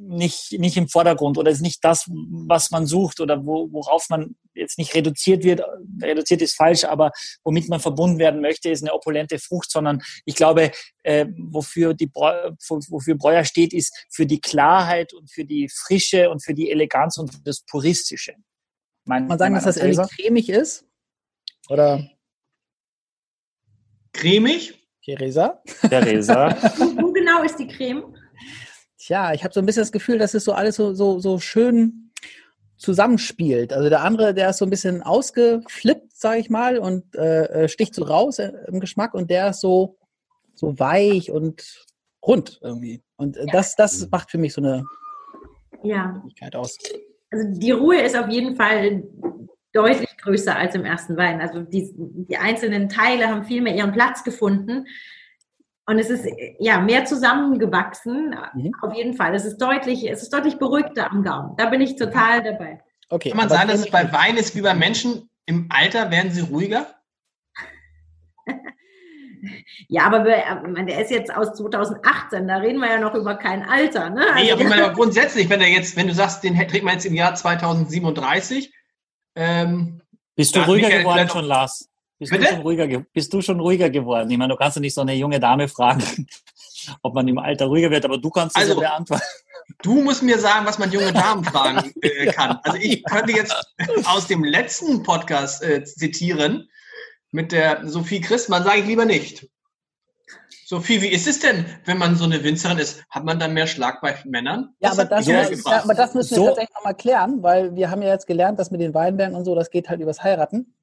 [0.00, 4.34] nicht, nicht im Vordergrund oder ist nicht das, was man sucht oder wo, worauf man
[4.54, 5.62] jetzt nicht reduziert wird.
[6.00, 7.12] Reduziert ist falsch, aber
[7.44, 10.72] womit man verbunden werden möchte, ist eine opulente Frucht, sondern ich glaube,
[11.02, 12.50] äh, wofür, die Breu,
[12.88, 17.18] wofür Breuer steht, ist für die Klarheit und für die Frische und für die Eleganz
[17.18, 18.34] und das Puristische.
[19.10, 20.86] Mein, man sagen, dass das irgendwie cremig ist?
[21.68, 22.08] Oder?
[24.12, 24.86] Cremig?
[25.04, 25.60] Theresa?
[25.88, 26.50] Theresa.
[26.78, 28.14] Wo genau ist die Creme?
[28.98, 31.40] Tja, ich habe so ein bisschen das Gefühl, dass es so alles so, so, so
[31.40, 32.12] schön
[32.76, 33.72] zusammenspielt.
[33.72, 37.68] Also der andere, der ist so ein bisschen ausgeflippt, sage ich mal, und äh, äh,
[37.68, 39.98] sticht so raus äh, im Geschmack und der ist so,
[40.54, 41.84] so weich und
[42.24, 43.02] rund irgendwie.
[43.16, 43.52] Und äh, ja.
[43.52, 44.84] das, das macht für mich so eine
[45.82, 46.22] ja.
[46.54, 46.78] aus.
[47.30, 49.04] Also die Ruhe ist auf jeden Fall
[49.72, 51.40] deutlich größer als im ersten Wein.
[51.40, 54.86] Also die, die einzelnen Teile haben viel mehr ihren Platz gefunden.
[55.86, 56.26] Und es ist
[56.58, 58.34] ja mehr zusammengewachsen.
[58.54, 58.72] Mhm.
[58.82, 59.34] Auf jeden Fall.
[59.34, 61.56] Es ist deutlich, es ist deutlich beruhigter am Gaumen.
[61.56, 62.80] Da bin ich total dabei.
[63.08, 63.30] Okay.
[63.30, 66.42] Kann man sagen, dass es bei Wein ist wie bei Menschen im Alter werden sie
[66.42, 66.86] ruhiger?
[69.88, 74.10] Ja, aber der ist jetzt aus 2018, da reden wir ja noch über kein Alter.
[74.10, 74.22] Ne?
[74.22, 77.06] Also nee, aber, meine, grundsätzlich, wenn, er jetzt, wenn du sagst, den trägt man jetzt
[77.06, 78.72] im Jahr 2037.
[79.36, 80.00] Ähm,
[80.36, 81.88] Bist du ruhiger geworden schon, Lars?
[82.18, 84.30] Bist du, schon ruhiger, bist du schon ruhiger geworden?
[84.30, 86.02] Ich meine, du kannst ja nicht so eine junge Dame fragen,
[87.02, 89.24] ob man im Alter ruhiger wird, aber du kannst es also, ja beantworten.
[89.82, 92.58] Du musst mir sagen, was man junge Damen fragen äh, kann.
[92.62, 93.54] Also ich könnte jetzt
[94.04, 96.68] aus dem letzten Podcast äh, zitieren
[97.30, 99.48] mit der Sophie Christmann, sage ich lieber nicht.
[100.70, 103.02] Sophie, wie ist es denn, wenn man so eine Winzerin ist?
[103.10, 104.72] Hat man dann mehr Schlag bei Männern?
[104.78, 106.46] Ja, aber das, ist, ja, aber das müssen wir so.
[106.46, 109.56] tatsächlich nochmal klären, weil wir haben ja jetzt gelernt, dass mit den Weinbergen und so,
[109.56, 110.76] das geht halt übers Heiraten.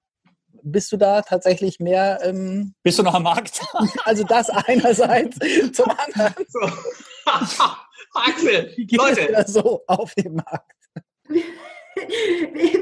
[0.62, 2.20] Bist du da tatsächlich mehr...
[2.22, 3.62] Ähm, Bist du noch am Markt?
[4.04, 5.38] also das einerseits,
[5.72, 6.46] zum anderen...
[6.50, 6.60] So.
[8.14, 9.34] Axel, wie geht Leute.
[9.36, 10.74] Es so auf dem Markt?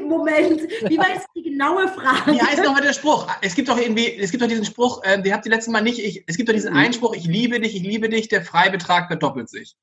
[0.08, 2.34] Moment, wie war jetzt die genaue Frage?
[2.34, 3.28] Wie heißt nochmal der Spruch?
[3.42, 5.82] Es gibt doch irgendwie, es gibt doch diesen Spruch, äh, den habt ihr letztes Mal
[5.82, 6.80] nicht, ich, es gibt doch diesen mhm.
[6.80, 9.76] Einspruch, ich liebe dich, ich liebe dich, der Freibetrag verdoppelt sich.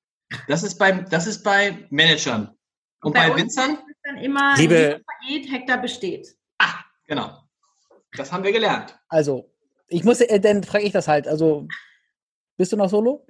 [0.49, 2.57] Das ist bei, das ist bei Managern.
[3.03, 3.78] Und bei, bei Winzern?
[4.05, 6.28] Dann immer, liebe, vergeht, Hektar besteht.
[6.59, 6.74] Ah,
[7.07, 7.43] genau.
[8.16, 8.99] Das haben wir gelernt.
[9.09, 9.51] Also,
[9.89, 11.28] ich muss, äh, dann frage ich das halt.
[11.28, 11.66] Also,
[12.57, 13.26] bist du noch solo?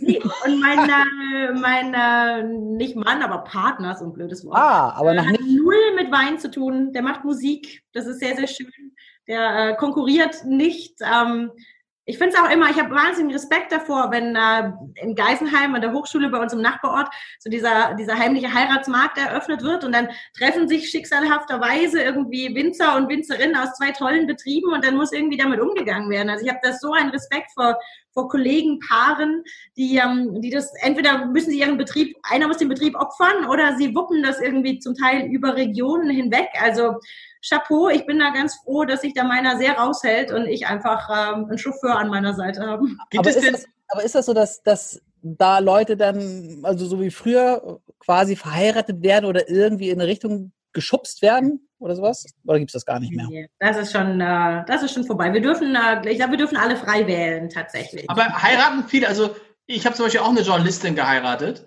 [0.00, 4.56] Nee, und mein, äh, mein äh, nicht Mann, aber Partner, so ein blödes Wort.
[4.56, 5.40] Ah, aber noch nicht.
[5.40, 6.92] Hat null mit Wein zu tun.
[6.92, 7.82] Der macht Musik.
[7.92, 8.72] Das ist sehr, sehr schön.
[9.28, 10.96] Der äh, konkurriert nicht.
[11.00, 11.52] Ähm,
[12.04, 15.80] ich finde es auch immer, ich habe wahnsinnigen Respekt davor, wenn äh, in Geisenheim an
[15.80, 17.08] der Hochschule bei uns im Nachbarort
[17.38, 23.08] so dieser, dieser heimliche Heiratsmarkt eröffnet wird und dann treffen sich schicksalhafterweise irgendwie Winzer und
[23.08, 26.28] Winzerinnen aus zwei tollen Betrieben und dann muss irgendwie damit umgegangen werden.
[26.28, 27.78] Also ich habe da so einen Respekt vor,
[28.12, 29.42] vor Kollegen, Paaren,
[29.76, 33.76] die, ähm, die das, entweder müssen sie ihren Betrieb, einer muss den Betrieb opfern oder
[33.76, 36.48] sie wuppen das irgendwie zum Teil über Regionen hinweg.
[36.60, 36.96] Also
[37.46, 41.08] Chapeau, ich bin da ganz froh, dass sich da meiner sehr raushält und ich einfach
[41.10, 42.86] ähm, einen Chauffeur an meiner Seite habe.
[43.16, 47.10] Aber ist, das, aber ist das so, dass, dass da Leute dann, also so wie
[47.10, 52.26] früher, quasi verheiratet werden oder irgendwie in eine Richtung geschubst werden oder sowas?
[52.44, 53.26] Oder gibt es das gar nicht mehr?
[53.28, 55.32] Nee, das ist schon, äh, das ist schon vorbei.
[55.32, 58.08] Wir dürfen, äh, ich glaube, wir dürfen alle frei wählen tatsächlich.
[58.08, 59.34] Aber heiraten viele, also
[59.66, 61.66] ich habe zum Beispiel auch eine Journalistin geheiratet.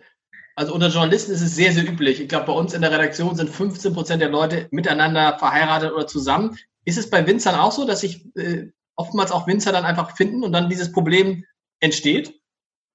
[0.55, 2.21] Also unter Journalisten ist es sehr, sehr üblich.
[2.21, 6.07] Ich glaube, bei uns in der Redaktion sind 15 Prozent der Leute miteinander verheiratet oder
[6.07, 6.57] zusammen.
[6.85, 10.43] Ist es bei Winzern auch so, dass sich äh, oftmals auch Winzer dann einfach finden
[10.43, 11.43] und dann dieses Problem
[11.81, 12.39] entsteht?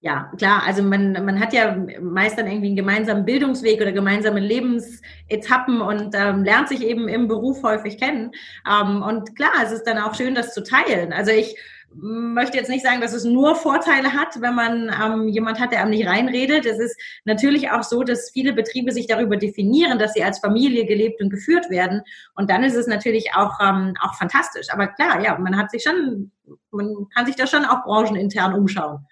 [0.03, 0.63] Ja, klar.
[0.65, 6.15] Also man, man hat ja meist dann irgendwie einen gemeinsamen Bildungsweg oder gemeinsame Lebensetappen und
[6.15, 8.33] ähm, lernt sich eben im Beruf häufig kennen.
[8.67, 11.13] Ähm, und klar, es ist dann auch schön, das zu teilen.
[11.13, 11.55] Also ich
[11.93, 15.81] möchte jetzt nicht sagen, dass es nur Vorteile hat, wenn man ähm, jemand hat, der
[15.81, 16.65] einem nicht reinredet.
[16.65, 20.87] Es ist natürlich auch so, dass viele Betriebe sich darüber definieren, dass sie als Familie
[20.87, 22.01] gelebt und geführt werden.
[22.35, 24.69] Und dann ist es natürlich auch, ähm, auch fantastisch.
[24.71, 26.31] Aber klar, ja, man hat sich schon,
[26.71, 29.05] man kann sich da schon auch branchenintern umschauen.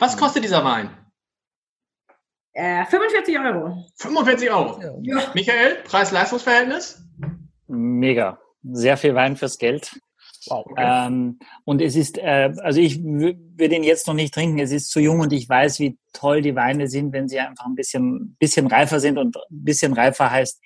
[0.00, 0.88] Was kostet dieser Wein?
[2.54, 3.84] Äh, 45 Euro.
[3.96, 4.80] 45 Euro.
[5.02, 5.30] Ja.
[5.34, 7.04] Michael, Preis-Leistungs-Verhältnis?
[7.68, 8.38] Mega.
[8.62, 10.00] Sehr viel Wein fürs Geld.
[10.46, 10.64] Wow.
[10.70, 10.82] Okay.
[11.06, 14.58] Ähm, und es ist, äh, also ich würde ihn jetzt noch nicht trinken.
[14.58, 17.66] Es ist zu jung und ich weiß, wie toll die Weine sind, wenn sie einfach
[17.66, 19.18] ein bisschen, bisschen reifer sind.
[19.18, 20.62] Und ein bisschen reifer heißt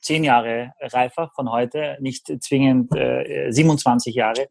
[0.00, 4.48] zehn Jahre reifer von heute, nicht zwingend äh, 27 Jahre,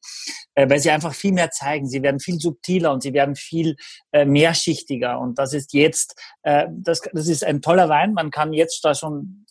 [0.56, 1.88] äh, weil sie einfach viel mehr zeigen.
[1.88, 3.76] Sie werden viel subtiler und sie werden viel
[4.12, 5.20] äh, mehrschichtiger.
[5.20, 8.14] Und das ist jetzt, äh, das, das ist ein toller Wein.
[8.14, 9.46] Man kann jetzt da schon,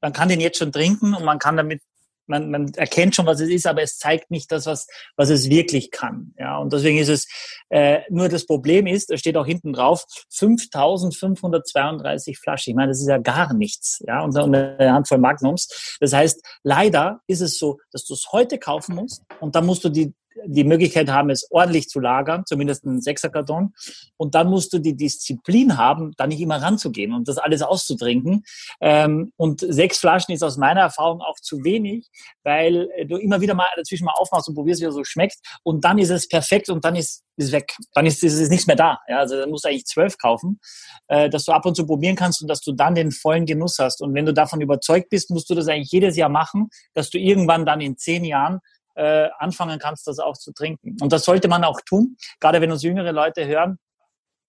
[0.00, 1.82] man kann den jetzt schon trinken und man kann damit
[2.30, 5.50] man, man erkennt schon, was es ist, aber es zeigt nicht das, was, was es
[5.50, 6.32] wirklich kann.
[6.38, 7.28] Ja, und deswegen ist es,
[7.68, 12.70] äh, nur das Problem ist, da steht auch hinten drauf, 5532 Flaschen.
[12.70, 14.02] Ich meine, das ist ja gar nichts.
[14.06, 15.96] Ja, und eine Handvoll Magnums.
[16.00, 19.84] Das heißt, leider ist es so, dass du es heute kaufen musst und dann musst
[19.84, 20.14] du die
[20.44, 23.74] die Möglichkeit haben, es ordentlich zu lagern, zumindest ein Sechserkarton.
[24.16, 28.44] Und dann musst du die Disziplin haben, da nicht immer ranzugehen und das alles auszutrinken.
[28.80, 32.08] Ähm, und sechs Flaschen ist aus meiner Erfahrung auch zu wenig,
[32.42, 35.38] weil du immer wieder mal dazwischen mal aufmachst und probierst, wie es so schmeckt.
[35.62, 37.76] Und dann ist es perfekt und dann ist es weg.
[37.94, 38.98] Dann ist, ist es nichts mehr da.
[39.08, 40.60] Ja, also dann musst du eigentlich zwölf kaufen,
[41.08, 43.78] äh, dass du ab und zu probieren kannst und dass du dann den vollen Genuss
[43.78, 44.02] hast.
[44.02, 47.18] Und wenn du davon überzeugt bist, musst du das eigentlich jedes Jahr machen, dass du
[47.18, 48.60] irgendwann dann in zehn Jahren
[48.94, 50.96] äh, anfangen kannst, das auch zu trinken.
[51.00, 53.78] Und das sollte man auch tun, gerade wenn uns jüngere Leute hören.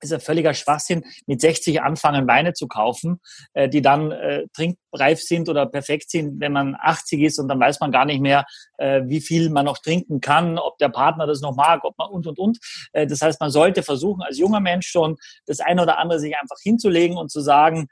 [0.03, 3.21] Ist ein völliger Schwachsinn, mit 60 anfangen, Weine zu kaufen,
[3.53, 7.59] äh, die dann äh, trinkreif sind oder perfekt sind, wenn man 80 ist und dann
[7.59, 8.45] weiß man gar nicht mehr,
[8.79, 12.09] äh, wie viel man noch trinken kann, ob der Partner das noch mag, ob man
[12.09, 12.57] und und und.
[12.93, 16.35] Äh, das heißt, man sollte versuchen, als junger Mensch schon das eine oder andere sich
[16.35, 17.87] einfach hinzulegen und zu sagen,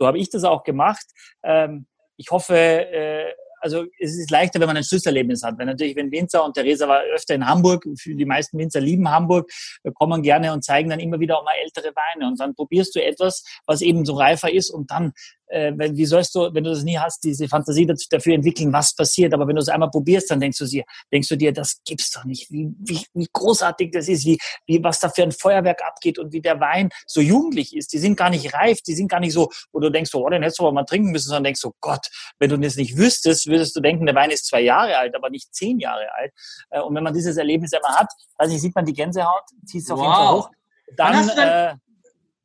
[0.00, 1.06] so habe ich das auch gemacht.
[1.44, 1.86] Ähm,
[2.16, 3.32] ich hoffe, äh,
[3.62, 5.56] also es ist leichter, wenn man ein Schlüsselerlebnis hat.
[5.56, 9.50] Wenn natürlich, wenn Winzer und Theresa war öfter in Hamburg, die meisten Winzer lieben Hamburg,
[9.94, 12.28] kommen gerne und zeigen dann immer wieder auch mal ältere Weine.
[12.28, 15.12] Und dann probierst du etwas, was eben so reifer ist und dann
[15.52, 19.34] äh, wie sollst du, wenn du das nie hast, diese Fantasie dafür entwickeln, was passiert.
[19.34, 22.10] Aber wenn du es einmal probierst, dann denkst du dir, denkst du dir, das gibt's
[22.10, 25.82] doch nicht, wie, wie, wie großartig das ist, wie, wie was da für ein Feuerwerk
[25.82, 27.92] abgeht und wie der Wein so jugendlich ist.
[27.92, 30.42] Die sind gar nicht reif, die sind gar nicht so, wo du denkst, oh, den
[30.42, 33.46] hättest du aber mal trinken müssen, sondern denkst so, Gott, wenn du das nicht wüsstest,
[33.46, 36.32] würdest du denken, der Wein ist zwei Jahre alt, aber nicht zehn Jahre alt.
[36.70, 39.90] Äh, und wenn man dieses Erlebnis einmal hat, also sieht man die Gänsehaut, zieht es
[39.90, 40.06] auf wow.
[40.06, 40.50] jeden Fall hoch.
[40.96, 41.74] Dann, äh,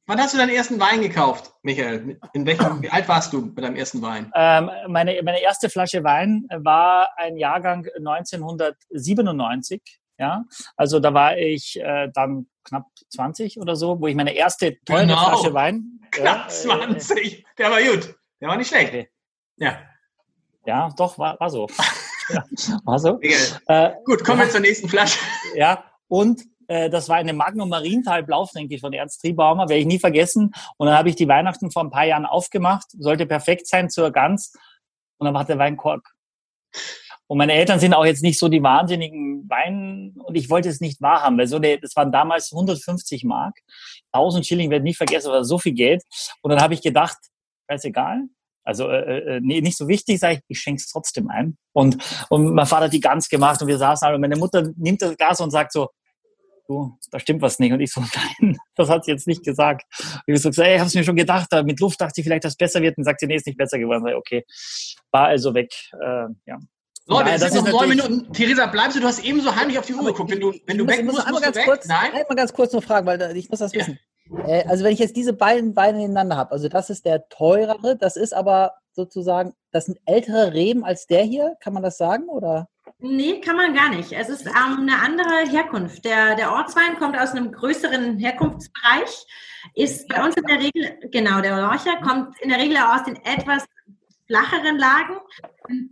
[0.10, 2.18] Wann hast du deinen ersten Wein gekauft, Michael?
[2.32, 4.32] In welchem, wie alt warst du mit deinem ersten Wein?
[4.36, 9.82] Ähm, meine, meine erste Flasche Wein war ein Jahrgang 1997.
[10.18, 10.46] Ja,
[10.78, 15.02] also da war ich äh, dann knapp 20 oder so, wo ich meine erste teure
[15.02, 15.28] genau.
[15.28, 16.00] Flasche Wein.
[16.12, 17.40] Knapp ja, 20.
[17.40, 18.16] Äh, Der war gut.
[18.40, 18.88] Der war nicht schlecht.
[18.94, 19.10] Okay.
[19.58, 19.78] Ja.
[20.66, 21.68] Ja, doch, war, war so.
[22.30, 22.46] ja,
[22.86, 23.20] war so.
[23.22, 25.20] Äh, gut, kommen wir zur nächsten Flasche.
[25.54, 30.00] Ja, und äh, das war eine Magnum Marienthal Blaufränkisch von Ernst Triebaumer, werde ich nie
[30.00, 30.52] vergessen.
[30.78, 34.12] Und dann habe ich die Weihnachten vor ein paar Jahren aufgemacht, sollte perfekt sein zur
[34.12, 34.54] Gans.
[35.18, 36.14] Und dann war der Wein Kork.
[37.28, 40.80] Und meine Eltern sind auch jetzt nicht so die wahnsinnigen Wein und ich wollte es
[40.80, 43.58] nicht wahrhaben, weil so eine, das waren damals 150 Mark,
[44.14, 46.04] 1000 Schilling werde ich nie vergessen, war so viel Geld.
[46.42, 47.18] Und dann habe ich gedacht,
[47.70, 48.22] scheißegal,
[48.64, 51.58] also äh, äh, nee, nicht so wichtig, sage ich, ich schenke es trotzdem ein.
[51.74, 51.98] Und,
[52.30, 55.02] und mein Vater hat die Gans gemacht und wir saßen alle und meine Mutter nimmt
[55.02, 55.90] das Gas und sagt so,
[56.68, 57.74] du, da stimmt was nicht.
[57.74, 58.02] Und ich so,
[58.42, 59.86] nein, das hat sie jetzt nicht gesagt.
[60.26, 62.26] Und ich so gesagt, ey, ich habe es mir schon gedacht, mit Luft dachte ich
[62.26, 62.98] vielleicht, dass es besser wird.
[62.98, 64.06] Und sagt sie, nee, ist nicht besser geworden.
[64.08, 64.46] Ich, okay,
[65.12, 65.72] war also weg.
[65.94, 66.58] Äh, ja.
[67.10, 68.34] Leute, Nein, das sind noch neun Minuten.
[68.34, 69.02] Theresa, bleibst du?
[69.02, 70.30] Du hast eben so heimlich auf die Uhr geguckt.
[70.30, 71.66] Wenn du, wenn du muss, weg musst, musst du weg.
[71.66, 72.12] Kurz, Nein?
[72.12, 73.98] Mal ganz kurz noch fragen, weil ich muss das wissen.
[74.46, 77.96] Äh, also wenn ich jetzt diese beiden Beine nebeneinander habe, also das ist der teurere,
[77.98, 82.28] das ist aber sozusagen, das sind ältere Reben als der hier, kann man das sagen?
[82.28, 82.68] Oder?
[83.00, 84.12] Nee, kann man gar nicht.
[84.12, 86.04] Es ist ähm, eine andere Herkunft.
[86.04, 89.26] Der, der Ortswein kommt aus einem größeren Herkunftsbereich,
[89.76, 93.16] ist bei uns in der Regel, genau, der Lorcher kommt in der Regel aus den
[93.18, 93.66] etwas
[94.26, 95.18] flacheren Lagen.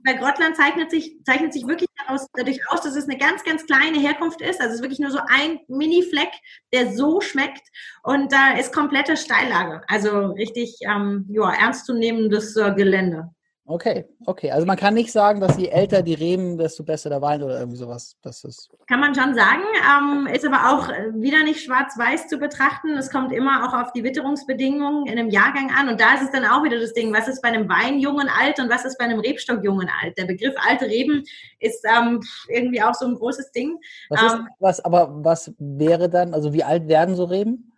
[0.04, 3.66] Bei Grottland zeichnet sich, zeichnet sich wirklich daraus, dadurch aus, dass es eine ganz, ganz
[3.66, 4.60] kleine Herkunft ist.
[4.60, 6.32] Also es ist wirklich nur so ein Mini-Fleck,
[6.74, 7.68] der so schmeckt.
[8.04, 9.82] Und da ist komplette Steillage.
[9.88, 13.35] Also richtig ähm, ja, ernstzunehmendes äh, Gelände.
[13.68, 14.52] Okay, okay.
[14.52, 17.58] Also man kann nicht sagen, dass je älter die Reben, desto besser der Wein oder
[17.58, 18.16] irgendwie sowas.
[18.22, 19.64] Das ist kann man schon sagen,
[19.98, 22.96] ähm, ist aber auch wieder nicht schwarz-weiß zu betrachten.
[22.96, 25.90] Es kommt immer auch auf die Witterungsbedingungen in einem Jahrgang an.
[25.90, 28.16] Und da ist es dann auch wieder das Ding, was ist bei einem Wein jung
[28.16, 30.16] und alt und was ist bei einem Rebstock jung und alt.
[30.20, 31.24] Der Begriff alte Reben
[31.60, 33.80] ist ähm, irgendwie auch so ein großes Ding.
[34.10, 37.72] Was ist, ähm, was, aber was wäre dann, also wie alt werden so Reben?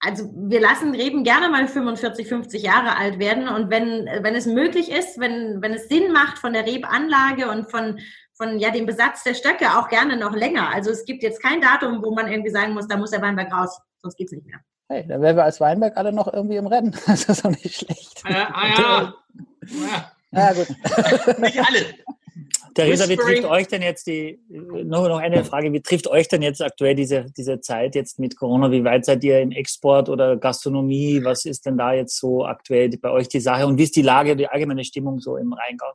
[0.00, 4.46] Also wir lassen Reben gerne mal 45, 50 Jahre alt werden und wenn, wenn es
[4.46, 7.98] möglich ist, wenn, wenn es Sinn macht von der Rebanlage und von,
[8.34, 10.72] von ja, dem Besatz der Stöcke auch gerne noch länger.
[10.72, 13.52] Also es gibt jetzt kein Datum, wo man irgendwie sagen muss, da muss der Weinberg
[13.52, 14.60] raus, sonst geht's nicht mehr.
[14.88, 16.96] Hey, dann wären wir als Weinberg alle noch irgendwie im Rennen.
[17.06, 18.22] Das ist auch nicht schlecht.
[18.24, 19.14] Äh, ah, ja.
[19.62, 20.12] ja.
[20.30, 20.68] Ja, gut.
[21.38, 21.86] nicht alle.
[22.78, 26.42] Theresa, wie trifft euch denn jetzt die, nur noch eine Frage, wie trifft euch denn
[26.42, 28.70] jetzt aktuell diese, diese Zeit jetzt mit Corona?
[28.70, 31.20] Wie weit seid ihr in Export oder Gastronomie?
[31.24, 34.02] Was ist denn da jetzt so aktuell bei euch die Sache und wie ist die
[34.02, 35.92] Lage, die allgemeine Stimmung so im Rheingau?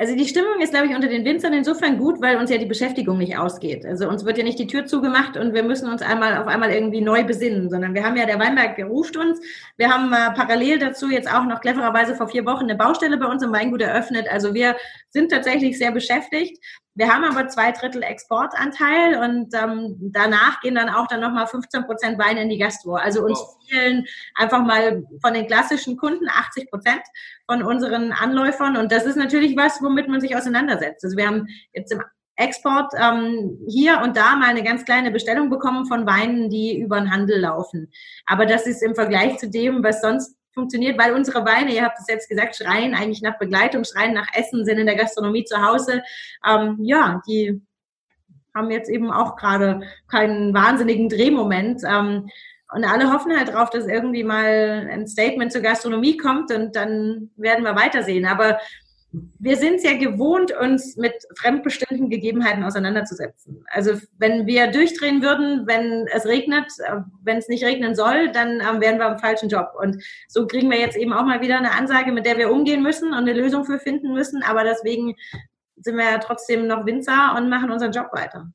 [0.00, 2.66] Also die Stimmung ist, glaube ich, unter den Winzern insofern gut, weil uns ja die
[2.66, 3.84] Beschäftigung nicht ausgeht.
[3.84, 6.70] Also uns wird ja nicht die Tür zugemacht und wir müssen uns einmal auf einmal
[6.70, 9.40] irgendwie neu besinnen, sondern wir haben ja, der Weinberg ruft uns.
[9.76, 13.26] Wir haben äh, parallel dazu jetzt auch noch clevererweise vor vier Wochen eine Baustelle bei
[13.26, 14.28] uns im Weingut eröffnet.
[14.30, 14.76] Also wir
[15.08, 16.62] sind tatsächlich sehr beschäftigt.
[16.94, 21.86] Wir haben aber zwei Drittel Exportanteil und ähm, danach gehen dann auch dann nochmal 15
[21.86, 22.94] Prozent Wein in die Gastro.
[22.94, 23.56] Also uns wow.
[23.68, 24.04] fehlen
[24.36, 27.02] einfach mal von den klassischen Kunden 80 Prozent
[27.48, 31.04] von unseren Anläufern und das ist natürlich was, womit man sich auseinandersetzt.
[31.04, 32.02] Also wir haben jetzt im
[32.36, 37.00] Export ähm, hier und da mal eine ganz kleine Bestellung bekommen von Weinen, die über
[37.00, 37.90] den Handel laufen.
[38.26, 41.98] Aber das ist im Vergleich zu dem, was sonst funktioniert, weil unsere Weine, ihr habt
[41.98, 45.60] es jetzt gesagt, schreien eigentlich nach Begleitung, schreien nach Essen, sind in der Gastronomie zu
[45.60, 46.02] Hause.
[46.46, 47.60] Ähm, ja, die
[48.54, 51.82] haben jetzt eben auch gerade keinen wahnsinnigen Drehmoment.
[51.84, 52.28] Ähm,
[52.74, 57.30] und alle hoffen halt drauf, dass irgendwie mal ein Statement zur Gastronomie kommt und dann
[57.36, 58.26] werden wir weitersehen.
[58.26, 58.58] Aber
[59.10, 63.64] wir sind es ja gewohnt, uns mit fremdbestimmten Gegebenheiten auseinanderzusetzen.
[63.68, 68.60] Also wenn wir durchdrehen würden, wenn es regnet, äh, wenn es nicht regnen soll, dann
[68.60, 69.72] ähm, wären wir im falschen Job.
[69.80, 72.82] Und so kriegen wir jetzt eben auch mal wieder eine Ansage, mit der wir umgehen
[72.82, 74.42] müssen und eine Lösung für finden müssen.
[74.42, 75.14] Aber deswegen
[75.76, 78.50] sind wir ja trotzdem noch Winzer und machen unseren Job weiter.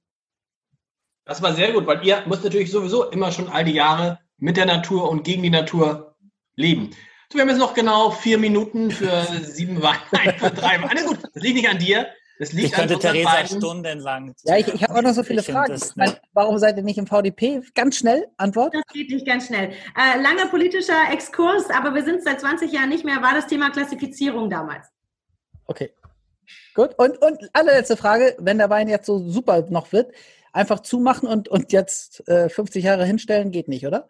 [1.26, 4.58] Das war sehr gut, weil ihr müsst natürlich sowieso immer schon all die Jahre mit
[4.58, 6.16] der Natur und gegen die Natur
[6.56, 6.92] leben.
[7.32, 10.00] So, wir haben jetzt noch genau vier Minuten für sieben Weine,
[10.38, 11.04] für drei Weine.
[11.06, 12.08] Gut, das liegt nicht an dir.
[12.40, 14.34] Das liegt Ich könnte an unseren Theresa beiden- stundenlang.
[14.44, 15.72] Ja, ich, ich habe auch noch so viele Ich Fragen.
[15.72, 17.62] das nicht- warum seid ihr nicht im VDP?
[17.76, 18.74] Ganz schnell, Antwort.
[18.74, 19.70] Das geht nicht ganz schnell.
[19.96, 23.70] Äh, langer politischer Exkurs, aber wir sind seit 20 Jahren nicht mehr, war das Thema
[23.70, 24.88] Klassifizierung damals.
[25.68, 25.92] Okay.
[26.74, 26.96] Gut.
[26.98, 30.12] Und, und allerletzte Frage, wenn der Wein jetzt so super noch wird,
[30.54, 34.08] einfach zumachen und, und jetzt äh, 50 Jahre hinstellen, geht nicht, oder?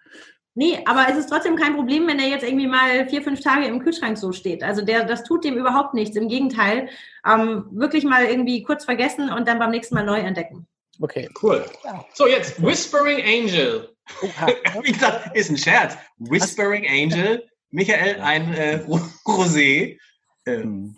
[0.55, 3.65] Nee, aber es ist trotzdem kein Problem, wenn der jetzt irgendwie mal vier, fünf Tage
[3.65, 4.61] im Kühlschrank so steht.
[4.61, 6.15] Also der, das tut dem überhaupt nichts.
[6.15, 6.89] Im Gegenteil,
[7.27, 10.67] ähm, wirklich mal irgendwie kurz vergessen und dann beim nächsten Mal neu entdecken.
[11.01, 11.27] Okay.
[11.41, 11.65] Cool.
[12.13, 13.89] So, jetzt Whispering Angel.
[14.83, 15.97] Wie gesagt, ist ein Scherz.
[16.19, 17.47] Whispering Angel.
[17.71, 19.97] Michael, ein äh, Ro- Rosé.
[20.45, 20.95] Äh, Hm.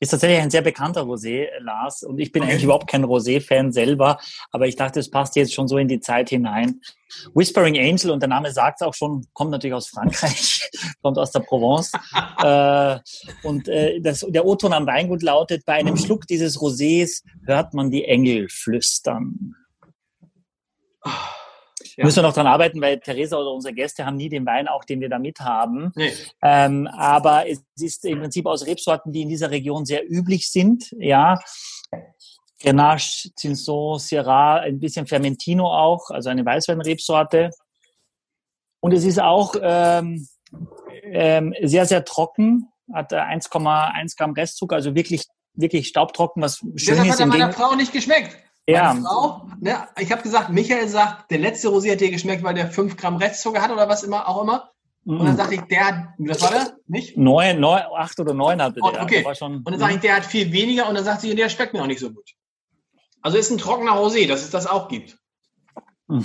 [0.00, 2.02] Ist tatsächlich ein sehr bekannter Rosé, Lars.
[2.02, 2.52] Und ich bin Okay.
[2.52, 4.18] eigentlich überhaupt kein Rosé-Fan selber,
[4.50, 6.80] aber ich dachte, es passt jetzt schon so in die Zeit hinein.
[7.34, 10.70] Whispering Angel, und der Name sagt es auch schon, kommt natürlich aus Frankreich,
[11.02, 11.92] kommt aus der Provence.
[12.42, 12.98] äh,
[13.42, 17.90] und äh, das, der O-Ton am Weingut lautet, bei einem Schluck dieses Rosés hört man
[17.90, 19.54] die Engel flüstern.
[22.00, 22.06] Ja.
[22.06, 24.86] Müssen wir noch dran arbeiten, weil Theresa oder unsere Gäste haben nie den Wein auch,
[24.86, 25.92] den wir da mit haben.
[25.94, 26.10] nee.
[26.40, 30.94] Ähm, aber es ist im Prinzip aus Rebsorten, die in dieser Region sehr üblich sind.
[30.98, 31.38] Ja,
[32.58, 37.50] Grenache, Cinsault, Syrah, ein bisschen Fermentino auch, also eine Weißweinrebsorte.
[38.80, 40.26] Und es ist auch ähm,
[41.02, 46.76] ähm, sehr, sehr trocken, hat äh, 1,1 Gramm Restzucker, also wirklich, wirklich staubtrocken, was schön
[46.76, 47.52] Deshalb ist hat er meiner.
[47.52, 48.38] Frau nicht geschmeckt.
[48.72, 48.94] Ja.
[48.94, 52.70] Frau, ne, ich habe gesagt, Michael sagt, der letzte Rosé hat dir geschmeckt, weil der
[52.70, 54.70] 5 Gramm Restzucker hat oder was immer auch immer.
[55.04, 56.76] Und dann sagte ich, der hat, was war der?
[56.86, 57.16] Nicht?
[57.16, 59.02] Neun, neun, acht oder neun hatte Oh, der.
[59.02, 59.24] okay.
[59.26, 61.48] Der schon, Und dann sage ich, der hat viel weniger und dann sagt sie, der
[61.48, 62.30] schmeckt mir auch nicht so gut.
[63.22, 65.16] Also ist ein trockener Rosé, dass es das auch gibt.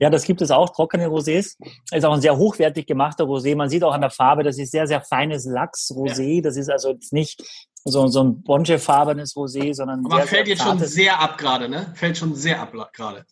[0.00, 1.56] Ja, das gibt es auch, trockene Rosés.
[1.90, 3.56] Ist auch ein sehr hochwertig gemachter Rosé.
[3.56, 6.40] Man sieht auch an der Farbe, das ist sehr, sehr feines Lachs-Rosé.
[6.40, 7.42] Das ist also jetzt nicht
[7.90, 11.68] so, so ein bonche-farbenes Rosé, sondern Aber sehr, fällt sehr jetzt schon sehr ab gerade,
[11.68, 11.92] ne?
[11.94, 13.24] Fällt schon sehr ab gerade.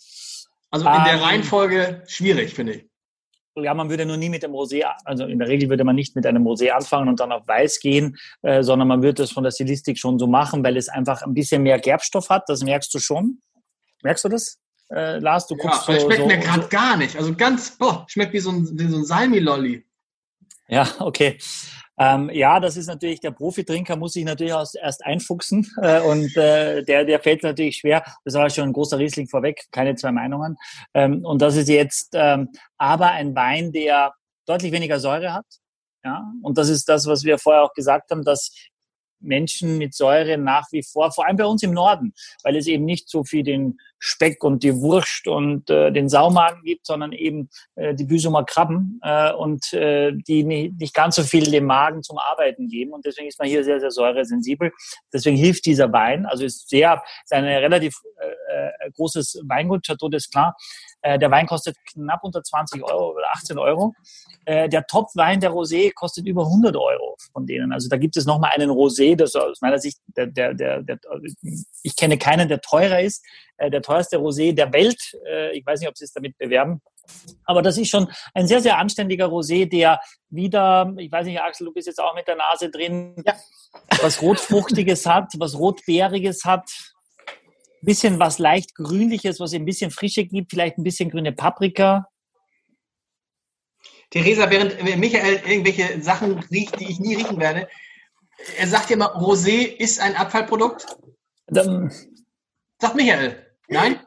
[0.70, 2.86] Also in Ähm, der Reihenfolge schwierig, finde ich.
[3.58, 6.14] Ja, man würde nur nie mit dem Rosé, also in der Regel würde man nicht
[6.14, 9.44] mit einem Rosé anfangen und dann auf Weiß gehen, äh, sondern man würde das von
[9.44, 12.44] der Stilistik schon so machen, weil es einfach ein bisschen mehr Gerbstoff hat.
[12.48, 13.40] Das merkst du schon.
[14.02, 14.58] Merkst du das,
[14.90, 15.46] äh, Lars?
[15.46, 16.68] Du Ja, guckst aber so, schmeckt so, mir gerade so.
[16.68, 17.16] gar nicht.
[17.16, 19.86] Also ganz, boah, schmeckt wie so ein, wie so ein Salmi-Lolli.
[20.68, 21.38] Ja, okay.
[21.98, 26.82] Ähm, ja, das ist natürlich, der Profitrinker muss sich natürlich erst einfuchsen äh, und äh,
[26.82, 28.04] der, der fällt natürlich schwer.
[28.24, 30.56] Das war schon ein großer Riesling vorweg, keine zwei Meinungen.
[30.94, 34.12] Ähm, und das ist jetzt ähm, aber ein Wein, der
[34.46, 35.46] deutlich weniger Säure hat.
[36.04, 38.52] Ja, und das ist das, was wir vorher auch gesagt haben, dass
[39.18, 42.12] Menschen mit Säure nach wie vor, vor allem bei uns im Norden,
[42.44, 46.62] weil es eben nicht so viel den Speck und die Wurst und äh, den Saumagen
[46.62, 51.22] gibt, sondern eben äh, die Büsumer Krabben äh, und äh, die nicht, nicht ganz so
[51.22, 52.92] viel dem Magen zum Arbeiten geben.
[52.92, 54.72] Und deswegen ist man hier sehr, sehr säuresensibel.
[55.12, 60.08] Deswegen hilft dieser Wein, also ist sehr, ist ein relativ äh, äh, großes Weingut, Chateau
[60.08, 60.56] des Klar.
[61.02, 63.94] Äh, der Wein kostet knapp unter 20 Euro oder 18 Euro.
[64.44, 67.72] Äh, der Top-Wein, der Rosé, kostet über 100 Euro von denen.
[67.72, 70.98] Also da gibt es nochmal einen Rosé, das aus meiner Sicht, der, der, der, der,
[71.82, 73.24] ich kenne keinen, der teurer ist.
[73.58, 75.00] Äh, der teuerste Rosé der Welt.
[75.26, 76.80] Äh, ich weiß nicht, ob Sie es damit bewerben.
[77.44, 81.66] Aber das ist schon ein sehr, sehr anständiger Rosé, der wieder, ich weiß nicht, Axel,
[81.66, 83.34] du bist jetzt auch mit der Nase drin, Ja.
[84.02, 86.68] was Rotfruchtiges hat, was Rotbeeriges hat,
[87.82, 92.08] bisschen was leicht Grünliches, was ein bisschen Frische gibt, vielleicht ein bisschen grüne Paprika.
[94.10, 97.68] Theresa, während Michael irgendwelche Sachen riecht, die ich nie riechen werde,
[98.58, 100.86] er sagt ja immer, Rosé ist ein Abfallprodukt.
[101.46, 101.92] Dann,
[102.80, 103.45] Sagt Michael.
[103.68, 104.00] Nein?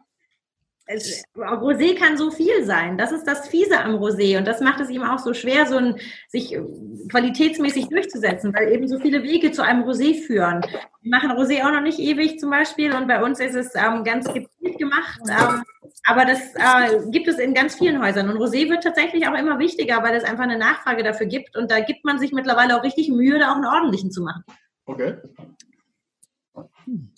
[0.91, 2.97] Es, Rosé kann so viel sein.
[2.97, 4.39] Das ist das Fiese am Rosé.
[4.39, 5.99] Und das macht es ihm auch so schwer, so ein,
[6.30, 6.64] sich äh,
[7.12, 10.62] qualitätsmäßig durchzusetzen, weil eben so viele Wege zu einem Rosé führen.
[11.01, 14.03] Wir machen Rosé auch noch nicht ewig zum Beispiel und bei uns ist es ähm,
[14.03, 15.20] ganz gezielt gemacht.
[15.30, 15.62] Ähm,
[16.05, 18.28] aber das äh, gibt es in ganz vielen Häusern.
[18.28, 21.55] Und Rosé wird tatsächlich auch immer wichtiger, weil es einfach eine Nachfrage dafür gibt.
[21.55, 24.43] Und da gibt man sich mittlerweile auch richtig Mühe, da auch einen ordentlichen zu machen.
[24.86, 25.18] Okay.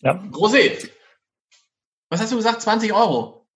[0.02, 0.90] ja, Rosé.
[2.12, 2.62] Was hast du gesagt?
[2.62, 3.48] 20 Euro.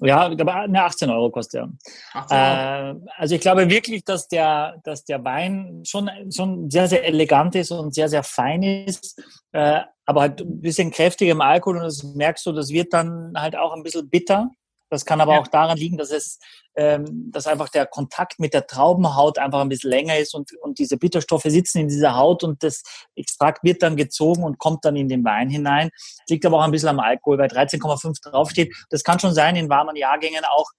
[0.00, 1.72] ja, ne, 18 Euro kostet er.
[2.12, 2.98] 18 Euro.
[3.06, 7.54] Äh, also ich glaube wirklich, dass der, dass der Wein schon, schon sehr, sehr elegant
[7.54, 9.18] ist und sehr, sehr fein ist,
[9.52, 13.32] äh, aber halt ein bisschen kräftiger im Alkohol und das merkst du, das wird dann
[13.34, 14.50] halt auch ein bisschen bitter.
[14.92, 15.40] Das kann aber Ja.
[15.40, 16.38] auch daran liegen, dass es,
[16.76, 20.78] ähm, dass einfach der Kontakt mit der Traubenhaut einfach ein bisschen länger ist und, und
[20.78, 22.82] diese Bitterstoffe sitzen in dieser Haut und das
[23.16, 25.88] Extrakt wird dann gezogen und kommt dann in den Wein hinein.
[26.28, 28.74] Liegt aber auch ein bisschen am Alkohol, weil 13,5 draufsteht.
[28.90, 30.70] Das kann schon sein in warmen Jahrgängen auch,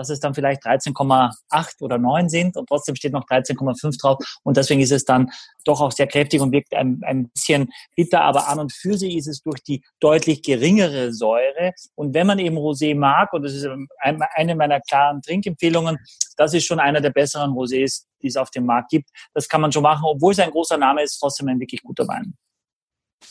[0.00, 4.40] dass es dann vielleicht 13,8 oder 9 sind und trotzdem steht noch 13,5 drauf.
[4.42, 5.30] Und deswegen ist es dann
[5.66, 8.22] doch auch sehr kräftig und wirkt ein, ein bisschen bitter.
[8.22, 11.72] Aber an und für sich ist es durch die deutlich geringere Säure.
[11.96, 15.98] Und wenn man eben Rosé mag, und das ist eine meiner klaren Trinkempfehlungen,
[16.38, 19.10] das ist schon einer der besseren Rosés, die es auf dem Markt gibt.
[19.34, 22.08] Das kann man schon machen, obwohl es ein großer Name ist, trotzdem ein wirklich guter
[22.08, 22.32] Wein.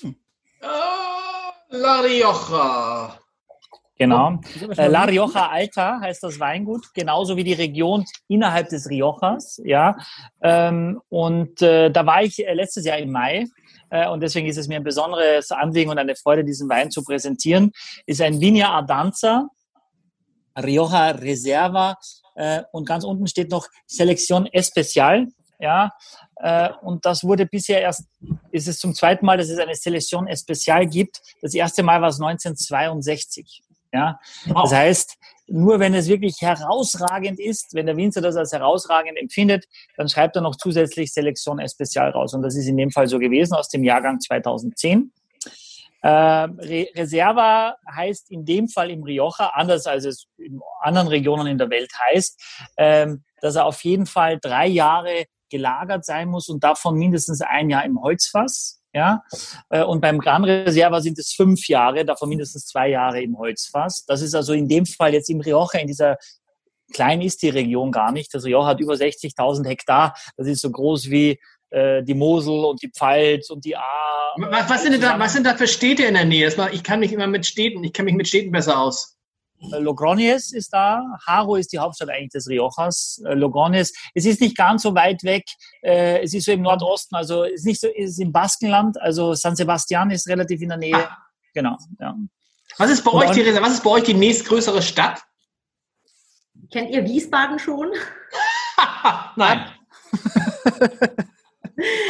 [0.02, 0.16] Hm.
[1.72, 3.20] La Rioja.
[4.00, 4.40] Genau.
[4.78, 9.62] Äh, La Rioja Alta heißt das Weingut, genauso wie die Region innerhalb des Riojas.
[9.66, 9.98] Ja.
[10.42, 13.46] Ähm, und äh, da war ich äh, letztes Jahr im Mai.
[14.12, 17.72] Und deswegen ist es mir ein besonderes Anliegen und eine Freude, diesen Wein zu präsentieren.
[18.06, 19.50] Ist ein Vinia Adanza,
[20.56, 21.98] Rioja Reserva.
[22.72, 25.26] Und ganz unten steht noch Selección Especial.
[25.60, 25.92] Ja,
[26.84, 28.04] und das wurde bisher erst,
[28.52, 31.20] ist es zum zweiten Mal, dass es eine Selektion Especial gibt.
[31.42, 33.64] Das erste Mal war es 1962.
[33.92, 34.20] Ja,
[34.54, 35.18] das heißt,
[35.48, 39.66] nur wenn es wirklich herausragend ist, wenn der Winzer das als herausragend empfindet,
[39.98, 42.34] dann schreibt er noch zusätzlich Selektion Especial raus.
[42.34, 45.12] Und das ist in dem Fall so gewesen aus dem Jahrgang 2010.
[46.02, 51.48] Äh, Re Reserva heißt in dem Fall im Rioja, anders als es in anderen Regionen
[51.48, 52.42] in der Welt heißt,
[52.78, 53.08] äh,
[53.42, 57.84] dass er auf jeden Fall drei Jahre gelagert sein muss und davon mindestens ein Jahr
[57.84, 58.79] im Holzfass.
[58.94, 59.24] Ja,
[59.70, 64.06] äh, und beim Gran Reserva sind es fünf Jahre, davon mindestens zwei Jahre im Holzfass.
[64.06, 66.18] Das ist also in dem Fall jetzt im Rioja, in dieser
[66.92, 68.34] klein ist die Region gar nicht.
[68.34, 70.16] Das Rioja hat über 60.000 Hektar.
[70.38, 74.34] Das ist so groß wie äh, die Mosel und die Pfalz und die Ahr.
[74.38, 76.52] Was, was, sind da, was sind da für Städte in der Nähe?
[76.72, 79.19] Ich kann mich immer mit Städten, ich kenne mich mit Städten besser aus.
[79.62, 81.04] Äh, Logroñez ist da.
[81.26, 83.22] Haro ist die Hauptstadt eigentlich des Riojas.
[83.26, 83.94] Äh, Logroñez.
[84.14, 85.46] Es ist nicht ganz so weit weg.
[85.82, 89.00] Äh, es ist so im Nordosten, also es ist nicht so, es ist im Baskenland.
[89.02, 90.96] Also San Sebastian ist relativ in der Nähe.
[90.96, 91.18] Ah.
[91.54, 92.16] Genau, ja.
[92.78, 95.22] Was ist bei euch, Theresa, was ist bei euch die nächstgrößere Stadt?
[96.72, 97.90] Kennt ihr Wiesbaden schon?
[99.36, 99.66] Nein.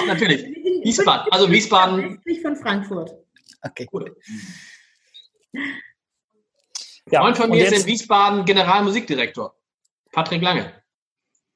[0.07, 0.43] Natürlich.
[0.83, 1.31] Wiesbaden.
[1.31, 2.21] Also Wiesbaden.
[2.25, 3.13] Nicht von Frankfurt.
[3.61, 4.11] Okay, gut.
[7.11, 9.55] Ja, Freund von mir ist in Wiesbaden Generalmusikdirektor.
[10.11, 10.73] Patrick Lange.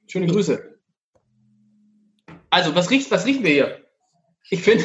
[0.07, 0.79] Schöne Grüße.
[2.49, 3.83] Also, was, riecht, was riechen wir hier?
[4.49, 4.83] Ich finde.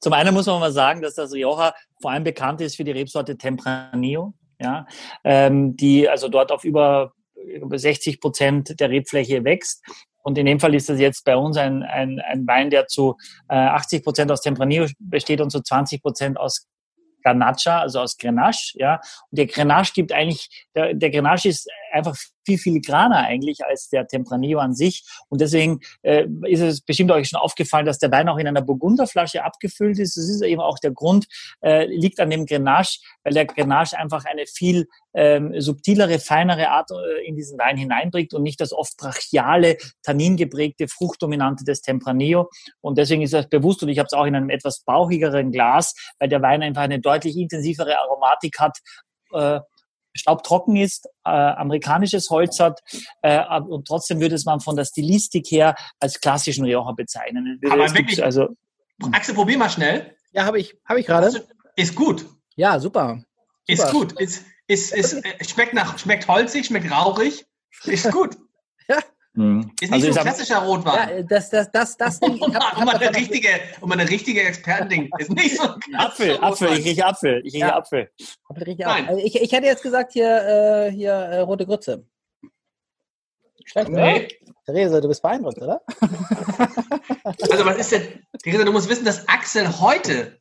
[0.00, 2.90] Zum einen muss man mal sagen, dass das Rioja vor allem bekannt ist für die
[2.90, 4.86] Rebsorte Tempranillo, ja,
[5.24, 9.82] ähm, die also dort auf über, über 60 Prozent der Rebfläche wächst.
[10.22, 13.16] Und in dem Fall ist das jetzt bei uns ein, ein, ein Wein, der zu
[13.48, 16.66] äh, 80 Prozent aus Tempranillo besteht und zu 20 Prozent aus
[17.22, 19.00] Garnacha, also aus Grenache, ja.
[19.30, 24.06] Und der Grenache gibt eigentlich, der, der Grenache ist einfach viel filigraner eigentlich als der
[24.06, 25.04] Tempranillo an sich.
[25.28, 28.62] Und deswegen äh, ist es bestimmt euch schon aufgefallen, dass der Wein auch in einer
[28.62, 30.16] Burgunderflasche abgefüllt ist.
[30.16, 31.26] Das ist eben auch der Grund,
[31.62, 36.90] äh, liegt an dem Grenache, weil der Grenache einfach eine viel ähm, subtilere, feinere Art
[36.90, 42.48] äh, in diesen Wein hineinbringt und nicht das oft brachiale, tanningeprägte, fruchtdominante des Tempranillo.
[42.80, 45.94] Und deswegen ist das bewusst und ich habe es auch in einem etwas bauchigeren Glas,
[46.18, 48.78] weil der Wein einfach eine deutlich intensivere Aromatik hat,
[49.32, 49.60] äh,
[50.18, 52.80] staubtrocken ist, äh, amerikanisches Holz hat
[53.22, 57.60] äh, und trotzdem würde es man von der Stilistik her als klassischen Rioja bezeichnen.
[57.70, 58.48] Aber es wirklich, also
[59.12, 60.14] Axel, probier mal schnell.
[60.32, 61.46] Ja, habe ich, habe ich gerade.
[61.76, 62.26] Ist gut.
[62.56, 63.22] Ja, super.
[63.66, 63.92] Ist super.
[63.92, 64.20] gut.
[64.20, 67.46] Ist, ist, ist, äh, schmeckt nach, schmeckt holzig, schmeckt rauchig.
[67.84, 68.36] Ist gut.
[69.38, 69.70] Mhm.
[69.80, 71.08] Ist nicht also so ein klassischer Rotwein.
[71.18, 72.44] Ja, das, das, das, das nicht.
[72.44, 73.48] Ich hab, um, eine richtige,
[73.80, 75.08] um eine richtige Expertending.
[75.16, 77.40] Ist nicht so ein Apfel, Apfel, ich rieche Apfel.
[77.44, 77.76] Ich rieche ja.
[77.76, 78.10] Apfel.
[78.78, 79.08] Nein.
[79.08, 82.04] Also ich, ich hätte jetzt gesagt hier, äh, hier äh, rote Grütze.
[83.64, 84.26] Schlecht, nee.
[84.26, 84.52] Oder?
[84.64, 85.82] Therese, du bist beeindruckt, oder?
[87.22, 90.40] also was ist denn, Therese, du musst wissen, dass Axel heute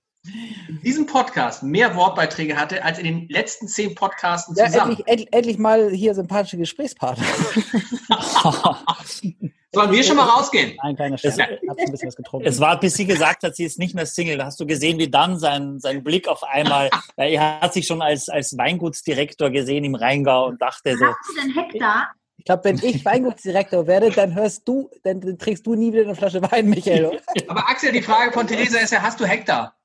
[0.67, 4.73] in diesem Podcast mehr Wortbeiträge hatte als in den letzten zehn Podcasten zusammen.
[4.73, 7.25] Ja, endlich, endlich, endlich mal hier sympathische Gesprächspartner.
[9.73, 10.78] Sollen wir schon mal rausgehen?
[10.82, 11.41] Nein, keine Chance.
[11.61, 12.47] Ich ein bisschen was getrunken.
[12.47, 14.38] Es war, bis sie gesagt hat, sie ist nicht mehr Single.
[14.38, 17.86] Da hast du gesehen, wie dann sein, sein Blick auf einmal, weil er hat sich
[17.86, 21.05] schon als, als Weingutsdirektor gesehen im Rheingau und dachte so.
[21.05, 22.11] Hast du denn Hektar?
[22.38, 26.15] Ich glaube, wenn ich Weingutsdirektor werde, dann hörst du, dann trägst du nie wieder eine
[26.15, 27.19] Flasche Wein, Michael.
[27.47, 29.76] Aber Axel, die Frage von Theresa ist ja, hast du Hektar?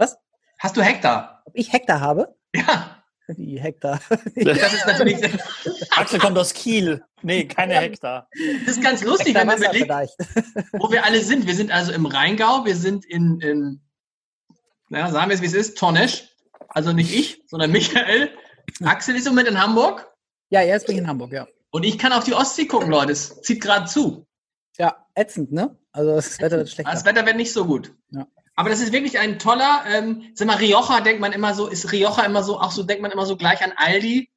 [0.00, 0.16] Was?
[0.58, 1.42] Hast du Hektar?
[1.44, 2.34] Ob ich Hektar habe?
[2.54, 2.96] Ja.
[3.36, 4.00] Die Hektar.
[4.34, 5.18] Das ist natürlich.
[5.90, 7.04] Axel kommt aus Kiel.
[7.22, 8.28] Nee, keine Hektar.
[8.64, 9.90] Das ist ganz lustig, wenn man überlegt,
[10.72, 11.46] wo wir alle sind.
[11.46, 13.80] Wir sind also im Rheingau, wir sind in, in
[14.88, 16.30] naja, sagen wir es wie es ist, Tornesch.
[16.68, 18.30] Also nicht ich, sondern Michael.
[18.82, 20.10] Axel ist im Moment in Hamburg.
[20.48, 21.46] Ja, bin ich in Hamburg, ja.
[21.70, 23.12] Und ich kann auf die Ostsee gucken, Leute.
[23.12, 24.26] Es zieht gerade zu.
[24.78, 25.78] Ja, ätzend, ne?
[25.92, 26.90] Also das Wetter wird schlechter.
[26.90, 27.94] Das Wetter wird nicht so gut.
[28.10, 28.26] Ja.
[28.60, 31.92] Aber das ist wirklich ein toller, ähm, sag mal, Rioja denkt man immer so, ist
[31.92, 34.28] Rioja immer so, auch so denkt man immer so gleich an Aldi?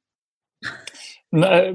[1.30, 1.74] Äh,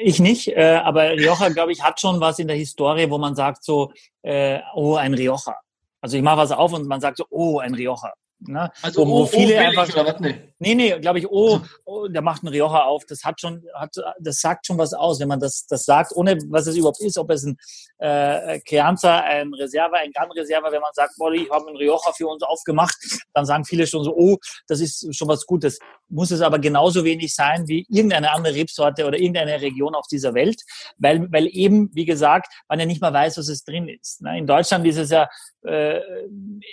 [0.00, 3.34] ich nicht, äh, aber Rioja, glaube ich, hat schon was in der Historie, wo man
[3.34, 3.92] sagt so,
[4.22, 5.56] äh, oh, ein Rioja.
[6.00, 8.12] Also ich mache was auf und man sagt so, oh, ein Rioja.
[8.46, 8.70] Ne?
[8.80, 10.20] Also wo, wo oh, viele oh, einfach, oder was?
[10.20, 13.04] Nee, nee, nee glaube ich, oh, oh, der macht einen Rioja auf.
[13.06, 16.38] Das hat schon, hat, das sagt schon was aus, wenn man das, das sagt, ohne
[16.48, 17.56] was es überhaupt ist, ob es ein
[17.98, 22.26] äh, Crianza, ein Reserve, ein Gan-Reserve, wenn man sagt, boah, ich habe einen Rioja für
[22.26, 22.96] uns aufgemacht,
[23.34, 24.36] dann sagen viele schon so, oh,
[24.66, 25.78] das ist schon was Gutes.
[26.08, 30.34] Muss es aber genauso wenig sein wie irgendeine andere Rebsorte oder irgendeine Region auf dieser
[30.34, 30.62] Welt,
[30.96, 34.22] weil, weil eben, wie gesagt, man ja nicht mal weiß, was es drin ist.
[34.22, 34.38] Ne?
[34.38, 35.28] In Deutschland ist es ja
[35.64, 36.00] äh,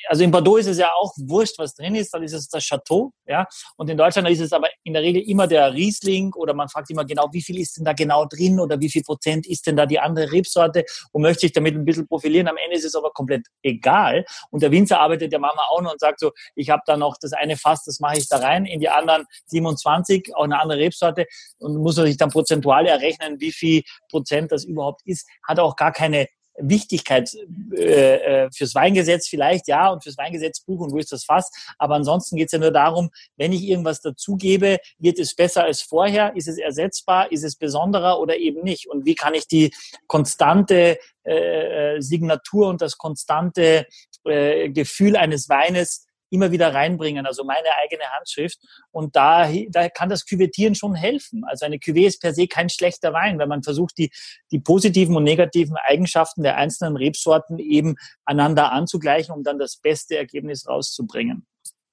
[0.07, 2.63] also in Bordeaux ist es ja auch wurscht, was drin ist, dann ist es das
[2.63, 3.47] Chateau, ja.
[3.78, 6.89] Und in Deutschland ist es aber in der Regel immer der Riesling oder man fragt
[6.89, 9.76] immer genau, wie viel ist denn da genau drin oder wie viel Prozent ist denn
[9.76, 12.47] da die andere Rebsorte und möchte sich damit ein bisschen profilieren.
[12.47, 14.26] Am Ende ist es aber komplett egal.
[14.49, 17.17] Und der Winzer arbeitet ja manchmal auch noch und sagt so, ich habe da noch
[17.19, 20.80] das eine Fass, das mache ich da rein, in die anderen 27, auch eine andere
[20.80, 21.26] Rebsorte
[21.59, 25.28] und muss sich dann prozentual errechnen, wie viel Prozent das überhaupt ist.
[25.43, 27.31] Hat auch gar keine Wichtigkeit
[27.75, 31.51] äh, äh, fürs Weingesetz vielleicht, ja, und fürs Weingesetzbuch und wo ist das Fass.
[31.77, 35.81] Aber ansonsten geht es ja nur darum, wenn ich irgendwas dazugebe, wird es besser als
[35.81, 36.35] vorher?
[36.35, 37.31] Ist es ersetzbar?
[37.31, 38.87] Ist es besonderer oder eben nicht?
[38.87, 39.73] Und wie kann ich die
[40.07, 43.85] konstante äh, äh Signatur und das konstante
[44.25, 48.59] äh, Gefühl eines Weines immer wieder reinbringen, also meine eigene Handschrift.
[48.91, 51.43] Und da, da kann das Küvettieren schon helfen.
[51.45, 54.11] Also eine Cuvée ist per se kein schlechter Wein, wenn man versucht, die,
[54.51, 57.95] die positiven und negativen Eigenschaften der einzelnen Rebsorten eben
[58.26, 61.45] einander anzugleichen, um dann das beste Ergebnis rauszubringen.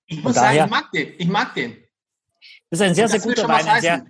[0.07, 1.15] Ich muss daher, sagen, ich mag den.
[1.19, 1.77] Ich mag den.
[2.71, 3.67] Das ist ein sehr, sehr guter Wein.
[3.67, 4.07] Ein sehr,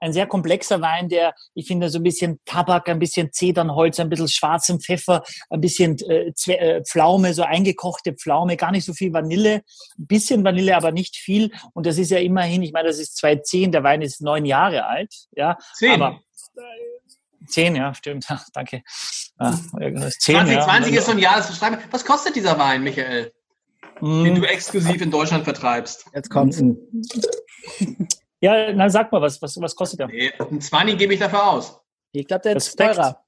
[0.00, 4.08] ein sehr komplexer Wein, der, ich finde, so ein bisschen Tabak, ein bisschen Zedernholz, ein
[4.08, 9.12] bisschen schwarzem Pfeffer, ein bisschen äh, äh, Pflaume, so eingekochte Pflaume, gar nicht so viel
[9.12, 9.62] Vanille,
[9.98, 11.52] ein bisschen Vanille, aber nicht viel.
[11.72, 14.86] Und das ist ja immerhin, ich meine, das ist 2010, der Wein ist neun Jahre
[14.86, 15.56] alt, ja.
[15.74, 16.00] Zehn.
[16.00, 16.20] Aber,
[16.56, 18.82] äh, zehn, ja, stimmt, danke.
[19.40, 20.98] Ja, zehn, 2020 ja.
[20.98, 21.78] ist so ein Jahr, das Schreiben.
[21.90, 23.32] Was kostet dieser Wein, Michael?
[24.00, 24.24] Mm.
[24.24, 26.06] Den du exklusiv in Deutschland vertreibst.
[26.14, 26.62] Jetzt kommt's.
[28.40, 30.08] Ja, dann sag mal, was, was, was kostet der?
[30.08, 31.80] Nee, ein 20 gebe ich dafür aus.
[32.12, 33.22] Ich glaube, der ist teurer.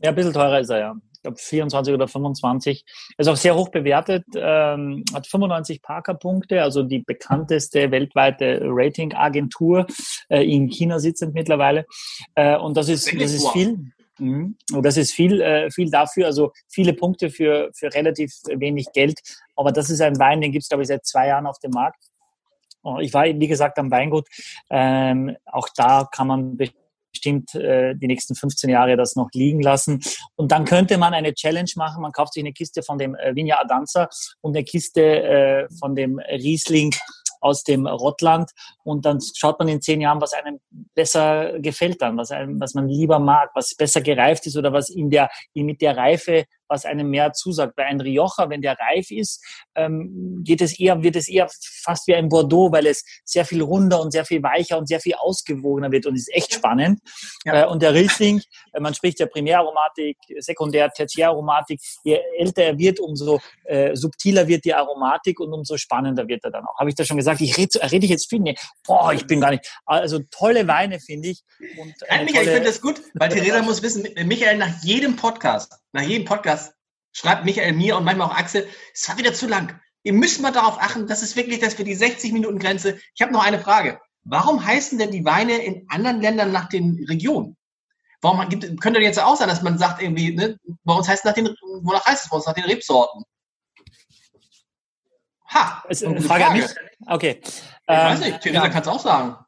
[0.00, 0.94] Ja, ein bisschen teurer ist er, ja.
[1.12, 2.84] Ich glaube 24 oder 25.
[3.16, 9.86] Er ist auch sehr hoch bewertet, ähm, hat 95 Parker-Punkte, also die bekannteste weltweite Rating-Agentur
[10.28, 11.86] äh, in China sitzend mittlerweile.
[12.34, 13.92] Äh, und das ist, das ist viel.
[14.18, 14.56] Mhm.
[14.72, 19.18] Und das ist viel, äh, viel dafür, also viele Punkte für, für relativ wenig Geld.
[19.56, 21.70] Aber das ist ein Wein, den gibt es, glaube ich, seit zwei Jahren auf dem
[21.70, 22.04] Markt.
[22.84, 24.28] Oh, ich war, wie gesagt, am Weingut.
[24.70, 30.00] Ähm, auch da kann man bestimmt äh, die nächsten 15 Jahre das noch liegen lassen.
[30.36, 32.02] Und dann könnte man eine Challenge machen.
[32.02, 34.08] Man kauft sich eine Kiste von dem äh, Vinja Adanza
[34.42, 36.94] und eine Kiste äh, von dem Riesling
[37.44, 38.50] aus dem Rottland
[38.84, 40.60] und dann schaut man in zehn Jahren, was einem
[40.94, 44.88] besser gefällt dann, was einem, was man lieber mag, was besser gereift ist oder was
[44.88, 47.76] in der, mit der Reife was einem mehr zusagt.
[47.76, 49.44] Bei einem Rioja, wenn der reif ist,
[49.74, 51.48] ähm, geht es eher, wird es eher
[51.82, 55.00] fast wie ein Bordeaux, weil es sehr viel runder und sehr viel weicher und sehr
[55.00, 57.00] viel ausgewogener wird und ist echt spannend.
[57.44, 57.62] Ja.
[57.62, 58.40] Äh, und der Riesling,
[58.72, 64.64] äh, man spricht ja Primäraromatik, Sekundär, Tertiäraromatik, je älter er wird, umso äh, subtiler wird
[64.64, 66.78] die Aromatik und umso spannender wird er dann auch.
[66.78, 67.40] Habe ich da schon gesagt?
[67.40, 68.40] Ich rede red ich jetzt viel?
[68.40, 68.56] Nee.
[68.86, 69.70] Boah, ich bin gar nicht.
[69.86, 71.42] Also tolle Weine, finde ich.
[71.78, 75.72] Und Michael, tolle, ich finde das gut, weil Theresa muss wissen, Michael nach jedem Podcast
[75.94, 76.63] nach jedem Podcast
[77.14, 79.80] schreibt Michael mir und manchmal auch Axel, es war wieder zu lang.
[80.02, 82.98] Ihr müsst mal darauf achten, das ist wirklich das für die 60 Minuten Grenze.
[83.14, 83.98] Ich habe noch eine Frage.
[84.24, 87.56] Warum heißen denn die Weine in anderen Ländern nach den Regionen?
[88.20, 91.24] Warum gibt, könnte jetzt auch sein, dass man sagt irgendwie, ne, bei uns heißt es
[91.24, 93.22] nach den, wonach heißt es bei uns nach den Rebsorten?
[95.48, 96.44] Ha, ist eine Frage, Frage.
[96.46, 96.70] an mich.
[97.06, 97.40] Okay.
[97.42, 98.70] Ich ähm, weiß nicht, Theresa ja.
[98.70, 99.43] kann es auch sagen.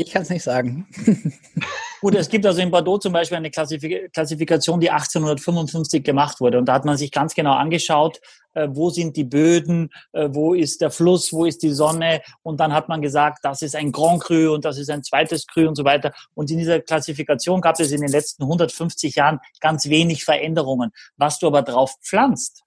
[0.00, 0.86] Ich kann es nicht sagen.
[2.00, 6.56] Gut, es gibt also in Bordeaux zum Beispiel eine Klassifikation, die 1855 gemacht wurde.
[6.56, 8.18] Und da hat man sich ganz genau angeschaut,
[8.54, 12.22] äh, wo sind die Böden, äh, wo ist der Fluss, wo ist die Sonne.
[12.42, 15.46] Und dann hat man gesagt, das ist ein Grand Cru und das ist ein zweites
[15.46, 16.12] Cru und so weiter.
[16.32, 20.92] Und in dieser Klassifikation gab es in den letzten 150 Jahren ganz wenig Veränderungen.
[21.18, 22.64] Was du aber drauf pflanzt,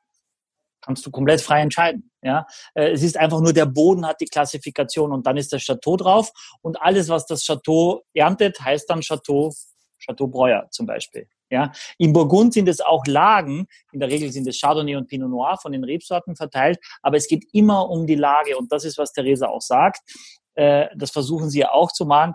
[0.84, 2.12] kannst du komplett frei entscheiden.
[2.22, 5.64] Ja, äh, es ist einfach nur der Boden hat die Klassifikation und dann ist das
[5.64, 6.32] Chateau drauf
[6.62, 9.52] und alles, was das Chateau erntet, heißt dann Chateau,
[10.00, 11.28] Chateau Breuer zum Beispiel.
[11.50, 13.68] Ja, im Burgund sind es auch Lagen.
[13.92, 17.28] In der Regel sind es Chardonnay und Pinot Noir von den Rebsorten verteilt, aber es
[17.28, 20.02] geht immer um die Lage und das ist, was Theresa auch sagt.
[20.56, 22.34] Äh, das versuchen sie ja auch zu machen.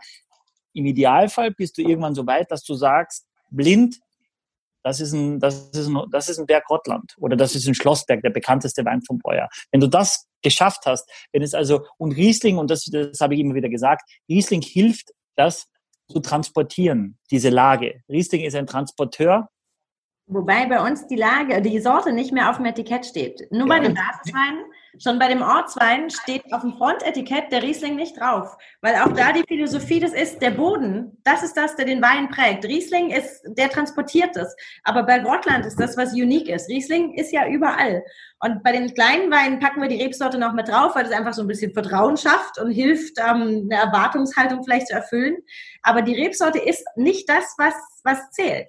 [0.72, 3.98] Im Idealfall bist du irgendwann so weit, dass du sagst, blind,
[4.82, 7.74] das ist ein, das ist ein, das ist ein Berg Rottland oder das ist ein
[7.74, 9.48] Schlossberg, der bekannteste Wein vom Breuer.
[9.70, 13.40] Wenn du das geschafft hast, wenn es also, und Riesling, und das, das habe ich
[13.40, 15.66] immer wieder gesagt, Riesling hilft, das
[16.10, 18.02] zu transportieren, diese Lage.
[18.08, 19.48] Riesling ist ein Transporteur.
[20.30, 23.50] Wobei bei uns die Lage, die Sorte nicht mehr auf dem Etikett steht.
[23.50, 24.62] Nur bei den Basisweinen,
[24.98, 28.54] schon bei dem Ortswein steht auf dem Frontetikett der Riesling nicht drauf.
[28.82, 32.28] Weil auch da die Philosophie das ist, der Boden, das ist das, der den Wein
[32.28, 32.66] prägt.
[32.66, 34.54] Riesling ist, der transportiert es.
[34.84, 36.68] Aber bei Grottland ist das, was unique ist.
[36.68, 38.04] Riesling ist ja überall.
[38.40, 41.32] Und bei den kleinen Weinen packen wir die Rebsorte noch mit drauf, weil das einfach
[41.32, 45.38] so ein bisschen Vertrauen schafft und hilft, ähm, eine Erwartungshaltung vielleicht zu erfüllen.
[45.82, 47.74] Aber die Rebsorte ist nicht das, was,
[48.04, 48.68] was zählt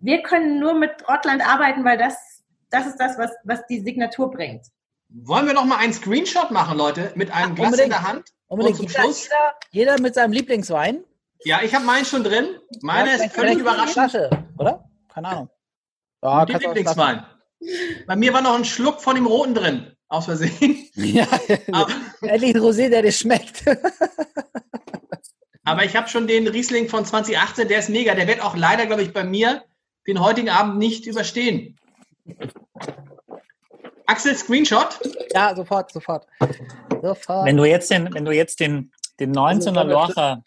[0.00, 4.30] wir können nur mit Rottland arbeiten, weil das, das ist das, was, was die Signatur
[4.30, 4.66] bringt.
[5.08, 7.86] Wollen wir noch mal einen Screenshot machen, Leute, mit einem Glas unbedingt.
[7.86, 8.28] in der Hand?
[8.48, 8.78] Unbedingt.
[8.78, 11.02] Jeder, jeder, jeder, mit seinem Lieblingswein.
[11.44, 12.56] Ja, ich habe meinen schon drin.
[12.82, 13.92] Meine ja, ist völlig überraschend.
[13.92, 14.84] Flasche, oder?
[15.08, 15.50] Keine Ahnung.
[16.22, 17.24] Ja, die Lieblingswein.
[18.06, 20.84] Bei mir war noch ein Schluck von dem Roten drin, aus Versehen.
[20.94, 21.26] Ja,
[22.22, 23.64] endlich ein Rosé, der dir schmeckt.
[25.64, 28.14] Aber ich habe schon den Riesling von 2018, der ist mega.
[28.14, 29.62] Der wird auch leider, glaube ich, bei mir
[30.08, 31.76] den heutigen Abend nicht überstehen.
[34.06, 34.98] Axel, Screenshot?
[35.32, 36.26] Ja, sofort, sofort.
[37.02, 37.46] sofort.
[37.46, 38.90] Wenn du jetzt den, wenn du jetzt den,
[39.20, 40.42] den 19er Lorcher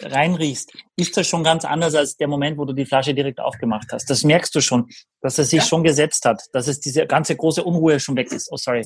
[0.00, 3.88] reinriechst, ist das schon ganz anders als der Moment, wo du die Flasche direkt aufgemacht
[3.92, 4.08] hast.
[4.08, 4.88] Das merkst du schon,
[5.20, 5.66] dass es sich ja.
[5.66, 8.50] schon gesetzt hat, dass es diese ganze große Unruhe schon weg ist.
[8.50, 8.82] Oh, sorry.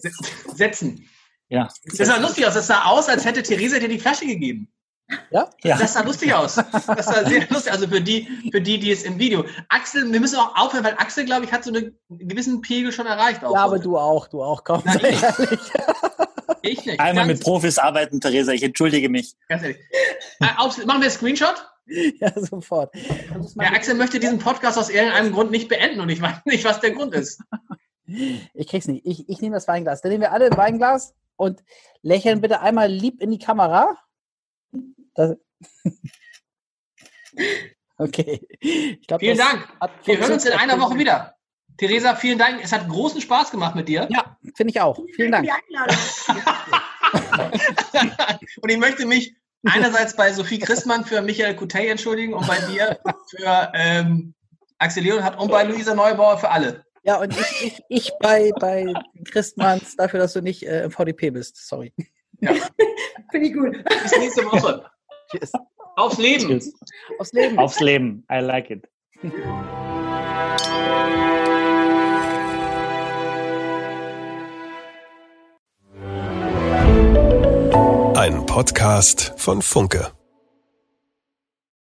[0.55, 1.09] Setzen.
[1.49, 1.69] Ja.
[1.97, 2.55] Das sah lustig aus.
[2.55, 4.69] Das sah aus, als hätte Theresa dir die Flasche gegeben.
[5.31, 5.51] Ja?
[5.63, 5.79] ja.
[5.79, 6.57] Das sah lustig aus.
[6.57, 7.73] Das sah sehr lustig.
[7.73, 9.45] Also für die, für die, die es im Video.
[9.69, 13.07] Axel, wir müssen auch aufhören, weil Axel, glaube ich, hat so einen gewissen Pegel schon
[13.07, 13.45] erreicht.
[13.45, 14.83] Auch ja, aber du auch, du auch, komm.
[14.85, 15.23] Na, ich,
[16.63, 17.01] ich nicht.
[17.01, 19.35] Einmal Ganz mit Profis arbeiten, Theresa, ich entschuldige mich.
[19.49, 19.79] Ganz ehrlich.
[20.41, 21.55] Äh, auf, machen wir Screenshot?
[22.19, 22.93] Ja, sofort.
[22.97, 26.81] Ja, Axel möchte diesen Podcast aus irgendeinem Grund nicht beenden und ich weiß nicht, was
[26.81, 27.41] der Grund ist.
[28.07, 29.07] Ich krieg's nicht.
[29.07, 30.01] Ich, ich nehme das Weinglas.
[30.01, 31.63] Dann nehmen wir alle ein Weinglas und
[32.03, 33.97] lächeln bitte einmal lieb in die Kamera.
[35.17, 35.37] Das
[37.99, 38.47] okay.
[39.07, 39.69] Glaub, vielen Dank.
[40.05, 41.35] Wir hören uns in einer Woche wieder.
[41.79, 42.63] Theresa, vielen Dank.
[42.63, 44.09] Es hat großen Spaß gemacht mit dir.
[44.11, 44.99] Ja, finde ich auch.
[45.15, 45.47] Vielen Dank.
[48.63, 52.99] und ich möchte mich einerseits bei Sophie Christmann für Michael Kutey entschuldigen und bei dir
[53.29, 54.35] für ähm,
[54.79, 56.85] Axel Leonhardt und bei Luisa Neubauer für alle.
[57.03, 58.93] Ja, und ich, ich, ich bei, bei
[59.31, 61.69] Christmanns dafür, dass du nicht äh, im VDP bist.
[61.69, 61.93] Sorry.
[62.41, 62.53] Ja.
[63.31, 63.85] Finde ich gut.
[64.03, 64.91] Bis nächste Woche.
[65.31, 65.53] Cheers.
[65.97, 66.47] Aufs Leben.
[66.47, 66.73] Cheers.
[67.19, 67.59] Aufs Leben.
[67.59, 68.25] Aufs Leben.
[68.31, 68.89] I like it.
[78.15, 80.13] Ein Podcast von Funke.